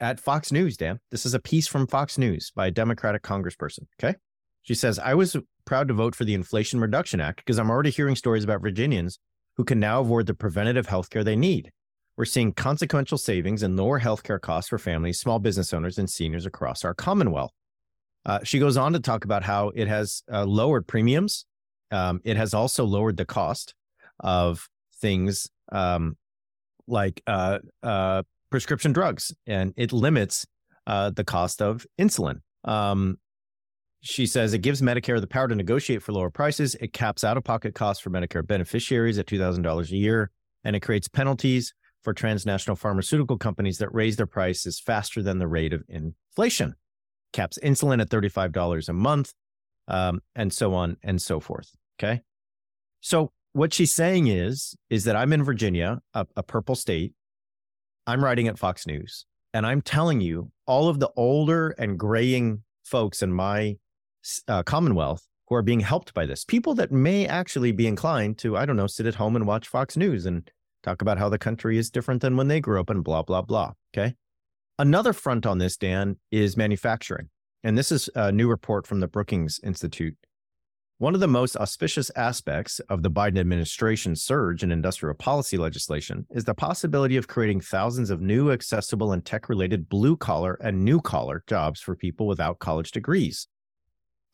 at 0.00 0.20
Fox 0.20 0.52
News, 0.52 0.76
Dan. 0.76 0.98
This 1.10 1.24
is 1.24 1.34
a 1.34 1.38
piece 1.38 1.68
from 1.68 1.86
Fox 1.86 2.18
News 2.18 2.50
by 2.54 2.66
a 2.66 2.70
Democratic 2.70 3.22
congressperson. 3.22 3.86
Okay. 4.02 4.16
She 4.62 4.74
says, 4.74 4.98
I 4.98 5.14
was 5.14 5.36
proud 5.64 5.88
to 5.88 5.94
vote 5.94 6.14
for 6.14 6.24
the 6.24 6.34
Inflation 6.34 6.80
Reduction 6.80 7.20
Act 7.20 7.38
because 7.38 7.58
I'm 7.58 7.70
already 7.70 7.90
hearing 7.90 8.16
stories 8.16 8.44
about 8.44 8.60
Virginians 8.60 9.18
who 9.56 9.64
can 9.64 9.80
now 9.80 10.00
afford 10.00 10.26
the 10.26 10.34
preventative 10.34 10.86
health 10.86 11.10
care 11.10 11.24
they 11.24 11.36
need. 11.36 11.70
We're 12.16 12.24
seeing 12.24 12.52
consequential 12.52 13.18
savings 13.18 13.62
and 13.62 13.76
lower 13.76 14.00
healthcare 14.00 14.40
costs 14.40 14.68
for 14.68 14.78
families, 14.78 15.20
small 15.20 15.38
business 15.38 15.72
owners, 15.72 15.98
and 15.98 16.10
seniors 16.10 16.46
across 16.46 16.84
our 16.84 16.94
Commonwealth. 16.94 17.52
Uh, 18.24 18.40
she 18.44 18.58
goes 18.58 18.76
on 18.76 18.92
to 18.92 19.00
talk 19.00 19.24
about 19.24 19.42
how 19.42 19.68
it 19.74 19.88
has 19.88 20.22
uh, 20.32 20.44
lowered 20.44 20.86
premiums. 20.86 21.46
Um, 21.90 22.20
it 22.24 22.36
has 22.36 22.52
also 22.52 22.84
lowered 22.84 23.16
the 23.16 23.24
cost 23.24 23.74
of 24.20 24.68
things 25.00 25.48
um, 25.72 26.16
like 26.86 27.22
uh, 27.26 27.58
uh 27.82 28.22
prescription 28.50 28.92
drugs, 28.92 29.34
and 29.46 29.72
it 29.76 29.92
limits 29.92 30.46
uh, 30.86 31.10
the 31.10 31.24
cost 31.24 31.60
of 31.62 31.86
insulin. 31.98 32.40
Um, 32.64 33.18
she 34.00 34.26
says 34.26 34.54
it 34.54 34.58
gives 34.58 34.80
Medicare 34.80 35.20
the 35.20 35.26
power 35.26 35.48
to 35.48 35.54
negotiate 35.54 36.02
for 36.02 36.12
lower 36.12 36.30
prices. 36.30 36.74
It 36.76 36.92
caps 36.92 37.24
out 37.24 37.36
of 37.36 37.44
pocket 37.44 37.74
costs 37.74 38.02
for 38.02 38.10
Medicare 38.10 38.46
beneficiaries 38.46 39.18
at 39.18 39.26
$2,000 39.26 39.90
a 39.90 39.96
year, 39.96 40.30
and 40.64 40.76
it 40.76 40.80
creates 40.80 41.08
penalties 41.08 41.74
for 42.02 42.14
transnational 42.14 42.76
pharmaceutical 42.76 43.36
companies 43.36 43.78
that 43.78 43.92
raise 43.92 44.16
their 44.16 44.26
prices 44.26 44.80
faster 44.80 45.22
than 45.22 45.38
the 45.38 45.48
rate 45.48 45.72
of 45.72 45.82
inflation 45.88 46.74
caps 47.32 47.58
insulin 47.62 48.00
at 48.00 48.08
$35 48.08 48.88
a 48.88 48.92
month, 48.92 49.32
um, 49.88 50.20
and 50.34 50.52
so 50.52 50.74
on 50.74 50.96
and 51.02 51.20
so 51.20 51.40
forth. 51.40 51.72
Okay. 51.98 52.22
So 53.00 53.32
what 53.52 53.72
she's 53.72 53.94
saying 53.94 54.28
is, 54.28 54.76
is 54.90 55.04
that 55.04 55.16
I'm 55.16 55.32
in 55.32 55.42
Virginia, 55.42 56.00
a, 56.14 56.26
a 56.36 56.42
purple 56.42 56.74
state. 56.74 57.14
I'm 58.06 58.24
writing 58.24 58.48
at 58.48 58.58
Fox 58.58 58.86
News, 58.86 59.26
and 59.52 59.66
I'm 59.66 59.82
telling 59.82 60.20
you, 60.20 60.50
all 60.66 60.88
of 60.88 61.00
the 61.00 61.10
older 61.16 61.70
and 61.78 61.98
graying 61.98 62.62
folks 62.84 63.22
in 63.22 63.32
my 63.32 63.76
uh, 64.46 64.62
Commonwealth 64.62 65.26
who 65.48 65.54
are 65.54 65.62
being 65.62 65.80
helped 65.80 66.12
by 66.14 66.26
this, 66.26 66.44
people 66.44 66.74
that 66.74 66.92
may 66.92 67.26
actually 67.26 67.72
be 67.72 67.86
inclined 67.86 68.38
to, 68.38 68.56
I 68.56 68.66
don't 68.66 68.76
know, 68.76 68.86
sit 68.86 69.06
at 69.06 69.14
home 69.14 69.34
and 69.34 69.46
watch 69.46 69.66
Fox 69.66 69.96
News 69.96 70.26
and 70.26 70.48
talk 70.82 71.02
about 71.02 71.18
how 71.18 71.28
the 71.28 71.38
country 71.38 71.78
is 71.78 71.90
different 71.90 72.20
than 72.20 72.36
when 72.36 72.48
they 72.48 72.60
grew 72.60 72.80
up 72.80 72.90
and 72.90 73.02
blah, 73.02 73.22
blah, 73.22 73.42
blah. 73.42 73.72
Okay. 73.94 74.14
Another 74.80 75.12
front 75.12 75.44
on 75.44 75.58
this, 75.58 75.76
Dan, 75.76 76.18
is 76.30 76.56
manufacturing. 76.56 77.30
And 77.64 77.76
this 77.76 77.90
is 77.90 78.08
a 78.14 78.30
new 78.30 78.48
report 78.48 78.86
from 78.86 79.00
the 79.00 79.08
Brookings 79.08 79.58
Institute. 79.64 80.16
One 80.98 81.14
of 81.14 81.20
the 81.20 81.26
most 81.26 81.56
auspicious 81.56 82.12
aspects 82.14 82.78
of 82.88 83.02
the 83.02 83.10
Biden 83.10 83.38
administration's 83.38 84.22
surge 84.22 84.62
in 84.62 84.70
industrial 84.70 85.16
policy 85.16 85.56
legislation 85.56 86.26
is 86.30 86.44
the 86.44 86.54
possibility 86.54 87.16
of 87.16 87.26
creating 87.26 87.60
thousands 87.60 88.08
of 88.10 88.20
new, 88.20 88.52
accessible, 88.52 89.10
and 89.10 89.24
tech 89.24 89.48
related 89.48 89.88
blue 89.88 90.16
collar 90.16 90.56
and 90.62 90.84
new 90.84 91.00
collar 91.00 91.42
jobs 91.48 91.80
for 91.80 91.96
people 91.96 92.28
without 92.28 92.60
college 92.60 92.92
degrees. 92.92 93.48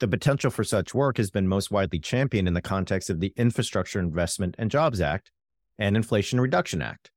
The 0.01 0.09
potential 0.09 0.51
for 0.51 0.65
such 0.65 0.95
work 0.95 1.17
has 1.17 1.31
been 1.31 1.49
most 1.49 1.71
widely 1.71 2.01
championed 2.01 2.49
in 2.49 2.55
the 2.55 2.61
context 2.61 3.09
of 3.09 3.21
the 3.21 3.33
Infrastructure 3.37 3.99
Investment 3.99 4.57
and 4.59 4.71
Jobs 4.71 5.01
Act 5.01 5.31
and 5.79 5.97
Inflation 5.97 6.39
Reduction 6.39 6.83
Act 6.83 7.11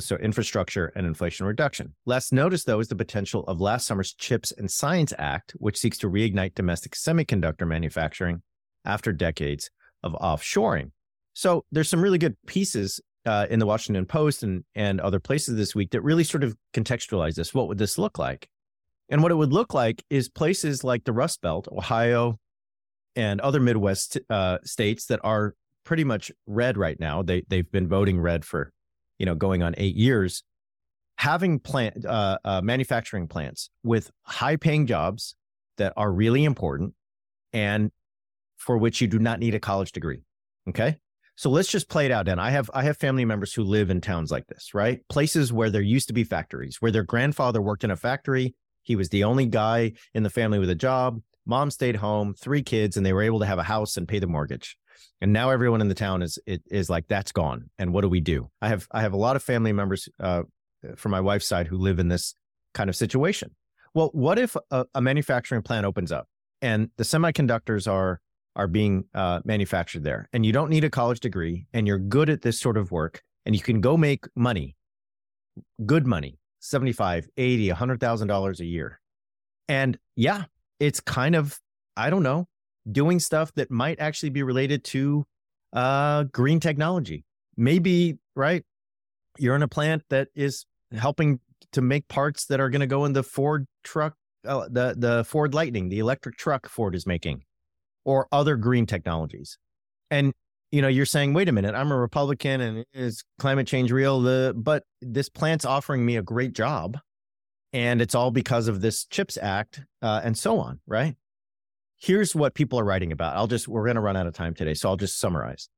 so 0.00 0.16
infrastructure 0.16 0.92
and 0.96 1.06
inflation 1.06 1.44
reduction. 1.44 1.94
Less 2.06 2.32
noticed, 2.32 2.66
though, 2.66 2.80
is 2.80 2.88
the 2.88 2.96
potential 2.96 3.44
of 3.46 3.60
last 3.60 3.86
summer's 3.86 4.14
CHIPS 4.14 4.52
and 4.52 4.70
Science 4.70 5.12
Act, 5.18 5.52
which 5.58 5.76
seeks 5.76 5.98
to 5.98 6.08
reignite 6.08 6.54
domestic 6.54 6.92
semiconductor 6.92 7.66
manufacturing 7.66 8.42
after 8.84 9.12
decades 9.12 9.70
of 10.02 10.12
offshoring. 10.14 10.92
So 11.34 11.64
there's 11.70 11.88
some 11.88 12.02
really 12.02 12.18
good 12.18 12.36
pieces 12.46 13.00
uh, 13.26 13.46
in 13.50 13.58
the 13.58 13.66
Washington 13.66 14.06
Post 14.06 14.42
and, 14.42 14.64
and 14.74 15.00
other 15.00 15.20
places 15.20 15.56
this 15.56 15.74
week 15.74 15.90
that 15.90 16.00
really 16.00 16.24
sort 16.24 16.44
of 16.44 16.56
contextualize 16.74 17.34
this. 17.34 17.54
What 17.54 17.68
would 17.68 17.78
this 17.78 17.98
look 17.98 18.18
like? 18.18 18.48
And 19.08 19.22
what 19.22 19.30
it 19.30 19.36
would 19.36 19.52
look 19.52 19.74
like 19.74 20.02
is 20.08 20.28
places 20.28 20.84
like 20.84 21.04
the 21.04 21.12
Rust 21.12 21.42
Belt, 21.42 21.68
Ohio, 21.70 22.38
and 23.14 23.40
other 23.40 23.60
Midwest 23.60 24.18
uh, 24.30 24.58
states 24.64 25.06
that 25.06 25.20
are 25.22 25.54
pretty 25.84 26.04
much 26.04 26.32
red 26.46 26.76
right 26.78 26.98
now. 26.98 27.22
They 27.22 27.42
they've 27.48 27.70
been 27.70 27.88
voting 27.88 28.20
red 28.20 28.44
for 28.44 28.72
you 29.22 29.26
know, 29.26 29.36
going 29.36 29.62
on 29.62 29.72
eight 29.78 29.94
years, 29.94 30.42
having 31.16 31.60
plant 31.60 32.04
uh, 32.04 32.38
uh, 32.44 32.60
manufacturing 32.60 33.28
plants 33.28 33.70
with 33.84 34.10
high 34.24 34.56
paying 34.56 34.84
jobs 34.84 35.36
that 35.78 35.92
are 35.96 36.12
really 36.12 36.44
important 36.44 36.92
and 37.52 37.92
for 38.56 38.76
which 38.76 39.00
you 39.00 39.06
do 39.06 39.20
not 39.20 39.38
need 39.38 39.54
a 39.54 39.60
college 39.60 39.92
degree. 39.92 40.24
Okay. 40.68 40.96
So 41.36 41.50
let's 41.50 41.70
just 41.70 41.88
play 41.88 42.04
it 42.04 42.10
out. 42.10 42.26
And 42.26 42.40
I 42.40 42.50
have 42.50 42.68
I 42.74 42.82
have 42.82 42.96
family 42.96 43.24
members 43.24 43.54
who 43.54 43.62
live 43.62 43.90
in 43.90 44.00
towns 44.00 44.32
like 44.32 44.48
this, 44.48 44.74
right? 44.74 45.00
Places 45.08 45.52
where 45.52 45.70
there 45.70 45.82
used 45.82 46.08
to 46.08 46.12
be 46.12 46.24
factories, 46.24 46.78
where 46.80 46.90
their 46.90 47.04
grandfather 47.04 47.62
worked 47.62 47.84
in 47.84 47.92
a 47.92 47.96
factory. 47.96 48.56
He 48.82 48.96
was 48.96 49.10
the 49.10 49.22
only 49.22 49.46
guy 49.46 49.92
in 50.14 50.24
the 50.24 50.30
family 50.30 50.58
with 50.58 50.68
a 50.68 50.74
job. 50.74 51.20
Mom 51.46 51.70
stayed 51.70 51.96
home, 51.96 52.34
three 52.34 52.64
kids, 52.64 52.96
and 52.96 53.06
they 53.06 53.12
were 53.12 53.22
able 53.22 53.38
to 53.38 53.46
have 53.46 53.60
a 53.60 53.62
house 53.62 53.96
and 53.96 54.08
pay 54.08 54.18
the 54.18 54.26
mortgage 54.26 54.76
and 55.20 55.32
now 55.32 55.50
everyone 55.50 55.80
in 55.80 55.88
the 55.88 55.94
town 55.94 56.22
is 56.22 56.38
it 56.46 56.62
is 56.70 56.90
like 56.90 57.06
that's 57.08 57.32
gone. 57.32 57.70
And 57.78 57.92
what 57.92 58.02
do 58.02 58.08
we 58.08 58.20
do? 58.20 58.50
I 58.60 58.68
have 58.68 58.86
i 58.90 59.02
have 59.02 59.12
a 59.12 59.16
lot 59.16 59.36
of 59.36 59.42
family 59.42 59.72
members 59.72 60.08
uh, 60.20 60.42
from 60.96 61.12
my 61.12 61.20
wife's 61.20 61.46
side 61.46 61.66
who 61.66 61.78
live 61.78 61.98
in 61.98 62.08
this 62.08 62.34
kind 62.74 62.90
of 62.90 62.96
situation. 62.96 63.54
Well 63.94 64.10
what 64.12 64.38
if 64.38 64.56
a, 64.70 64.86
a 64.94 65.00
manufacturing 65.00 65.62
plant 65.62 65.86
opens 65.86 66.12
up 66.12 66.26
and 66.60 66.90
the 66.96 67.04
semiconductors 67.04 67.90
are 67.90 68.20
are 68.54 68.68
being 68.68 69.04
uh, 69.14 69.40
manufactured 69.44 70.04
there 70.04 70.28
and 70.32 70.44
you 70.44 70.52
don't 70.52 70.70
need 70.70 70.84
a 70.84 70.90
college 70.90 71.20
degree 71.20 71.66
and 71.72 71.86
you're 71.86 71.98
good 71.98 72.28
at 72.28 72.42
this 72.42 72.60
sort 72.60 72.76
of 72.76 72.90
work 72.90 73.22
and 73.46 73.54
you 73.54 73.62
can 73.62 73.80
go 73.80 73.96
make 73.96 74.26
money 74.34 74.76
good 75.86 76.06
money 76.06 76.38
75 76.60 77.28
80 77.36 77.68
100000 77.68 78.28
dollars 78.28 78.60
a 78.60 78.66
year. 78.66 79.00
And 79.68 79.98
yeah 80.16 80.44
it's 80.82 81.00
kind 81.00 81.36
of 81.36 81.60
i 81.96 82.10
don't 82.10 82.24
know 82.24 82.48
doing 82.90 83.20
stuff 83.20 83.52
that 83.54 83.70
might 83.70 84.00
actually 84.00 84.30
be 84.30 84.42
related 84.42 84.84
to 84.84 85.24
uh, 85.72 86.24
green 86.24 86.60
technology. 86.60 87.24
Maybe, 87.56 88.18
right? 88.34 88.64
You're 89.38 89.56
in 89.56 89.62
a 89.62 89.68
plant 89.68 90.02
that 90.10 90.28
is 90.34 90.66
helping 90.92 91.40
to 91.72 91.80
make 91.80 92.08
parts 92.08 92.46
that 92.46 92.60
are 92.60 92.70
going 92.70 92.80
to 92.80 92.86
go 92.86 93.04
in 93.04 93.12
the 93.12 93.22
Ford 93.22 93.66
truck, 93.82 94.14
uh, 94.46 94.68
the 94.70 94.94
the 94.96 95.24
Ford 95.24 95.54
Lightning, 95.54 95.88
the 95.88 95.98
electric 95.98 96.36
truck 96.36 96.68
Ford 96.68 96.94
is 96.94 97.06
making, 97.06 97.44
or 98.04 98.26
other 98.32 98.56
green 98.56 98.86
technologies. 98.86 99.58
And 100.10 100.32
you 100.70 100.80
know, 100.80 100.88
you're 100.88 101.06
saying, 101.06 101.34
wait 101.34 101.48
a 101.48 101.52
minute, 101.52 101.74
I'm 101.74 101.92
a 101.92 101.96
Republican, 101.96 102.60
and 102.60 102.84
is 102.94 103.24
climate 103.38 103.66
change 103.66 103.92
real? 103.92 104.20
The 104.20 104.54
but 104.56 104.84
this 105.00 105.28
plant's 105.28 105.64
offering 105.64 106.04
me 106.04 106.16
a 106.16 106.22
great 106.22 106.52
job, 106.54 106.98
and 107.72 108.00
it's 108.02 108.14
all 108.14 108.30
because 108.30 108.68
of 108.68 108.80
this 108.80 109.04
Chips 109.04 109.38
Act 109.40 109.82
uh, 110.00 110.20
and 110.24 110.36
so 110.36 110.58
on, 110.58 110.80
right? 110.86 111.16
Here's 112.02 112.34
what 112.34 112.54
people 112.54 112.80
are 112.80 112.84
writing 112.84 113.12
about. 113.12 113.36
I'll 113.36 113.46
just, 113.46 113.68
we're 113.68 113.84
going 113.84 113.94
to 113.94 114.00
run 114.00 114.16
out 114.16 114.26
of 114.26 114.34
time 114.34 114.54
today. 114.54 114.74
So 114.74 114.88
I'll 114.88 114.96
just 114.96 115.18
summarize. 115.18 115.68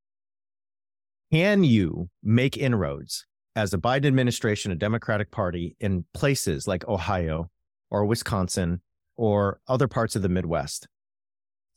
Can 1.31 1.65
you 1.65 2.09
make 2.23 2.57
inroads 2.57 3.27
as 3.55 3.75
a 3.75 3.79
Biden 3.79 4.07
administration, 4.07 4.73
a 4.73 4.77
Democratic 4.77 5.31
Party 5.31 5.77
in 5.81 6.07
places 6.15 6.67
like 6.67 6.89
Ohio 6.89 7.51
or 7.91 8.07
Wisconsin 8.07 8.81
or 9.17 9.61
other 9.69 9.87
parts 9.87 10.17
of 10.17 10.23
the 10.23 10.29
Midwest 10.29 10.89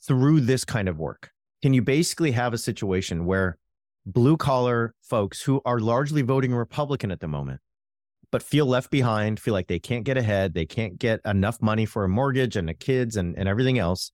through 0.02 0.42
this 0.42 0.64
kind 0.64 0.88
of 0.88 0.98
work? 0.98 1.32
Can 1.62 1.74
you 1.74 1.82
basically 1.82 2.32
have 2.32 2.54
a 2.54 2.58
situation 2.58 3.26
where 3.26 3.58
blue 4.06 4.38
collar 4.38 4.94
folks 5.02 5.42
who 5.42 5.62
are 5.66 5.80
largely 5.80 6.22
voting 6.22 6.54
Republican 6.54 7.12
at 7.12 7.20
the 7.20 7.28
moment, 7.28 7.60
but 8.32 8.42
feel 8.42 8.66
left 8.66 8.92
behind, 8.92 9.40
feel 9.40 9.54
like 9.54 9.68
they 9.68 9.80
can't 9.80 10.06
get 10.06 10.18
ahead, 10.18 10.54
they 10.54 10.66
can't 10.66 10.98
get 10.98 11.20
enough 11.26 11.62
money 11.62 11.86
for 11.86 12.06
a 12.06 12.10
mortgage 12.10 12.56
and 12.56 12.70
the 12.70 12.74
kids 12.74 13.18
and, 13.18 13.38
and 13.38 13.50
everything 13.50 13.78
else, 13.78 14.12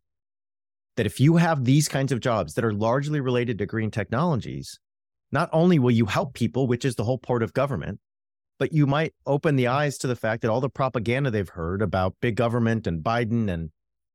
that 0.96 1.06
if 1.06 1.20
you 1.20 1.38
have 1.38 1.64
these 1.64 1.88
kinds 1.88 2.12
of 2.12 2.20
jobs 2.20 2.54
that 2.54 2.66
are 2.66 2.74
largely 2.74 3.20
related 3.20 3.58
to 3.58 3.66
green 3.66 3.92
technologies, 3.92 4.80
not 5.32 5.50
only 5.52 5.80
will 5.80 5.92
you 5.92 6.06
help 6.06 6.34
people, 6.34 6.68
which 6.68 6.86
is 6.86 6.96
the 6.96 7.04
whole 7.04 7.18
part 7.18 7.42
of 7.42 7.54
government, 7.54 8.00
but 8.60 8.72
you 8.72 8.86
might 8.86 9.14
open 9.26 9.56
the 9.56 9.68
eyes 9.68 9.98
to 9.98 10.08
the 10.08 10.16
fact 10.16 10.42
that 10.42 10.52
all 10.52 10.62
the 10.62 10.70
propaganda 10.70 11.32
they've 11.32 11.50
heard 11.50 11.82
about 11.82 12.16
big 12.22 12.36
government 12.36 12.88
and 12.88 13.04
Biden 13.04 13.50
and 13.50 13.72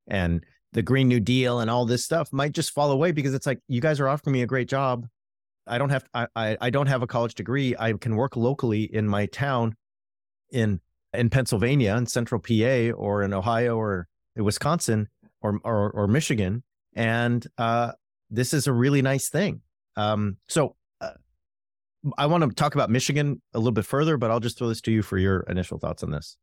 and 0.07 0.45
the 0.73 0.83
Green 0.83 1.09
New 1.09 1.21
Deal 1.21 1.61
and 1.61 1.71
all 1.71 1.85
this 1.85 2.05
stuff 2.05 2.33
might 2.33 2.53
just 2.53 2.71
fall 2.71 2.93
away 2.93 3.11
because 3.11 3.35
it's 3.35 3.47
like 3.47 3.59
you 3.69 3.81
guys 3.81 4.01
are 4.01 4.09
offering 4.09 4.33
me 4.33 4.43
a 4.43 4.47
great 4.47 4.69
job. 4.69 5.07
I 5.67 5.77
don't 5.77 5.91
have 5.91 6.05
I, 6.15 6.27
I, 6.37 6.57
I 6.61 6.71
don't 6.71 6.87
have 6.87 7.03
a 7.03 7.07
college 7.07 7.35
degree. 7.35 7.75
I 7.79 7.93
can 7.95 8.17
work 8.17 8.37
locally 8.37 8.85
in 8.85 9.09
my 9.09 9.27
town 9.27 9.75
in 10.51 10.81
in 11.13 11.31
Pennsylvania 11.31 11.97
in 11.97 12.07
central 12.07 12.41
PA 12.41 12.93
or 12.97 13.23
in 13.23 13.35
Ohio 13.35 13.77
or 13.77 14.07
in 14.37 14.45
Wisconsin 14.45 15.09
or 15.41 15.59
or, 15.65 15.91
or 15.91 16.07
Michigan 16.07 16.63
and 16.95 17.47
uh, 17.57 17.93
this 18.31 18.53
is 18.53 18.67
a 18.67 18.73
really 18.73 19.03
nice 19.03 19.29
thing. 19.29 19.61
Um, 19.97 20.37
so 20.49 20.77
uh, 21.01 21.11
I 22.17 22.27
want 22.27 22.45
to 22.45 22.55
talk 22.55 22.75
about 22.75 22.91
Michigan 22.91 23.43
a 23.55 23.59
little 23.59 23.73
bit 23.73 23.85
further, 23.85 24.17
but 24.17 24.31
I'll 24.31 24.41
just 24.41 24.59
throw 24.59 24.69
this 24.69 24.81
to 24.83 24.93
you 24.93 25.03
for 25.03 25.19
your 25.19 25.41
initial 25.41 25.79
thoughts 25.79 26.03
on 26.03 26.11
this. 26.11 26.37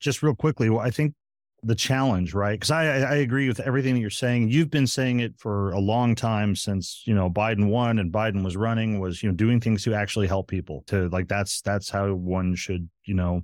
Just 0.00 0.22
real 0.22 0.34
quickly, 0.34 0.70
well, 0.70 0.80
I 0.80 0.90
think 0.90 1.14
the 1.62 1.74
challenge, 1.74 2.34
right? 2.34 2.58
Because 2.58 2.70
I, 2.70 2.84
I 2.84 3.14
agree 3.16 3.48
with 3.48 3.60
everything 3.60 3.94
that 3.94 4.00
you're 4.00 4.10
saying. 4.10 4.50
You've 4.50 4.70
been 4.70 4.86
saying 4.86 5.20
it 5.20 5.34
for 5.38 5.72
a 5.72 5.80
long 5.80 6.14
time 6.14 6.54
since 6.54 7.02
you 7.06 7.14
know 7.14 7.30
Biden 7.30 7.68
won 7.68 7.98
and 7.98 8.12
Biden 8.12 8.44
was 8.44 8.56
running. 8.56 9.00
Was 9.00 9.22
you 9.22 9.30
know 9.30 9.34
doing 9.34 9.60
things 9.60 9.82
to 9.84 9.94
actually 9.94 10.26
help 10.26 10.48
people. 10.48 10.84
To 10.88 11.08
like 11.08 11.28
that's 11.28 11.62
that's 11.62 11.88
how 11.88 12.12
one 12.12 12.54
should 12.54 12.88
you 13.04 13.14
know 13.14 13.42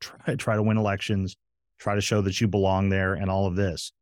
try 0.00 0.36
try 0.36 0.54
to 0.54 0.62
win 0.62 0.76
elections, 0.76 1.36
try 1.78 1.94
to 1.94 2.00
show 2.00 2.22
that 2.22 2.40
you 2.40 2.46
belong 2.46 2.88
there, 2.88 3.14
and 3.14 3.30
all 3.30 3.46
of 3.46 3.56
this 3.56 3.92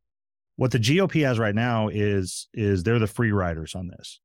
what 0.55 0.71
the 0.71 0.79
GOP 0.79 1.25
has 1.25 1.37
right 1.39 1.55
now 1.55 1.89
is 1.89 2.47
is 2.53 2.83
they're 2.83 2.99
the 2.99 3.07
free 3.07 3.31
riders 3.31 3.75
on 3.75 3.87
this. 3.87 4.19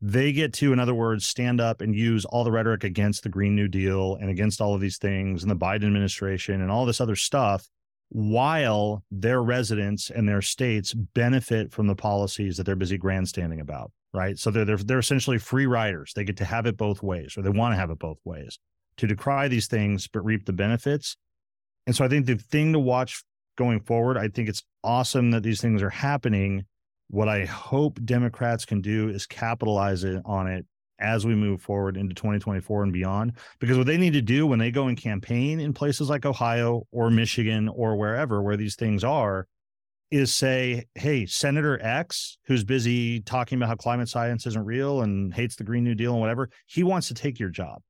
They 0.00 0.32
get 0.32 0.52
to, 0.54 0.72
in 0.72 0.78
other 0.78 0.94
words, 0.94 1.24
stand 1.24 1.60
up 1.60 1.80
and 1.80 1.94
use 1.94 2.24
all 2.26 2.44
the 2.44 2.52
rhetoric 2.52 2.84
against 2.84 3.22
the 3.22 3.30
Green 3.30 3.54
New 3.54 3.68
Deal 3.68 4.16
and 4.20 4.28
against 4.28 4.60
all 4.60 4.74
of 4.74 4.80
these 4.80 4.98
things 4.98 5.42
and 5.42 5.50
the 5.50 5.56
Biden 5.56 5.86
administration 5.86 6.60
and 6.60 6.70
all 6.70 6.84
this 6.84 7.00
other 7.00 7.16
stuff, 7.16 7.66
while 8.10 9.04
their 9.10 9.42
residents 9.42 10.10
and 10.10 10.28
their 10.28 10.42
states 10.42 10.92
benefit 10.92 11.72
from 11.72 11.86
the 11.86 11.94
policies 11.94 12.56
that 12.56 12.64
they're 12.64 12.76
busy 12.76 12.98
grandstanding 12.98 13.60
about. 13.60 13.90
Right. 14.12 14.38
So 14.38 14.50
they're 14.50 14.64
they're 14.64 14.76
they're 14.76 14.98
essentially 14.98 15.38
free 15.38 15.66
riders. 15.66 16.12
They 16.14 16.24
get 16.24 16.38
to 16.38 16.44
have 16.44 16.66
it 16.66 16.76
both 16.76 17.02
ways, 17.02 17.34
or 17.36 17.42
they 17.42 17.50
want 17.50 17.72
to 17.72 17.76
have 17.76 17.90
it 17.90 17.98
both 17.98 18.18
ways, 18.24 18.58
to 18.96 19.06
decry 19.06 19.48
these 19.48 19.66
things 19.66 20.08
but 20.08 20.24
reap 20.24 20.46
the 20.46 20.52
benefits. 20.52 21.16
And 21.86 21.94
so 21.94 22.04
I 22.04 22.08
think 22.08 22.26
the 22.26 22.36
thing 22.36 22.72
to 22.72 22.78
watch 22.78 23.22
going 23.56 23.80
forward. 23.80 24.16
I 24.16 24.28
think 24.28 24.48
it's 24.48 24.62
awesome 24.84 25.30
that 25.32 25.42
these 25.42 25.60
things 25.60 25.82
are 25.82 25.90
happening. 25.90 26.64
What 27.08 27.28
I 27.28 27.44
hope 27.44 28.00
Democrats 28.04 28.64
can 28.64 28.80
do 28.80 29.08
is 29.08 29.26
capitalize 29.26 30.04
it 30.04 30.22
on 30.24 30.46
it 30.46 30.66
as 30.98 31.26
we 31.26 31.34
move 31.34 31.60
forward 31.60 31.96
into 31.96 32.14
2024 32.14 32.84
and 32.84 32.92
beyond. 32.92 33.32
Because 33.58 33.76
what 33.76 33.86
they 33.86 33.98
need 33.98 34.14
to 34.14 34.22
do 34.22 34.46
when 34.46 34.58
they 34.58 34.70
go 34.70 34.86
and 34.86 34.96
campaign 34.96 35.60
in 35.60 35.72
places 35.72 36.08
like 36.08 36.24
Ohio 36.24 36.86
or 36.90 37.10
Michigan 37.10 37.68
or 37.68 37.96
wherever 37.96 38.42
where 38.42 38.56
these 38.56 38.76
things 38.76 39.04
are, 39.04 39.46
is 40.10 40.32
say, 40.32 40.84
hey, 40.94 41.26
Senator 41.26 41.80
X, 41.82 42.38
who's 42.46 42.64
busy 42.64 43.20
talking 43.20 43.58
about 43.58 43.68
how 43.68 43.74
climate 43.74 44.08
science 44.08 44.46
isn't 44.46 44.64
real 44.64 45.02
and 45.02 45.34
hates 45.34 45.56
the 45.56 45.64
Green 45.64 45.82
New 45.82 45.96
Deal 45.96 46.12
and 46.12 46.20
whatever, 46.20 46.48
he 46.66 46.84
wants 46.84 47.08
to 47.08 47.14
take 47.14 47.40
your 47.40 47.48
job. 47.48 47.82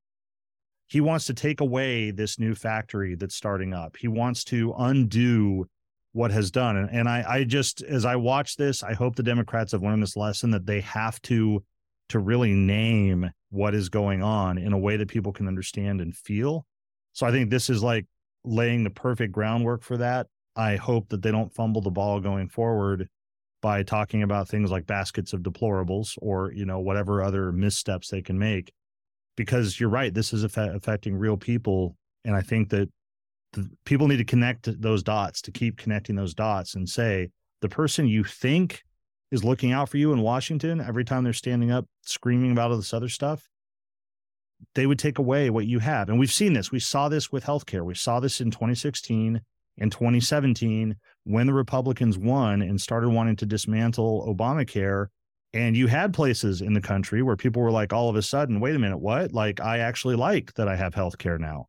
He 0.88 1.00
wants 1.00 1.26
to 1.26 1.34
take 1.34 1.60
away 1.60 2.10
this 2.10 2.38
new 2.38 2.54
factory 2.54 3.14
that's 3.14 3.34
starting 3.34 3.74
up. 3.74 3.96
He 3.96 4.08
wants 4.08 4.44
to 4.44 4.74
undo 4.78 5.66
what 6.12 6.30
has 6.30 6.50
done. 6.50 6.76
And, 6.76 6.90
and 6.90 7.08
I, 7.08 7.24
I 7.28 7.44
just, 7.44 7.82
as 7.82 8.04
I 8.04 8.16
watch 8.16 8.56
this, 8.56 8.82
I 8.82 8.94
hope 8.94 9.16
the 9.16 9.22
Democrats 9.22 9.72
have 9.72 9.82
learned 9.82 10.02
this 10.02 10.16
lesson 10.16 10.50
that 10.52 10.66
they 10.66 10.80
have 10.82 11.20
to, 11.22 11.62
to 12.10 12.18
really 12.18 12.52
name 12.52 13.30
what 13.50 13.74
is 13.74 13.88
going 13.88 14.22
on 14.22 14.58
in 14.58 14.72
a 14.72 14.78
way 14.78 14.96
that 14.96 15.08
people 15.08 15.32
can 15.32 15.48
understand 15.48 16.00
and 16.00 16.16
feel. 16.16 16.64
So 17.12 17.26
I 17.26 17.32
think 17.32 17.50
this 17.50 17.68
is 17.68 17.82
like 17.82 18.06
laying 18.44 18.84
the 18.84 18.90
perfect 18.90 19.32
groundwork 19.32 19.82
for 19.82 19.96
that. 19.98 20.28
I 20.54 20.76
hope 20.76 21.08
that 21.10 21.20
they 21.20 21.30
don't 21.30 21.52
fumble 21.52 21.82
the 21.82 21.90
ball 21.90 22.20
going 22.20 22.48
forward 22.48 23.08
by 23.60 23.82
talking 23.82 24.22
about 24.22 24.48
things 24.48 24.70
like 24.70 24.86
baskets 24.86 25.32
of 25.32 25.40
deplorables 25.40 26.16
or 26.22 26.52
you 26.52 26.64
know 26.64 26.78
whatever 26.78 27.22
other 27.22 27.52
missteps 27.52 28.08
they 28.08 28.22
can 28.22 28.38
make 28.38 28.72
because 29.36 29.78
you're 29.78 29.88
right 29.88 30.14
this 30.14 30.32
is 30.32 30.44
affecting 30.44 31.16
real 31.16 31.36
people 31.36 31.96
and 32.24 32.34
i 32.34 32.40
think 32.40 32.70
that 32.70 32.88
people 33.84 34.08
need 34.08 34.18
to 34.18 34.24
connect 34.24 34.80
those 34.80 35.02
dots 35.02 35.40
to 35.40 35.50
keep 35.50 35.76
connecting 35.76 36.16
those 36.16 36.34
dots 36.34 36.74
and 36.74 36.88
say 36.88 37.28
the 37.62 37.68
person 37.68 38.06
you 38.06 38.24
think 38.24 38.82
is 39.30 39.44
looking 39.44 39.72
out 39.72 39.88
for 39.88 39.96
you 39.96 40.12
in 40.12 40.20
washington 40.20 40.80
every 40.80 41.04
time 41.04 41.24
they're 41.24 41.32
standing 41.32 41.70
up 41.70 41.86
screaming 42.02 42.52
about 42.52 42.70
all 42.70 42.76
this 42.76 42.94
other 42.94 43.08
stuff 43.08 43.48
they 44.74 44.86
would 44.86 44.98
take 44.98 45.18
away 45.18 45.50
what 45.50 45.66
you 45.66 45.78
have 45.78 46.08
and 46.08 46.18
we've 46.18 46.32
seen 46.32 46.52
this 46.52 46.72
we 46.72 46.80
saw 46.80 47.08
this 47.08 47.30
with 47.30 47.44
healthcare 47.44 47.84
we 47.84 47.94
saw 47.94 48.20
this 48.20 48.40
in 48.40 48.50
2016 48.50 49.40
and 49.78 49.92
2017 49.92 50.96
when 51.24 51.46
the 51.46 51.52
Republicans 51.52 52.18
won 52.18 52.62
and 52.62 52.80
started 52.80 53.10
wanting 53.10 53.36
to 53.36 53.46
dismantle 53.46 54.26
Obamacare. 54.26 55.08
And 55.56 55.76
you 55.76 55.86
had 55.86 56.12
places 56.12 56.60
in 56.60 56.74
the 56.74 56.80
country 56.80 57.22
where 57.22 57.36
people 57.36 57.62
were 57.62 57.70
like, 57.70 57.92
all 57.92 58.10
of 58.10 58.16
a 58.16 58.22
sudden, 58.22 58.60
wait 58.60 58.76
a 58.76 58.78
minute, 58.78 58.98
what? 58.98 59.32
Like, 59.32 59.60
I 59.60 59.78
actually 59.78 60.14
like 60.14 60.52
that 60.54 60.68
I 60.68 60.76
have 60.76 60.94
health 60.94 61.16
care 61.16 61.38
now. 61.38 61.66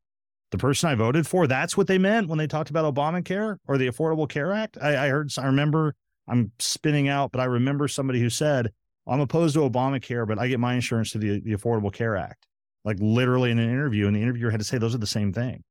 The 0.51 0.57
person 0.57 0.89
I 0.89 0.95
voted 0.95 1.25
for, 1.25 1.47
that's 1.47 1.77
what 1.77 1.87
they 1.87 1.97
meant 1.97 2.27
when 2.27 2.37
they 2.37 2.47
talked 2.47 2.69
about 2.69 2.93
Obamacare 2.93 3.57
or 3.67 3.77
the 3.77 3.87
Affordable 3.87 4.27
Care 4.27 4.51
Act. 4.53 4.77
I, 4.81 5.05
I 5.05 5.09
heard, 5.09 5.31
I 5.37 5.45
remember, 5.45 5.95
I'm 6.27 6.51
spinning 6.59 7.07
out, 7.07 7.31
but 7.31 7.39
I 7.39 7.45
remember 7.45 7.87
somebody 7.87 8.19
who 8.19 8.29
said, 8.29 8.71
I'm 9.07 9.21
opposed 9.21 9.55
to 9.55 9.61
Obamacare, 9.61 10.27
but 10.27 10.37
I 10.37 10.47
get 10.47 10.59
my 10.59 10.73
insurance 10.73 11.11
to 11.11 11.17
the, 11.17 11.39
the 11.39 11.53
Affordable 11.53 11.91
Care 11.91 12.17
Act. 12.17 12.45
Like 12.83 12.97
literally 12.99 13.51
in 13.51 13.59
an 13.59 13.69
interview, 13.69 14.07
and 14.07 14.15
the 14.15 14.21
interviewer 14.21 14.51
had 14.51 14.59
to 14.59 14.65
say 14.65 14.77
those 14.77 14.95
are 14.95 14.99
the 14.99 15.07
same 15.07 15.33
thing 15.33 15.63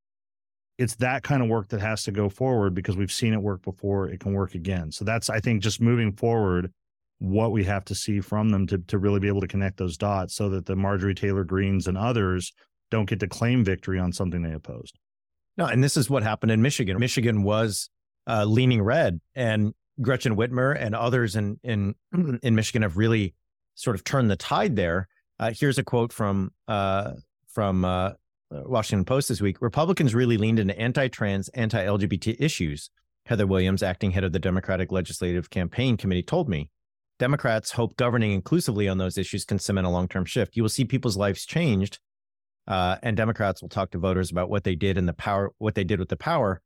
it's 0.78 0.96
that 0.96 1.22
kind 1.22 1.42
of 1.42 1.48
work 1.48 1.68
that 1.68 1.80
has 1.80 2.02
to 2.04 2.12
go 2.12 2.28
forward 2.28 2.74
because 2.74 2.96
we've 2.96 3.12
seen 3.12 3.32
it 3.32 3.40
work 3.40 3.62
before 3.62 4.08
it 4.08 4.20
can 4.20 4.34
work 4.34 4.54
again 4.54 4.92
so 4.92 5.04
that's 5.04 5.30
i 5.30 5.40
think 5.40 5.62
just 5.62 5.80
moving 5.80 6.12
forward 6.12 6.70
what 7.18 7.52
we 7.52 7.64
have 7.64 7.84
to 7.86 7.94
see 7.94 8.20
from 8.20 8.50
them 8.50 8.66
to, 8.66 8.78
to 8.78 8.98
really 8.98 9.20
be 9.20 9.28
able 9.28 9.40
to 9.40 9.48
connect 9.48 9.78
those 9.78 9.96
dots 9.96 10.34
so 10.34 10.50
that 10.50 10.66
the 10.66 10.76
marjorie 10.76 11.14
taylor 11.14 11.44
greens 11.44 11.86
and 11.86 11.96
others 11.96 12.52
don't 12.90 13.08
get 13.08 13.20
to 13.20 13.26
claim 13.26 13.64
victory 13.64 13.98
on 13.98 14.12
something 14.12 14.42
they 14.42 14.52
opposed. 14.52 14.98
No 15.56 15.66
and 15.66 15.82
this 15.82 15.96
is 15.96 16.10
what 16.10 16.22
happened 16.22 16.52
in 16.52 16.60
michigan. 16.60 16.98
Michigan 16.98 17.42
was 17.42 17.90
uh, 18.26 18.44
leaning 18.44 18.82
red 18.82 19.20
and 19.34 19.72
gretchen 20.02 20.36
whitmer 20.36 20.76
and 20.78 20.94
others 20.94 21.36
in 21.36 21.58
in 21.62 21.94
in 22.42 22.54
michigan 22.54 22.82
have 22.82 22.96
really 22.96 23.34
sort 23.74 23.96
of 23.96 24.04
turned 24.04 24.30
the 24.30 24.36
tide 24.36 24.76
there. 24.76 25.08
Uh, 25.38 25.52
here's 25.58 25.78
a 25.78 25.84
quote 25.84 26.12
from 26.12 26.50
uh, 26.68 27.12
from 27.48 27.84
uh, 27.84 28.10
Washington 28.50 29.04
Post 29.04 29.28
this 29.28 29.40
week, 29.40 29.60
Republicans 29.60 30.14
really 30.14 30.36
leaned 30.36 30.58
into 30.58 30.78
anti 30.78 31.08
trans, 31.08 31.48
anti 31.50 31.84
LGBT 31.84 32.36
issues. 32.38 32.90
Heather 33.26 33.46
Williams, 33.46 33.82
acting 33.82 34.12
head 34.12 34.22
of 34.22 34.32
the 34.32 34.38
Democratic 34.38 34.92
Legislative 34.92 35.50
Campaign 35.50 35.96
Committee, 35.96 36.22
told 36.22 36.48
me 36.48 36.70
Democrats 37.18 37.72
hope 37.72 37.96
governing 37.96 38.32
inclusively 38.32 38.88
on 38.88 38.98
those 38.98 39.16
issues 39.16 39.44
can 39.44 39.58
cement 39.58 39.86
a 39.86 39.90
long 39.90 40.08
term 40.08 40.24
shift. 40.24 40.56
You 40.56 40.62
will 40.62 40.70
see 40.70 40.84
people's 40.84 41.16
lives 41.16 41.46
changed, 41.46 41.98
uh, 42.68 42.96
and 43.02 43.16
Democrats 43.16 43.62
will 43.62 43.68
talk 43.68 43.90
to 43.92 43.98
voters 43.98 44.30
about 44.30 44.50
what 44.50 44.64
they 44.64 44.74
did 44.74 44.98
and 44.98 45.08
the 45.08 45.14
power, 45.14 45.52
what 45.58 45.74
they 45.74 45.84
did 45.84 45.98
with 45.98 46.08
the 46.08 46.16
power. 46.16 46.60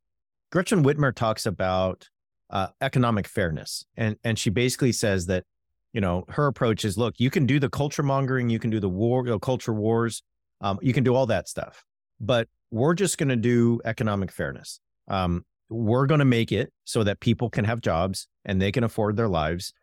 Gretchen 0.51 0.83
Whitmer 0.83 1.15
talks 1.15 1.45
about 1.45 2.09
uh, 2.49 2.67
economic 2.81 3.27
fairness, 3.27 3.85
and 3.95 4.17
and 4.23 4.37
she 4.37 4.49
basically 4.49 4.91
says 4.91 5.27
that 5.27 5.45
you 5.93 6.01
know 6.01 6.25
her 6.29 6.47
approach 6.47 6.83
is 6.83 6.97
look, 6.97 7.15
you 7.19 7.29
can 7.29 7.45
do 7.45 7.59
the 7.59 7.69
culture 7.69 8.03
mongering, 8.03 8.49
you 8.49 8.59
can 8.59 8.69
do 8.69 8.79
the 8.79 8.89
war, 8.89 9.23
you 9.25 9.31
know, 9.31 9.39
culture 9.39 9.73
wars, 9.73 10.21
um, 10.59 10.79
you 10.81 10.93
can 10.93 11.03
do 11.03 11.15
all 11.15 11.25
that 11.27 11.47
stuff, 11.47 11.85
but 12.19 12.47
we're 12.71 12.93
just 12.93 13.17
going 13.17 13.29
to 13.29 13.35
do 13.35 13.79
economic 13.85 14.31
fairness. 14.31 14.79
Um, 15.07 15.45
we're 15.69 16.05
going 16.05 16.19
to 16.19 16.25
make 16.25 16.51
it 16.51 16.71
so 16.83 17.03
that 17.03 17.19
people 17.19 17.49
can 17.49 17.65
have 17.65 17.81
jobs 17.81 18.27
and 18.45 18.61
they 18.61 18.71
can 18.71 18.83
afford 18.83 19.15
their 19.15 19.27
lives. 19.29 19.73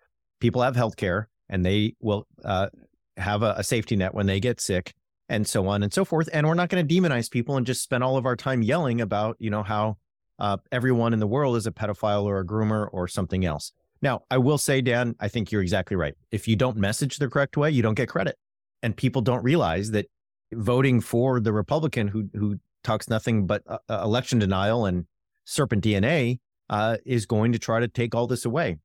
People 0.41 0.63
have 0.63 0.77
health 0.77 0.97
care 0.97 1.29
and 1.49 1.65
they 1.65 1.95
will 2.01 2.27
uh, 2.45 2.69
have 3.17 3.43
a, 3.43 3.55
a 3.59 3.65
safety 3.65 3.97
net 3.97 4.15
when 4.15 4.27
they 4.27 4.41
get 4.41 4.61
sick 4.61 4.95
and 5.29 5.47
so 5.47 5.67
on 5.67 5.83
and 5.83 5.93
so 5.93 6.05
forth. 6.05 6.29
And 6.33 6.47
we're 6.47 6.55
not 6.55 6.69
going 6.69 6.87
to 6.87 6.95
demonize 6.95 7.31
people 7.31 7.57
and 7.57 7.67
just 7.67 7.83
spend 7.83 8.03
all 8.03 8.17
of 8.17 8.27
our 8.27 8.37
time 8.37 8.63
yelling 8.63 9.01
about, 9.01 9.37
you 9.39 9.51
know, 9.51 9.63
how 9.63 9.99
uh, 10.39 10.57
everyone 10.73 11.13
in 11.13 11.19
the 11.19 11.27
world 11.27 11.57
is 11.57 11.67
a 11.67 11.73
pedophile 11.73 12.25
or 12.25 12.39
a 12.39 12.47
groomer 12.47 12.89
or 12.93 13.09
something 13.09 13.45
else. 13.45 13.73
Now, 14.01 14.23
I 14.31 14.39
will 14.39 14.59
say, 14.59 14.81
Dan, 14.81 15.17
I 15.19 15.29
think 15.29 15.51
you're 15.51 15.63
exactly 15.63 15.97
right. 15.97 16.15
If 16.31 16.47
you 16.47 16.57
don't 16.57 16.77
message 16.77 17.17
the 17.17 17.29
correct 17.29 17.57
way, 17.57 17.71
you 17.71 17.83
don't 17.83 17.95
get 17.95 18.09
credit. 18.09 18.37
And 18.83 18.97
people 18.97 19.23
don't 19.23 19.43
realize 19.43 19.91
that 19.91 20.07
voting 20.53 21.01
for 21.01 21.41
the 21.41 21.53
Republican 21.53 22.09
who 22.09 22.31
who 22.33 22.59
talks 22.85 23.09
nothing 23.09 23.47
but 23.47 23.63
uh, 23.67 23.79
uh 23.91 24.03
election 24.05 24.39
denial 24.39 24.87
and 24.87 25.05
serpent 25.45 25.83
DNA 25.83 26.39
uh, 26.71 26.97
is 27.05 27.27
going 27.27 27.53
to 27.53 27.59
try 27.59 27.81
to 27.81 27.89
take 27.89 28.15
all 28.15 28.27
this 28.27 28.45
away. 28.45 28.77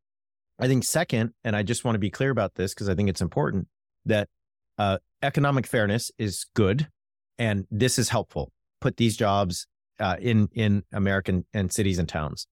I 0.60 0.68
think 0.68 0.84
second, 0.84 1.32
and 1.43 1.56
I 1.56 1.64
just 1.64 1.84
want 1.84 1.95
to 1.95 1.99
be 1.99 2.10
clear 2.10 2.30
about 2.30 2.56
this 2.56 2.74
because 2.74 2.89
I 2.89 2.95
think 2.95 3.10
it's 3.10 3.22
important 3.22 3.68
that 4.06 4.30
uh, 4.78 4.99
economic 5.22 5.68
fairness 5.68 6.12
is 6.18 6.45
good, 6.54 6.88
and 7.38 7.66
this 7.72 7.97
is 7.97 8.10
helpful. 8.10 8.51
Put 8.82 8.97
these 8.97 9.18
jobs 9.18 9.68
uh, 9.99 10.18
in 10.20 10.49
in 10.54 10.84
American 10.91 11.45
and 11.54 11.72
cities 11.72 11.99
and 11.99 12.08
towns. 12.08 12.47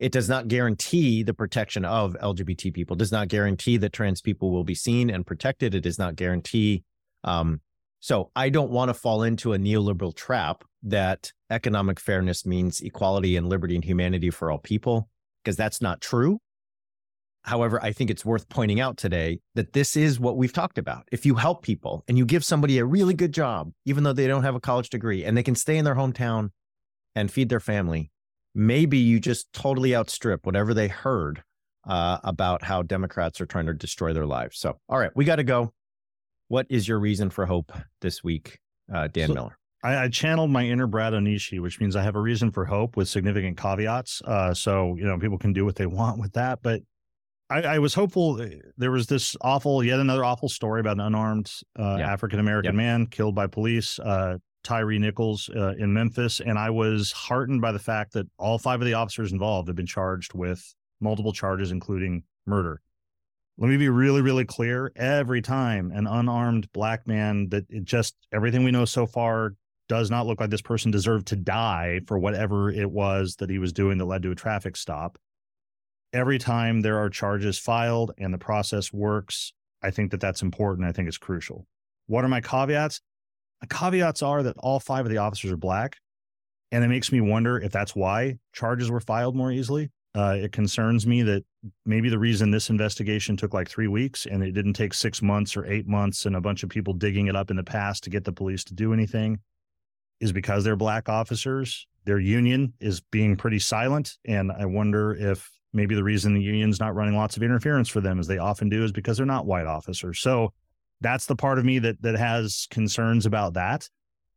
It 0.00 0.12
does 0.12 0.28
not 0.28 0.48
guarantee 0.48 1.22
the 1.22 1.34
protection 1.34 1.84
of 1.84 2.16
LGBT 2.20 2.74
people. 2.74 2.96
Does 2.96 3.12
not 3.12 3.28
guarantee 3.28 3.76
that 3.76 3.92
trans 3.92 4.20
people 4.20 4.50
will 4.50 4.64
be 4.64 4.74
seen 4.74 5.08
and 5.08 5.24
protected. 5.24 5.74
It 5.74 5.82
does 5.82 5.98
not 5.98 6.16
guarantee 6.16 6.82
um, 7.22 7.60
so 8.04 8.30
I 8.36 8.50
don't 8.50 8.70
want 8.70 8.90
to 8.90 8.94
fall 8.94 9.22
into 9.22 9.54
a 9.54 9.58
neoliberal 9.58 10.14
trap 10.14 10.62
that 10.82 11.32
economic 11.50 11.98
fairness 11.98 12.44
means 12.44 12.82
equality 12.82 13.34
and 13.34 13.48
liberty 13.48 13.74
and 13.74 13.82
humanity 13.82 14.28
for 14.28 14.50
all 14.50 14.58
people, 14.58 15.08
because 15.42 15.56
that's 15.56 15.80
not 15.80 16.02
true. 16.02 16.38
However, 17.44 17.78
I 17.82 17.92
think 17.92 18.10
it's 18.10 18.24
worth 18.24 18.48
pointing 18.48 18.80
out 18.80 18.96
today 18.96 19.40
that 19.54 19.74
this 19.74 19.96
is 19.96 20.18
what 20.18 20.38
we've 20.38 20.52
talked 20.52 20.78
about. 20.78 21.06
If 21.12 21.26
you 21.26 21.34
help 21.34 21.62
people 21.62 22.02
and 22.08 22.16
you 22.16 22.24
give 22.24 22.42
somebody 22.42 22.78
a 22.78 22.86
really 22.86 23.12
good 23.12 23.32
job, 23.32 23.70
even 23.84 24.02
though 24.02 24.14
they 24.14 24.26
don't 24.26 24.44
have 24.44 24.54
a 24.54 24.60
college 24.60 24.88
degree 24.88 25.24
and 25.24 25.36
they 25.36 25.42
can 25.42 25.54
stay 25.54 25.76
in 25.76 25.84
their 25.84 25.94
hometown 25.94 26.50
and 27.14 27.30
feed 27.30 27.50
their 27.50 27.60
family, 27.60 28.10
maybe 28.54 28.96
you 28.96 29.20
just 29.20 29.52
totally 29.52 29.94
outstrip 29.94 30.46
whatever 30.46 30.72
they 30.72 30.88
heard 30.88 31.42
uh, 31.86 32.18
about 32.24 32.64
how 32.64 32.80
Democrats 32.80 33.42
are 33.42 33.46
trying 33.46 33.66
to 33.66 33.74
destroy 33.74 34.14
their 34.14 34.26
lives. 34.26 34.58
So, 34.58 34.78
all 34.88 34.98
right, 34.98 35.12
we 35.14 35.26
got 35.26 35.36
to 35.36 35.44
go. 35.44 35.72
What 36.48 36.66
is 36.70 36.88
your 36.88 36.98
reason 36.98 37.28
for 37.28 37.44
hope 37.44 37.72
this 38.00 38.24
week, 38.24 38.58
uh, 38.92 39.08
Dan 39.08 39.28
so, 39.28 39.34
Miller? 39.34 39.58
I, 39.82 40.04
I, 40.04 40.08
channeled 40.08 40.50
my 40.50 40.64
inner 40.64 40.86
Brad 40.86 41.12
Onishi, 41.12 41.60
which 41.60 41.78
means 41.78 41.94
I 41.94 42.02
have 42.02 42.16
a 42.16 42.20
reason 42.20 42.50
for 42.50 42.64
hope 42.64 42.96
with 42.96 43.08
significant 43.08 43.58
caveats. 43.58 44.22
Uh, 44.24 44.54
so 44.54 44.94
you 44.96 45.04
know, 45.04 45.18
people 45.18 45.36
can 45.36 45.52
do 45.52 45.66
what 45.66 45.76
they 45.76 45.86
want 45.86 46.18
with 46.18 46.32
that. 46.32 46.60
But 46.62 46.82
I, 47.50 47.62
I, 47.62 47.78
was 47.78 47.94
hopeful. 47.94 48.40
Uh, 48.40 48.48
there 48.76 48.90
was 48.90 49.06
this 49.06 49.36
awful, 49.40 49.84
yet 49.84 50.00
another 50.00 50.24
awful 50.24 50.48
story 50.48 50.80
about 50.80 50.94
an 50.94 51.00
unarmed 51.00 51.52
uh, 51.78 51.96
yeah. 51.98 52.12
African 52.12 52.40
American 52.40 52.74
man 52.76 53.06
killed 53.06 53.34
by 53.34 53.46
police. 53.46 53.98
Uh, 53.98 54.38
Tyre 54.62 54.98
Nichols 54.98 55.50
uh, 55.54 55.74
in 55.78 55.92
Memphis, 55.92 56.40
and 56.40 56.58
I 56.58 56.70
was 56.70 57.12
heartened 57.12 57.60
by 57.60 57.70
the 57.70 57.78
fact 57.78 58.14
that 58.14 58.26
all 58.38 58.58
five 58.58 58.80
of 58.80 58.86
the 58.86 58.94
officers 58.94 59.30
involved 59.30 59.68
have 59.68 59.76
been 59.76 59.84
charged 59.84 60.32
with 60.32 60.74
multiple 61.00 61.32
charges, 61.32 61.70
including 61.70 62.22
murder 62.46 62.80
let 63.58 63.68
me 63.68 63.76
be 63.76 63.88
really 63.88 64.20
really 64.20 64.44
clear 64.44 64.92
every 64.96 65.40
time 65.40 65.92
an 65.92 66.06
unarmed 66.06 66.70
black 66.72 67.06
man 67.06 67.48
that 67.50 67.64
it 67.68 67.84
just 67.84 68.14
everything 68.32 68.64
we 68.64 68.70
know 68.70 68.84
so 68.84 69.06
far 69.06 69.54
does 69.88 70.10
not 70.10 70.26
look 70.26 70.40
like 70.40 70.50
this 70.50 70.62
person 70.62 70.90
deserved 70.90 71.26
to 71.26 71.36
die 71.36 72.00
for 72.06 72.18
whatever 72.18 72.70
it 72.70 72.90
was 72.90 73.36
that 73.36 73.50
he 73.50 73.58
was 73.58 73.72
doing 73.72 73.98
that 73.98 74.06
led 74.06 74.22
to 74.22 74.30
a 74.30 74.34
traffic 74.34 74.76
stop 74.76 75.18
every 76.14 76.38
time 76.38 76.80
there 76.80 76.98
are 76.98 77.10
charges 77.10 77.58
filed 77.58 78.12
and 78.18 78.32
the 78.32 78.38
process 78.38 78.92
works 78.92 79.52
i 79.82 79.90
think 79.90 80.10
that 80.10 80.20
that's 80.20 80.42
important 80.42 80.88
i 80.88 80.92
think 80.92 81.08
it's 81.08 81.18
crucial 81.18 81.66
what 82.06 82.24
are 82.24 82.28
my 82.28 82.40
caveats 82.40 83.00
my 83.60 83.66
caveats 83.68 84.22
are 84.22 84.42
that 84.42 84.56
all 84.58 84.80
five 84.80 85.04
of 85.04 85.10
the 85.10 85.18
officers 85.18 85.50
are 85.50 85.56
black 85.56 85.96
and 86.72 86.82
it 86.82 86.88
makes 86.88 87.12
me 87.12 87.20
wonder 87.20 87.58
if 87.58 87.72
that's 87.72 87.94
why 87.94 88.38
charges 88.52 88.90
were 88.90 89.00
filed 89.00 89.36
more 89.36 89.52
easily 89.52 89.90
uh, 90.16 90.36
it 90.40 90.52
concerns 90.52 91.08
me 91.08 91.22
that 91.22 91.44
maybe 91.84 92.08
the 92.08 92.18
reason 92.18 92.50
this 92.50 92.70
investigation 92.70 93.36
took 93.36 93.52
like 93.52 93.68
three 93.68 93.88
weeks 93.88 94.26
and 94.26 94.44
it 94.44 94.52
didn't 94.52 94.74
take 94.74 94.94
six 94.94 95.20
months 95.20 95.56
or 95.56 95.66
eight 95.66 95.88
months 95.88 96.24
and 96.24 96.36
a 96.36 96.40
bunch 96.40 96.62
of 96.62 96.68
people 96.68 96.94
digging 96.94 97.26
it 97.26 97.34
up 97.34 97.50
in 97.50 97.56
the 97.56 97.64
past 97.64 98.04
to 98.04 98.10
get 98.10 98.22
the 98.22 98.32
police 98.32 98.62
to 98.62 98.74
do 98.74 98.92
anything 98.92 99.40
is 100.20 100.32
because 100.32 100.62
they're 100.62 100.76
black 100.76 101.08
officers. 101.08 101.86
Their 102.04 102.20
union 102.20 102.74
is 102.78 103.00
being 103.00 103.36
pretty 103.36 103.58
silent. 103.58 104.16
And 104.24 104.52
I 104.52 104.66
wonder 104.66 105.14
if 105.14 105.50
maybe 105.74 105.94
the 105.94 106.04
reason 106.04 106.34
the 106.34 106.40
union's 106.40 106.80
not 106.80 106.94
running 106.94 107.16
lots 107.16 107.36
of 107.36 107.42
interference 107.42 107.88
for 107.88 108.00
them 108.00 108.18
as 108.18 108.26
they 108.26 108.38
often 108.38 108.68
do 108.68 108.84
is 108.84 108.92
because 108.92 109.16
they're 109.16 109.26
not 109.26 109.46
white 109.46 109.66
officers. 109.66 110.20
So 110.20 110.52
that's 111.00 111.26
the 111.26 111.36
part 111.36 111.58
of 111.58 111.64
me 111.64 111.78
that 111.80 112.00
that 112.02 112.16
has 112.16 112.66
concerns 112.70 113.26
about 113.26 113.54
that. 113.54 113.88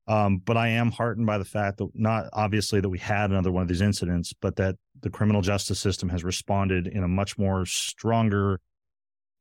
Um, 0.08 0.38
but 0.38 0.58
I 0.58 0.70
am 0.70 0.92
heartened 0.92 1.28
by 1.28 1.38
the 1.38 1.46
fact 1.46 1.78
that 1.78 1.90
not 1.94 2.30
obviously 2.34 2.80
that 2.80 2.90
we 2.90 2.98
had 2.98 3.30
another 3.30 3.52
one 3.52 3.62
of 3.62 3.68
these 3.68 3.82
incidents, 3.82 4.34
but 4.42 4.56
that 4.56 4.76
the 5.02 5.10
criminal 5.10 5.42
justice 5.42 5.80
system 5.80 6.10
has 6.10 6.24
responded 6.24 6.88
in 6.88 7.04
a 7.04 7.08
much 7.08 7.38
more 7.38 7.66
stronger, 7.66 8.60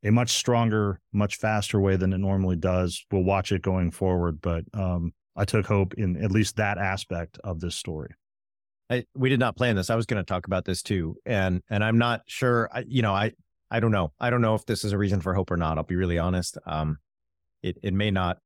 a 0.02 0.10
much 0.10 0.30
stronger, 0.30 1.00
much 1.12 1.36
faster 1.36 1.80
way 1.80 1.96
than 1.96 2.12
it 2.12 2.18
normally 2.18 2.56
does. 2.56 3.04
We'll 3.10 3.22
watch 3.22 3.52
it 3.52 3.62
going 3.62 3.92
forward, 3.92 4.40
but 4.40 4.64
um, 4.74 5.12
I 5.36 5.44
took 5.44 5.66
hope 5.66 5.94
in 5.94 6.22
at 6.22 6.32
least 6.32 6.56
that 6.56 6.78
aspect 6.78 7.38
of 7.44 7.60
this 7.60 7.76
story. 7.76 8.10
I, 8.88 9.04
we 9.14 9.28
did 9.28 9.40
not 9.40 9.56
plan 9.56 9.76
this. 9.76 9.90
I 9.90 9.96
was 9.96 10.06
going 10.06 10.22
to 10.22 10.26
talk 10.26 10.46
about 10.46 10.64
this 10.64 10.82
too, 10.82 11.16
and 11.26 11.62
and 11.68 11.82
I'm 11.82 11.98
not 11.98 12.22
sure. 12.26 12.68
I, 12.72 12.84
you 12.86 13.02
know, 13.02 13.12
I 13.12 13.32
I 13.70 13.80
don't 13.80 13.90
know. 13.90 14.12
I 14.20 14.30
don't 14.30 14.42
know 14.42 14.54
if 14.54 14.64
this 14.66 14.84
is 14.84 14.92
a 14.92 14.98
reason 14.98 15.20
for 15.20 15.34
hope 15.34 15.50
or 15.50 15.56
not. 15.56 15.78
I'll 15.78 15.84
be 15.84 15.96
really 15.96 16.18
honest. 16.18 16.56
Um, 16.66 16.98
it 17.62 17.78
it 17.82 17.94
may 17.94 18.10
not 18.10 18.38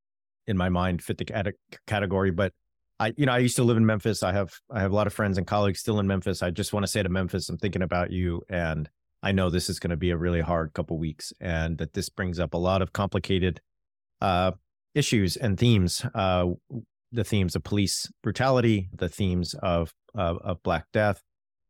in 0.47 0.57
my 0.57 0.68
mind 0.68 1.03
fit 1.03 1.18
the 1.18 1.55
category. 1.86 2.30
But 2.30 2.53
I, 2.99 3.12
you 3.16 3.26
know, 3.26 3.32
I 3.32 3.38
used 3.38 3.57
to 3.57 3.64
live 3.64 3.76
in 3.76 3.86
Memphis. 3.86 4.22
I 4.22 4.32
have 4.32 4.53
I 4.70 4.80
have 4.80 4.93
a 4.93 4.95
lot 4.95 5.07
of 5.07 5.12
friends 5.12 5.38
and 5.38 5.47
colleagues 5.47 5.80
still 5.80 6.01
in 6.01 6.07
Memphis. 6.07 6.43
I 6.43 6.51
just 6.51 6.72
want 6.72 6.84
to 6.84 6.91
say 6.91 7.03
to 7.03 7.09
Memphis, 7.09 7.49
I'm 7.49 7.59
thinking 7.59 7.82
about 7.82 8.11
you, 8.11 8.43
and 8.49 8.88
I 9.22 9.32
know 9.32 9.51
this 9.51 9.68
is 9.68 9.78
going 9.78 9.91
to 9.91 9.97
be 9.97 10.11
a 10.11 10.16
really 10.16 10.41
hard 10.41 10.72
couple 10.72 10.99
weeks, 10.99 11.32
and 11.41 11.78
that 11.78 11.93
this 11.93 12.09
brings 12.09 12.38
up 12.38 12.55
a 12.55 12.59
lot 12.59 12.82
of 12.82 12.93
complicated 12.93 13.61
uh, 14.20 14.53
issues 14.95 15.36
and 15.36 15.59
themes. 15.59 16.05
Uh, 16.14 16.47
the 17.12 17.24
themes 17.24 17.57
of 17.57 17.64
police 17.64 18.11
brutality, 18.22 18.88
the 18.95 19.09
themes 19.09 19.55
of, 19.55 19.93
of 20.14 20.38
of 20.38 20.62
Black 20.62 20.86
Death, 20.92 21.22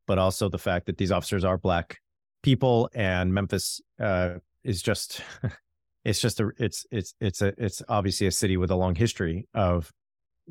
but 0.07 0.18
also 0.18 0.49
the 0.49 0.59
fact 0.59 0.86
that 0.86 0.99
these 0.99 1.12
officers 1.12 1.45
are 1.45 1.59
Black 1.59 1.99
people, 2.43 2.88
and 2.95 3.32
Memphis 3.32 3.80
uh, 4.01 4.34
is 4.64 4.82
just 4.82 5.22
it's 6.05 6.20
just 6.20 6.41
a 6.41 6.51
it's 6.59 6.86
it's 6.91 7.14
it's 7.20 7.43
a 7.43 7.53
it's 7.59 7.82
obviously 7.88 8.26
a 8.26 8.32
city 8.32 8.57
with 8.57 8.70
a 8.70 8.76
long 8.76 8.95
history 8.95 9.47
of 9.55 9.91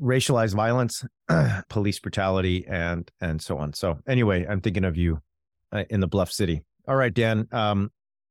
racialized 0.00 0.54
violence, 0.54 1.04
police 1.68 1.98
brutality, 1.98 2.66
and 2.66 3.10
and 3.20 3.40
so 3.40 3.58
on. 3.58 3.72
So 3.72 3.98
anyway, 4.06 4.46
I'm 4.46 4.60
thinking 4.60 4.84
of 4.84 4.96
you 4.96 5.20
uh, 5.72 5.84
in 5.90 6.00
the 6.00 6.08
Bluff 6.08 6.30
City. 6.32 6.62
All 6.88 6.96
right, 6.96 7.12
Dan. 7.12 7.46
Um, 7.52 7.90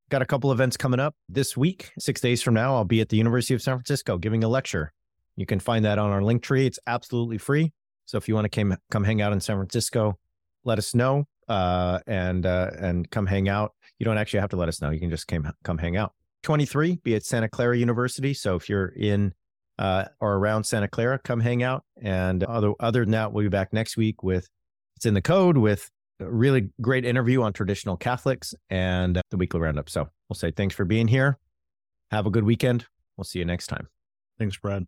got 0.10 0.22
a 0.22 0.26
couple 0.26 0.52
events 0.52 0.76
coming 0.76 1.00
up 1.00 1.16
this 1.28 1.56
week. 1.56 1.92
Six 2.00 2.20
days 2.22 2.42
from 2.42 2.56
now, 2.56 2.76
I'll 2.76 2.86
be 2.86 3.02
at 3.02 3.10
the 3.10 3.18
University 3.18 3.54
of 3.54 3.62
San 3.62 3.76
Francisco 3.78 4.18
giving 4.18 4.44
a 4.44 4.48
lecture. 4.48 4.92
You 5.36 5.46
can 5.46 5.60
find 5.60 5.86
that 5.86 6.00
on 6.00 6.10
our 6.10 6.22
link 6.22 6.44
tree. 6.44 6.66
It's 6.66 6.80
absolutely 6.88 7.38
free. 7.38 7.72
So 8.10 8.18
if 8.18 8.28
you 8.28 8.34
want 8.34 8.46
to 8.46 8.50
come 8.50 8.76
come 8.90 9.04
hang 9.04 9.22
out 9.22 9.34
in 9.34 9.40
San 9.40 9.58
Francisco, 9.58 10.18
let 10.64 10.80
us 10.80 10.96
know 10.96 11.26
uh, 11.48 12.00
and 12.08 12.44
uh, 12.44 12.72
and 12.80 13.08
come 13.12 13.28
hang 13.28 13.48
out. 13.48 13.74
You 14.00 14.04
don't 14.06 14.18
actually 14.18 14.40
have 14.40 14.50
to 14.50 14.56
let 14.56 14.68
us 14.68 14.82
know. 14.82 14.90
You 14.90 15.00
can 15.00 15.12
just 15.12 15.28
come 15.28 15.48
come 15.64 15.78
hang 15.78 15.96
out. 15.96 16.14
23 16.42 17.02
be 17.04 17.14
at 17.14 17.24
Santa 17.24 17.48
Clara 17.48 17.78
University. 17.78 18.34
So 18.34 18.56
if 18.56 18.68
you're 18.68 18.88
in 18.88 19.34
uh, 19.78 20.06
or 20.20 20.38
around 20.38 20.64
Santa 20.64 20.88
Clara, 20.88 21.20
come 21.24 21.40
hang 21.40 21.62
out. 21.62 21.84
And 22.02 22.44
other, 22.44 22.74
other 22.80 23.02
than 23.02 23.12
that, 23.12 23.32
we'll 23.32 23.46
be 23.46 23.50
back 23.50 23.74
next 23.74 23.96
week 23.96 24.24
with 24.24 24.50
It's 24.96 25.06
in 25.06 25.14
the 25.14 25.22
Code 25.22 25.58
with 25.58 25.92
a 26.20 26.32
really 26.32 26.70
great 26.82 27.06
interview 27.06 27.44
on 27.44 27.54
traditional 27.54 27.96
Catholics 27.96 28.56
and 28.72 29.18
uh, 29.18 29.22
the 29.30 29.38
weekly 29.38 29.60
roundup. 29.60 29.88
So 29.88 30.10
we'll 30.28 30.36
say 30.36 30.50
thanks 30.50 30.74
for 30.74 30.84
being 30.84 31.08
here. 31.08 31.38
Have 32.10 32.26
a 32.26 32.32
good 32.32 32.44
weekend. 32.44 32.88
We'll 33.18 33.26
see 33.26 33.38
you 33.38 33.46
next 33.46 33.68
time. 33.68 33.88
Thanks, 34.40 34.58
Brad. 34.58 34.88